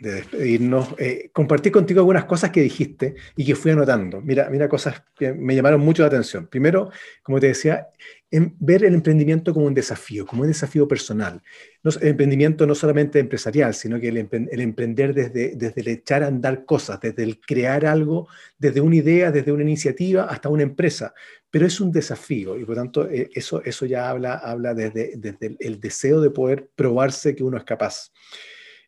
despedirnos, 0.00 0.96
eh, 0.98 1.30
compartir 1.32 1.70
contigo 1.70 2.00
algunas 2.00 2.24
cosas 2.24 2.50
que 2.50 2.60
dijiste 2.60 3.14
y 3.36 3.44
que 3.44 3.54
fui 3.54 3.70
anotando. 3.70 4.20
Mira, 4.20 4.50
mira 4.50 4.68
cosas 4.68 5.04
que 5.14 5.32
me 5.32 5.54
llamaron 5.54 5.80
mucho 5.80 6.02
la 6.02 6.08
atención. 6.08 6.48
Primero, 6.48 6.90
como 7.22 7.38
te 7.38 7.46
decía, 7.46 7.86
en 8.32 8.56
ver 8.58 8.82
el 8.82 8.94
emprendimiento 8.94 9.52
como 9.52 9.66
un 9.66 9.74
desafío, 9.74 10.26
como 10.26 10.40
un 10.42 10.48
desafío 10.48 10.88
personal. 10.88 11.42
No, 11.82 11.90
el 12.00 12.08
emprendimiento 12.08 12.66
no 12.66 12.74
solamente 12.74 13.18
empresarial, 13.18 13.74
sino 13.74 14.00
que 14.00 14.08
el, 14.08 14.16
emprender 14.16 15.12
desde, 15.12 15.54
desde 15.54 15.80
el 15.82 15.88
echar 15.88 16.22
a 16.22 16.28
andar 16.28 16.64
cosas, 16.64 16.98
desde 16.98 17.24
el 17.24 17.38
crear 17.40 17.84
algo, 17.84 18.28
desde 18.58 18.80
una 18.80 18.96
idea, 18.96 19.30
desde 19.30 19.52
una 19.52 19.62
iniciativa 19.62 20.24
hasta 20.24 20.48
una 20.48 20.62
empresa. 20.62 21.12
Pero 21.50 21.66
es 21.66 21.78
un 21.78 21.92
desafío 21.92 22.58
y 22.58 22.64
por 22.64 22.74
tanto 22.74 23.06
eh, 23.06 23.28
eso, 23.34 23.62
eso 23.64 23.84
ya 23.84 24.08
habla, 24.08 24.36
habla 24.36 24.72
desde, 24.72 25.12
desde 25.18 25.54
el, 25.60 25.78
deseo 25.78 26.22
de 26.22 26.30
poder 26.30 26.70
probarse 26.74 27.36
que 27.36 27.44
uno 27.44 27.58
es 27.58 27.64
capaz. 27.64 28.12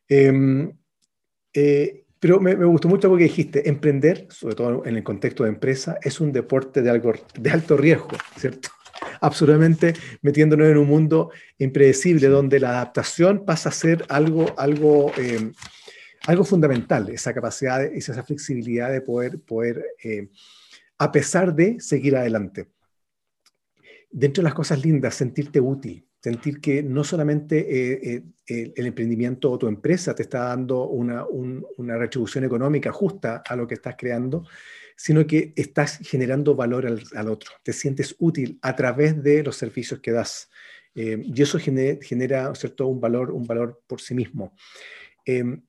Em, 0.07 0.75
eh, 1.53 2.03
pero 2.19 2.39
me, 2.39 2.55
me, 2.55 2.65
gustó 2.65 2.87
mucho 2.87 3.09
porque 3.09 3.25
dijiste, 3.25 3.69
emprender, 3.69 4.25
sobre 4.31 4.55
todo 4.55 4.85
en 4.87 4.95
el 4.95 5.03
contexto 5.03 5.43
de 5.43 5.49
empresa, 5.49 5.99
es 6.01 6.19
un 6.19 6.31
deporte 6.31 6.81
de, 6.81 6.89
algo, 6.89 7.13
de 7.37 7.51
alto 7.51 7.77
riesgo, 7.77 8.17
¿cierto? 8.35 8.69
Absolutamente 9.21 9.93
metiéndonos 10.21 10.67
en 10.67 10.77
un 10.77 10.87
mundo 10.87 11.31
impredecible 11.57 12.27
donde 12.27 12.59
la 12.59 12.69
adaptación 12.69 13.45
pasa 13.45 13.69
a 13.69 13.71
ser 13.71 14.05
algo, 14.09 14.53
algo, 14.57 15.11
eh, 15.17 15.51
algo 16.27 16.43
fundamental, 16.43 17.09
esa 17.09 17.33
capacidad, 17.33 17.83
esa 17.83 18.23
flexibilidad 18.23 18.91
de 18.91 19.01
poder, 19.01 19.39
poder 19.39 19.85
eh, 20.03 20.29
a 20.97 21.11
pesar 21.11 21.53
de 21.53 21.79
seguir 21.79 22.15
adelante. 22.15 22.67
Dentro 24.09 24.41
de 24.41 24.45
las 24.45 24.53
cosas 24.53 24.83
lindas, 24.83 25.15
sentirte 25.15 25.59
útil, 25.59 26.07
sentir 26.21 26.61
que 26.61 26.81
no 26.81 27.03
solamente 27.03 28.15
eh, 28.15 28.23
el 28.47 28.85
emprendimiento 28.85 29.51
o 29.51 29.57
tu 29.57 29.67
empresa 29.67 30.15
te 30.15 30.23
está 30.23 30.45
dando 30.45 30.87
una, 30.87 31.25
una 31.25 31.97
retribución 31.97 32.45
económica 32.45 32.91
justa 32.91 33.43
a 33.45 33.55
lo 33.55 33.67
que 33.67 33.73
estás 33.75 33.95
creando, 33.97 34.45
sino 34.95 35.27
que 35.27 35.53
estás 35.55 35.99
generando 35.99 36.55
valor 36.55 36.85
al, 36.87 37.27
otro, 37.27 37.51
te 37.63 37.73
sientes 37.73 38.15
útil 38.19 38.59
a 38.61 38.75
través 38.75 39.21
de 39.21 39.43
los 39.43 39.57
servicios 39.57 39.99
que 39.99 40.11
das. 40.11 40.49
Eh, 40.95 41.21
y 41.21 41.41
eso 41.41 41.59
genera, 41.59 42.55
¿cierto? 42.55 42.87
Un, 42.87 43.01
valor, 43.01 43.31
un 43.31 43.45
valor 43.45 43.81
por 43.87 43.99
sí 43.99 44.15
mismo. 44.15 44.55
Em, 45.25 45.61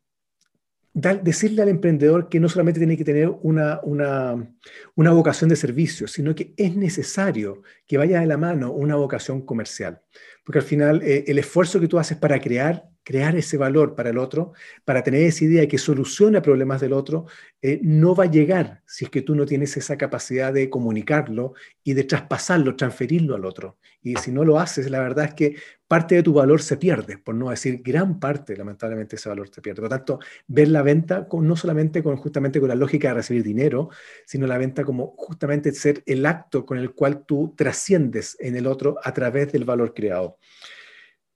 decirle 0.94 1.60
al 1.60 1.68
emprendedor 1.68 2.28
que 2.28 2.40
no 2.40 2.48
solamente 2.48 2.80
tiene 2.80 2.96
que 2.96 3.04
tener 3.04 3.28
una, 3.28 3.80
una, 3.82 4.56
una, 4.94 5.10
vocación 5.10 5.50
de 5.50 5.56
servicio, 5.56 6.08
sino 6.08 6.34
que 6.34 6.54
es 6.56 6.74
necesario 6.74 7.62
que 7.86 7.98
vaya 7.98 8.20
de 8.20 8.26
la 8.26 8.38
mano 8.38 8.72
una 8.72 8.96
vocación 8.96 9.44
comercial. 9.44 10.00
Porque 10.42 10.60
al 10.60 10.64
final 10.64 11.02
eh, 11.02 11.24
el 11.26 11.38
esfuerzo 11.38 11.80
que 11.80 11.88
tú 11.88 11.98
haces 11.98 12.16
para 12.16 12.40
crear 12.40 12.88
crear 13.06 13.36
ese 13.36 13.56
valor 13.56 13.94
para 13.94 14.10
el 14.10 14.18
otro, 14.18 14.52
para 14.84 15.04
tener 15.04 15.22
esa 15.22 15.44
idea 15.44 15.68
que 15.68 15.78
soluciona 15.78 16.42
problemas 16.42 16.80
del 16.80 16.92
otro, 16.92 17.26
eh, 17.62 17.78
no 17.80 18.16
va 18.16 18.24
a 18.24 18.30
llegar 18.30 18.82
si 18.84 19.04
es 19.04 19.12
que 19.12 19.22
tú 19.22 19.36
no 19.36 19.46
tienes 19.46 19.76
esa 19.76 19.96
capacidad 19.96 20.52
de 20.52 20.68
comunicarlo 20.68 21.54
y 21.84 21.94
de 21.94 22.02
traspasarlo, 22.02 22.74
transferirlo 22.74 23.36
al 23.36 23.44
otro. 23.44 23.78
Y 24.02 24.16
si 24.16 24.32
no 24.32 24.44
lo 24.44 24.58
haces, 24.58 24.90
la 24.90 24.98
verdad 24.98 25.26
es 25.26 25.34
que 25.34 25.54
parte 25.86 26.16
de 26.16 26.24
tu 26.24 26.32
valor 26.32 26.60
se 26.60 26.78
pierde, 26.78 27.16
por 27.16 27.36
no 27.36 27.50
decir 27.50 27.80
gran 27.80 28.18
parte, 28.18 28.56
lamentablemente, 28.56 29.14
ese 29.14 29.28
valor 29.28 29.50
se 29.54 29.62
pierde. 29.62 29.82
Por 29.82 29.84
lo 29.84 29.96
tanto, 29.96 30.18
ver 30.48 30.66
la 30.66 30.82
venta 30.82 31.28
no 31.32 31.54
solamente 31.54 32.02
con, 32.02 32.16
justamente 32.16 32.58
con 32.58 32.68
la 32.68 32.74
lógica 32.74 33.08
de 33.08 33.14
recibir 33.14 33.44
dinero, 33.44 33.88
sino 34.26 34.48
la 34.48 34.58
venta 34.58 34.82
como 34.82 35.14
justamente 35.16 35.70
ser 35.70 36.02
el 36.06 36.26
acto 36.26 36.66
con 36.66 36.78
el 36.78 36.92
cual 36.92 37.24
tú 37.24 37.54
trasciendes 37.56 38.36
en 38.40 38.56
el 38.56 38.66
otro 38.66 38.96
a 39.04 39.14
través 39.14 39.52
del 39.52 39.64
valor 39.64 39.94
creado. 39.94 40.38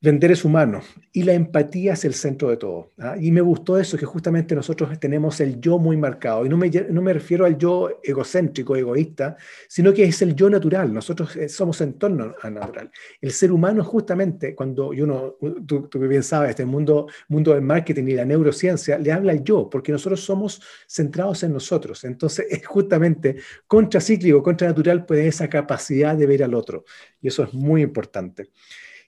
Vender 0.03 0.30
es 0.30 0.46
humano 0.46 0.80
y 1.12 1.24
la 1.24 1.34
empatía 1.34 1.92
es 1.92 2.07
el 2.07 2.14
centro 2.14 2.48
de 2.48 2.57
todo. 2.57 2.92
¿ah? 3.01 3.16
Y 3.20 3.30
me 3.32 3.42
gustó 3.42 3.78
eso, 3.78 3.98
que 3.98 4.07
justamente 4.07 4.55
nosotros 4.55 4.98
tenemos 4.98 5.40
el 5.40 5.61
yo 5.61 5.78
muy 5.78 5.98
marcado. 5.98 6.46
Y 6.46 6.48
no 6.48 6.57
me, 6.57 6.70
no 6.70 7.03
me 7.03 7.12
refiero 7.12 7.44
al 7.44 7.59
yo 7.59 8.01
egocéntrico, 8.03 8.76
egoísta, 8.76 9.36
sino 9.68 9.92
que 9.92 10.05
es 10.05 10.22
el 10.22 10.34
yo 10.34 10.48
natural. 10.48 10.94
Nosotros 10.94 11.36
eh, 11.36 11.51
somos 11.51 11.82
entorno 11.82 12.34
natural. 12.51 12.90
El 13.20 13.30
ser 13.32 13.53
humano 13.53 13.84
justamente, 13.84 14.55
cuando 14.55 14.88
uno, 14.88 15.36
tú, 15.66 15.86
tú 15.88 15.98
bien 15.98 16.22
sabes, 16.22 16.51
este 16.51 16.64
mundo, 16.64 17.07
mundo 17.28 17.53
del 17.53 17.62
marketing 17.62 18.05
y 18.05 18.14
la 18.14 18.24
neurociencia, 18.24 18.98
le 18.98 19.12
habla 19.12 19.32
al 19.32 19.44
yo, 19.44 19.68
porque 19.68 19.92
nosotros 19.92 20.20
somos 20.20 20.62
centrados 20.88 21.42
en 21.42 21.53
nosotros. 21.53 22.05
Entonces, 22.05 22.46
es 22.51 22.66
justamente 22.66 23.36
contracíclico, 23.66 24.42
contranatural, 24.42 25.05
puede 25.05 25.28
esa 25.28 25.48
capacidad 25.51 26.16
de 26.16 26.26
ver 26.26 26.42
al 26.42 26.55
otro. 26.55 26.86
Y 27.20 27.28
eso 27.28 27.42
es 27.42 27.53
muy 27.53 27.82
importante. 27.82 28.48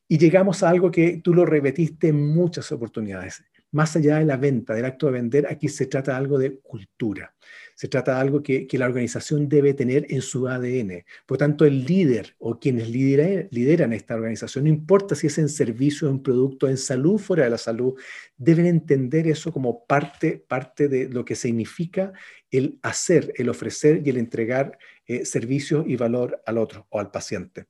Y 0.08 0.18
llegamos 0.18 0.62
a 0.62 0.68
algo 0.68 0.90
que 0.90 1.20
tú 1.22 1.34
lo 1.34 1.46
repetiste 1.46 2.08
en 2.08 2.34
muchas 2.34 2.70
oportunidades. 2.72 3.42
Más 3.70 3.96
allá 3.96 4.18
de 4.18 4.26
la 4.26 4.36
venta, 4.36 4.74
del 4.74 4.84
acto 4.84 5.06
de 5.06 5.12
vender, 5.12 5.46
aquí 5.46 5.68
se 5.68 5.86
trata 5.86 6.14
algo 6.14 6.38
de 6.38 6.58
cultura. 6.58 7.34
Se 7.74 7.88
trata 7.88 8.16
de 8.16 8.20
algo 8.20 8.42
que, 8.42 8.68
la 8.72 8.84
organización 8.84 9.48
debe 9.48 9.72
tener 9.72 10.06
en 10.10 10.20
su 10.20 10.46
ADN. 10.46 11.04
Por 11.24 11.38
tanto, 11.38 11.64
el 11.64 11.84
líder 11.86 12.34
o 12.38 12.58
quienes 12.58 12.90
lideran 12.90 13.94
esta 13.94 14.14
organización, 14.14 14.64
no 14.64 14.70
importa 14.70 15.14
si 15.14 15.28
es 15.28 15.38
en 15.38 15.48
servicio, 15.48 16.10
en 16.10 16.22
producto, 16.22 16.68
en 16.68 16.76
salud, 16.76 17.18
fuera 17.18 17.44
de 17.44 17.50
la 17.50 17.58
salud, 17.58 17.94
deben 18.36 18.66
entender 18.66 19.26
eso 19.26 19.50
como 19.50 19.86
parte, 19.86 20.44
parte 20.46 20.88
de 20.88 21.08
lo 21.08 21.24
que 21.24 21.34
significa 21.34 22.12
el 22.50 22.78
hacer, 22.82 23.32
el 23.36 23.48
ofrecer 23.48 24.02
y 24.04 24.10
el 24.10 24.18
entregar 24.18 24.78
eh, 25.06 25.22
y 25.86 25.96
valor 25.96 26.42
al 26.46 26.58
otro 26.58 26.86
o 26.90 27.00
al 27.00 27.10
paciente. 27.10 27.66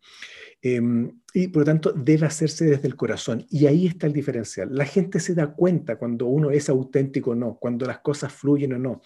Em, 0.60 1.20
y 1.34 1.48
por 1.48 1.62
lo 1.62 1.66
tanto 1.66 1.92
debe 1.92 2.26
hacerse 2.26 2.64
desde 2.66 2.86
el 2.88 2.96
corazón. 2.96 3.46
Y 3.50 3.66
ahí 3.66 3.86
está 3.86 4.06
el 4.06 4.12
diferencial. 4.12 4.68
La 4.72 4.84
gente 4.84 5.18
se 5.20 5.34
da 5.34 5.54
cuenta 5.54 5.96
cuando 5.96 6.26
uno 6.26 6.50
es 6.50 6.68
auténtico 6.68 7.30
o 7.30 7.34
no, 7.34 7.58
cuando 7.58 7.86
las 7.86 8.00
cosas 8.00 8.32
fluyen 8.32 8.74
o 8.74 8.78
no. 8.78 9.02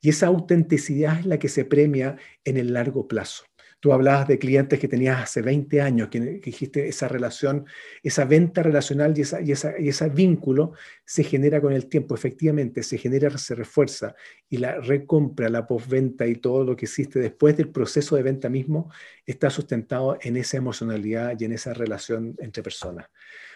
Y 0.00 0.10
esa 0.10 0.28
autenticidad 0.28 1.18
es 1.20 1.26
la 1.26 1.38
que 1.38 1.48
se 1.48 1.64
premia 1.64 2.16
en 2.44 2.56
el 2.56 2.72
largo 2.72 3.08
plazo. 3.08 3.44
Tú 3.80 3.92
hablabas 3.92 4.28
de 4.28 4.38
clientes 4.38 4.78
que 4.78 4.88
tenías 4.88 5.22
hace 5.22 5.42
20 5.42 5.80
años, 5.80 6.08
que, 6.08 6.20
dijiste 6.20 6.86
esa 6.88 7.08
relación, 7.08 7.64
esa 8.02 8.24
venta 8.26 8.62
relacional 8.62 9.16
y, 9.16 9.22
esa, 9.22 9.40
y, 9.40 9.52
y 9.78 9.88
ese 9.88 10.08
vínculo 10.10 10.72
se 11.04 11.24
genera 11.24 11.60
con 11.60 11.72
el 11.72 11.86
tiempo. 11.86 12.14
Efectivamente, 12.14 12.82
se 12.82 12.98
genera, 12.98 13.36
se 13.38 13.54
refuerza 13.54 14.14
y 14.48 14.58
la 14.58 14.80
recompra, 14.80 15.48
la 15.48 15.66
postventa 15.66 16.26
y 16.26 16.36
todo 16.36 16.64
lo 16.64 16.76
que 16.76 16.84
hiciste 16.84 17.18
después 17.18 17.56
del 17.56 17.70
proceso 17.70 18.16
de 18.16 18.22
venta 18.22 18.48
mismo 18.48 18.90
está 19.26 19.50
sustentado 19.50 20.18
en 20.20 20.36
esa 20.36 20.58
emocionalidad 20.58 21.34
y 21.38 21.44
en 21.46 21.52
esa 21.52 21.72
relación 21.72 22.36
entre 22.38 22.62
personas. 22.62 23.06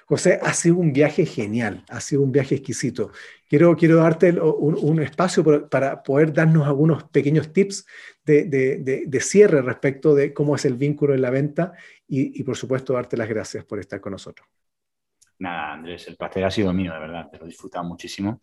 José, 0.07 0.39
ha 0.43 0.53
sido 0.53 0.77
un 0.77 0.93
viaje 0.93 1.25
genial, 1.25 1.85
ha 1.89 2.01
sido 2.01 2.23
un 2.23 2.31
viaje 2.31 2.57
exquisito. 2.57 3.11
Quiero, 3.49 3.75
quiero 3.77 3.97
darte 3.97 4.33
un, 4.33 5.01
espacio 5.01 5.69
para 5.69 6.03
poder 6.03 6.33
darnos 6.33 6.67
algunos 6.67 7.05
pequeños 7.05 7.53
tips 7.53 7.87
de, 8.25 9.19
cierre 9.21 9.63
respecto 9.63 10.15
de 10.15 10.35
cómo 10.35 10.57
es 10.57 10.65
el 10.65 10.75
vínculo 10.75 11.15
en 11.15 11.23
la 11.23 11.31
venta 11.31 11.73
y, 12.07 12.43
por 12.43 12.57
supuesto, 12.57 12.93
darte 12.93 13.17
las 13.17 13.29
gracias 13.29 13.65
por 13.65 13.79
estar 13.79 14.01
con 14.01 14.13
nosotros. 14.13 14.47
Nada, 15.39 15.73
Andrés, 15.73 16.07
el 16.09 16.17
placer 16.17 16.45
ha 16.45 16.51
sido 16.51 16.73
mío, 16.73 16.93
de 16.93 17.01
verdad, 17.01 17.29
te 17.31 17.39
lo 17.39 17.45
he 17.45 17.49
disfrutado 17.49 17.85
muchísimo. 17.85 18.41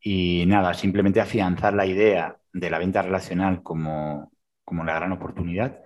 Y 0.00 0.44
nada, 0.46 0.74
simplemente 0.74 1.20
afianzar 1.20 1.74
la 1.74 1.86
idea 1.86 2.36
de 2.52 2.70
la 2.70 2.78
venta 2.78 3.02
relacional 3.02 3.62
como, 3.62 4.32
como 4.64 4.84
la 4.84 4.94
gran 4.94 5.12
oportunidad 5.12 5.80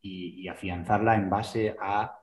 y, 0.00 0.42
y 0.42 0.48
afianzarla 0.48 1.16
en 1.16 1.28
base 1.28 1.74
a 1.80 2.18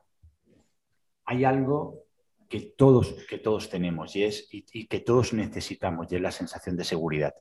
hay 1.29 1.45
algo 1.45 2.08
que 2.49 2.73
todos, 2.75 3.13
que 3.29 3.37
todos 3.37 3.69
tenemos 3.69 4.15
y, 4.15 4.23
es, 4.23 4.47
y, 4.51 4.87
que 4.87 4.99
todos 4.99 5.33
necesitamos, 5.33 6.11
y 6.11 6.15
es 6.15 6.21
la 6.21 6.31
sensación 6.31 6.75
de 6.75 6.83
seguridad. 6.83 7.35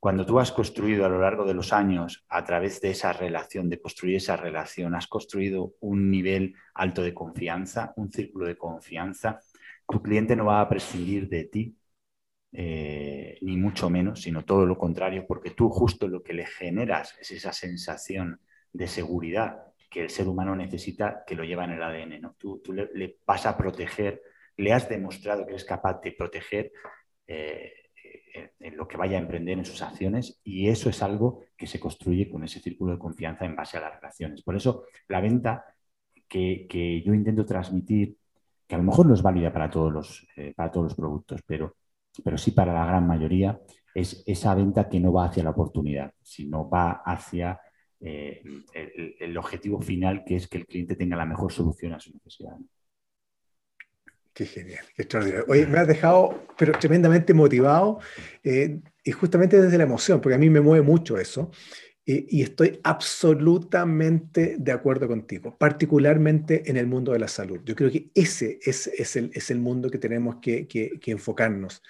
Cuando 0.00 0.26
tú 0.26 0.38
has 0.38 0.52
construido 0.52 1.06
a 1.06 1.08
lo 1.08 1.20
largo 1.20 1.44
de 1.44 1.54
los 1.54 1.72
años, 1.72 2.26
a 2.28 2.44
través 2.44 2.80
de 2.80 2.90
esa 2.90 3.12
relación, 3.12 3.70
de 3.70 3.80
construir 3.80 4.16
esa 4.16 4.36
relación, 4.36 4.94
has 4.94 5.06
construido 5.06 5.74
un 5.80 6.10
nivel 6.10 6.54
alto 6.74 7.02
de 7.02 7.14
confianza, 7.14 7.94
un 7.96 8.10
círculo 8.12 8.46
de 8.46 8.58
confianza, 8.58 9.40
tu 9.88 10.02
cliente 10.02 10.36
no 10.36 10.46
va 10.46 10.60
a 10.60 10.68
prescindir 10.68 11.28
de 11.28 11.44
ti, 11.44 11.78
eh, 12.52 13.38
ni 13.42 13.56
mucho 13.56 13.88
menos, 13.88 14.22
sino 14.22 14.44
todo 14.44 14.66
lo 14.66 14.76
contrario, 14.76 15.24
porque 15.26 15.50
tú 15.50 15.68
justo 15.70 16.08
lo 16.08 16.22
que 16.22 16.34
le 16.34 16.46
generas 16.46 17.16
es 17.20 17.30
esa 17.30 17.52
sensación 17.52 18.40
de 18.72 18.88
seguridad 18.88 19.66
que 19.96 20.02
el 20.02 20.10
ser 20.10 20.28
humano 20.28 20.54
necesita, 20.54 21.24
que 21.26 21.34
lo 21.34 21.42
lleva 21.42 21.64
en 21.64 21.70
el 21.70 21.82
ADN. 21.82 22.20
¿no? 22.20 22.36
Tú, 22.38 22.60
le, 22.70 23.16
vas 23.26 23.46
a 23.46 23.56
proteger, 23.56 24.20
le 24.58 24.70
has 24.74 24.90
demostrado 24.90 25.46
que 25.46 25.52
eres 25.52 25.64
capaz 25.64 26.02
de 26.02 26.12
proteger 26.12 26.70
eh, 27.26 27.72
eh, 28.34 28.50
en 28.60 28.76
lo 28.76 28.86
que 28.86 28.98
vaya 28.98 29.16
a 29.16 29.22
emprender 29.22 29.56
en 29.56 29.64
sus 29.64 29.80
acciones 29.80 30.38
y 30.44 30.68
eso 30.68 30.90
es 30.90 31.02
algo 31.02 31.40
que 31.56 31.66
se 31.66 31.80
construye 31.80 32.28
con 32.28 32.44
ese 32.44 32.60
círculo 32.60 32.92
de 32.92 32.98
confianza 32.98 33.46
en 33.46 33.56
base 33.56 33.78
a 33.78 33.80
las 33.80 33.94
relaciones. 33.94 34.42
Por 34.42 34.54
eso 34.54 34.84
la 35.08 35.22
venta 35.22 35.64
que, 36.28 37.02
yo 37.02 37.14
intento 37.14 37.46
transmitir, 37.46 38.18
que 38.66 38.74
a 38.74 38.78
lo 38.78 38.84
mejor 38.84 39.06
no 39.06 39.14
es 39.14 39.22
válida 39.22 39.50
para 39.50 39.70
todos 39.70 39.90
los, 39.90 40.26
eh, 40.36 40.52
para 40.54 40.70
todos 40.70 40.88
los 40.88 40.94
productos, 40.94 41.40
pero, 41.46 41.76
pero 42.22 42.36
sí 42.36 42.50
para 42.50 42.74
la 42.74 42.84
gran 42.84 43.06
mayoría, 43.06 43.58
es 43.94 44.22
esa 44.26 44.54
venta 44.54 44.90
que 44.90 45.00
no 45.00 45.10
va 45.10 45.24
hacia 45.24 45.42
la 45.42 45.50
oportunidad, 45.52 46.12
sino 46.20 46.68
va 46.68 47.00
hacia 47.02 47.58
eh, 48.00 48.42
el, 49.20 49.36
objetivo 49.36 49.80
final, 49.80 50.24
que 50.24 50.36
es 50.36 50.48
que 50.48 50.58
el 50.58 50.66
cliente 50.66 50.96
tenga 50.96 51.16
la 51.16 51.24
mejor 51.24 51.52
solución 51.52 51.94
a 51.94 52.00
su 52.00 52.12
necesidad. 52.12 52.56
Qué 54.34 54.44
genial, 54.44 54.84
qué 54.94 55.02
extraordinario. 55.02 55.46
Oye, 55.48 55.66
me 55.66 55.78
has 55.78 55.88
dejado 55.88 56.46
pero 56.58 56.72
tremendamente 56.78 57.32
motivado 57.32 58.00
eh, 58.44 58.80
y 59.02 59.12
justamente 59.12 59.60
desde 59.60 59.78
la 59.78 59.84
emoción, 59.84 60.20
porque 60.20 60.34
a 60.34 60.38
mí 60.38 60.50
me 60.50 60.60
mueve 60.60 60.84
mucho 60.84 61.18
eso. 61.18 61.50
y 62.04 62.42
estoy 62.42 62.78
absolutamente 62.84 64.56
de 64.58 64.72
acuerdo 64.72 65.08
contigo, 65.08 65.56
particularmente 65.58 66.70
en 66.70 66.76
el 66.76 66.86
mundo 66.86 67.12
de 67.12 67.18
la 67.18 67.26
salud. 67.26 67.60
Yo 67.64 67.74
creo 67.74 67.90
que 67.90 68.10
ese 68.14 68.60
es, 68.62 68.86
es, 68.86 69.16
el, 69.16 69.30
es 69.34 69.50
el, 69.50 69.58
mundo 69.58 69.90
que 69.90 69.98
tenemos 69.98 70.36
que, 70.36 70.68
que, 70.68 71.00
que 71.00 71.10
enfocarnos. 71.10 71.82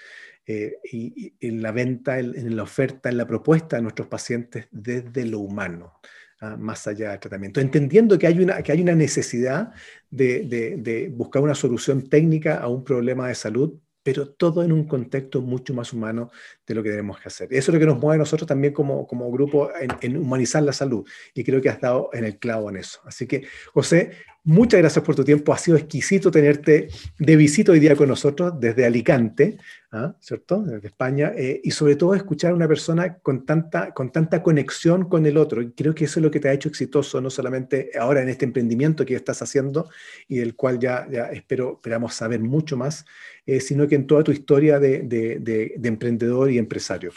Eh, 0.48 0.78
y, 0.92 1.34
en 1.40 1.60
la 1.60 1.72
venta, 1.72 2.20
en, 2.20 2.54
la 2.54 2.62
oferta, 2.62 3.08
en 3.08 3.16
la 3.16 3.26
propuesta 3.26 3.76
de 3.76 3.82
nuestros 3.82 4.06
pacientes 4.06 4.68
desde 4.70 5.24
lo 5.26 5.40
humano, 5.40 5.94
¿ah? 6.40 6.56
más 6.56 6.86
allá 6.86 7.10
del 7.10 7.18
tratamiento, 7.18 7.60
entendiendo 7.60 8.16
que 8.16 8.28
hay 8.28 8.38
una, 8.38 8.62
que 8.62 8.70
hay 8.70 8.80
una 8.80 8.94
necesidad 8.94 9.72
de, 10.08 10.44
de, 10.78 11.08
buscar 11.08 11.42
una 11.42 11.56
solución 11.56 12.08
técnica 12.08 12.58
a 12.58 12.68
un 12.68 12.84
problema 12.84 13.26
de 13.26 13.34
salud, 13.34 13.76
pero 14.04 14.28
todo 14.28 14.62
en 14.62 14.70
un 14.70 14.86
contexto 14.86 15.42
mucho 15.42 15.74
más 15.74 15.92
humano 15.92 16.30
de 16.64 16.74
lo 16.76 16.82
que 16.84 16.90
tenemos 16.90 17.18
que 17.18 17.26
hacer. 17.26 17.48
Eso 17.50 17.72
es 17.72 17.74
lo 17.74 17.80
que 17.80 17.86
nos 17.86 17.98
mueve 17.98 18.14
a 18.14 18.18
nosotros 18.18 18.46
también 18.46 18.72
como, 18.72 19.04
como 19.04 19.28
grupo 19.32 19.72
en, 19.74 19.90
en, 20.00 20.16
humanizar 20.16 20.62
la 20.62 20.72
salud. 20.72 21.04
Y 21.34 21.42
creo 21.42 21.60
que 21.60 21.70
has 21.70 21.80
dado 21.80 22.10
en 22.12 22.24
el 22.24 22.38
clavo 22.38 22.70
en 22.70 22.76
eso. 22.76 23.00
Así 23.04 23.26
que, 23.26 23.48
José, 23.74 24.12
Muchas 24.48 24.78
gracias 24.78 25.04
por 25.04 25.16
tu 25.16 25.24
tiempo. 25.24 25.52
Ha 25.52 25.58
sido 25.58 25.76
exquisito 25.76 26.30
tenerte 26.30 26.88
de 27.18 27.34
visita 27.34 27.72
hoy 27.72 27.80
día 27.80 27.96
con 27.96 28.08
nosotros 28.08 28.52
desde 28.60 28.86
Alicante, 28.86 29.58
¿ah? 29.90 30.14
¿cierto? 30.20 30.62
Desde 30.62 30.86
España. 30.86 31.32
Eh, 31.36 31.60
y 31.64 31.72
sobre 31.72 31.96
todo 31.96 32.14
escuchar 32.14 32.52
a 32.52 32.54
una 32.54 32.68
persona 32.68 33.18
con 33.18 33.44
tanta, 33.44 33.92
con 33.92 34.12
tanta 34.12 34.44
conexión 34.44 35.08
con 35.08 35.26
el 35.26 35.36
otro. 35.36 35.62
Y 35.62 35.72
creo 35.72 35.96
que 35.96 36.04
eso 36.04 36.20
es 36.20 36.22
lo 36.22 36.30
que 36.30 36.38
te 36.38 36.48
ha 36.48 36.52
hecho 36.52 36.68
exitoso, 36.68 37.20
no 37.20 37.28
solamente 37.28 37.90
ahora 37.98 38.22
en 38.22 38.28
este 38.28 38.44
emprendimiento 38.44 39.04
que 39.04 39.16
estás 39.16 39.42
haciendo 39.42 39.90
y 40.28 40.36
del 40.36 40.54
cual 40.54 40.78
ya, 40.78 41.08
ya 41.10 41.24
espero, 41.32 41.72
esperamos 41.74 42.14
saber 42.14 42.38
mucho 42.38 42.76
más, 42.76 43.04
eh, 43.46 43.58
sino 43.58 43.88
que 43.88 43.96
en 43.96 44.06
toda 44.06 44.22
tu 44.22 44.30
historia 44.30 44.78
de, 44.78 45.02
de, 45.02 45.40
de 45.76 45.88
emprendedor 45.88 46.52
y 46.52 46.58
empresario. 46.58 47.10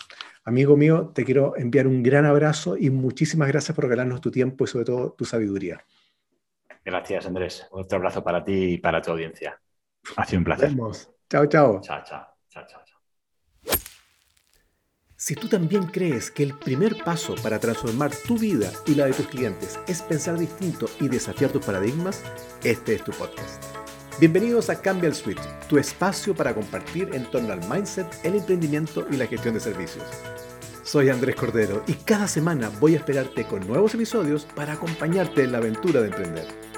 Amigo 0.45 0.75
mío, 0.75 1.11
te 1.13 1.23
quiero 1.25 1.55
enviar 1.57 1.85
un 1.85 2.01
gran 2.01 2.25
abrazo 2.25 2.75
y 2.75 2.89
muchísimas 2.89 3.49
gracias 3.49 3.75
por 3.75 3.83
regalarnos 3.83 4.19
tu 4.19 4.31
tiempo 4.31 4.63
y 4.63 4.67
sobre 4.67 4.85
todo 4.85 5.11
tu 5.11 5.25
sabiduría. 5.25 5.85
Gracias, 6.89 7.27
Andrés. 7.27 7.67
Otro 7.69 7.97
abrazo 7.97 8.23
para 8.23 8.43
ti 8.43 8.73
y 8.73 8.77
para 8.79 8.99
tu 8.99 9.11
audiencia. 9.11 9.61
Ha 10.15 10.25
sido 10.25 10.39
un 10.39 10.45
placer. 10.45 10.71
Chao, 11.29 11.45
chao. 11.45 11.81
Chao, 11.81 12.03
chao. 12.03 12.27
Chao, 12.49 12.65
chao. 12.67 12.81
Si 15.15 15.35
tú 15.35 15.47
también 15.47 15.83
crees 15.85 16.31
que 16.31 16.41
el 16.41 16.57
primer 16.57 17.03
paso 17.03 17.35
para 17.43 17.59
transformar 17.59 18.09
tu 18.25 18.39
vida 18.39 18.71
y 18.87 18.95
la 18.95 19.05
de 19.05 19.13
tus 19.13 19.27
clientes 19.27 19.79
es 19.87 20.01
pensar 20.01 20.39
distinto 20.39 20.87
y 20.99 21.09
desafiar 21.09 21.51
tus 21.51 21.63
paradigmas, 21.63 22.23
este 22.63 22.95
es 22.95 23.03
tu 23.03 23.11
podcast. 23.11 23.63
Bienvenidos 24.19 24.71
a 24.71 24.81
Cambia 24.81 25.09
el 25.09 25.15
Switch, 25.15 25.41
tu 25.67 25.77
espacio 25.77 26.33
para 26.33 26.55
compartir 26.55 27.09
en 27.13 27.29
torno 27.29 27.53
al 27.53 27.59
mindset, 27.69 28.07
el 28.23 28.35
emprendimiento 28.37 29.05
y 29.11 29.17
la 29.17 29.27
gestión 29.27 29.53
de 29.53 29.59
servicios. 29.59 30.05
Soy 30.83 31.09
Andrés 31.09 31.35
Cordero 31.35 31.83
y 31.85 31.93
cada 31.93 32.27
semana 32.27 32.71
voy 32.79 32.95
a 32.95 32.97
esperarte 32.97 33.43
con 33.45 33.67
nuevos 33.67 33.93
episodios 33.93 34.45
para 34.55 34.73
acompañarte 34.73 35.43
en 35.43 35.51
la 35.51 35.59
aventura 35.59 36.01
de 36.01 36.07
emprender. 36.07 36.68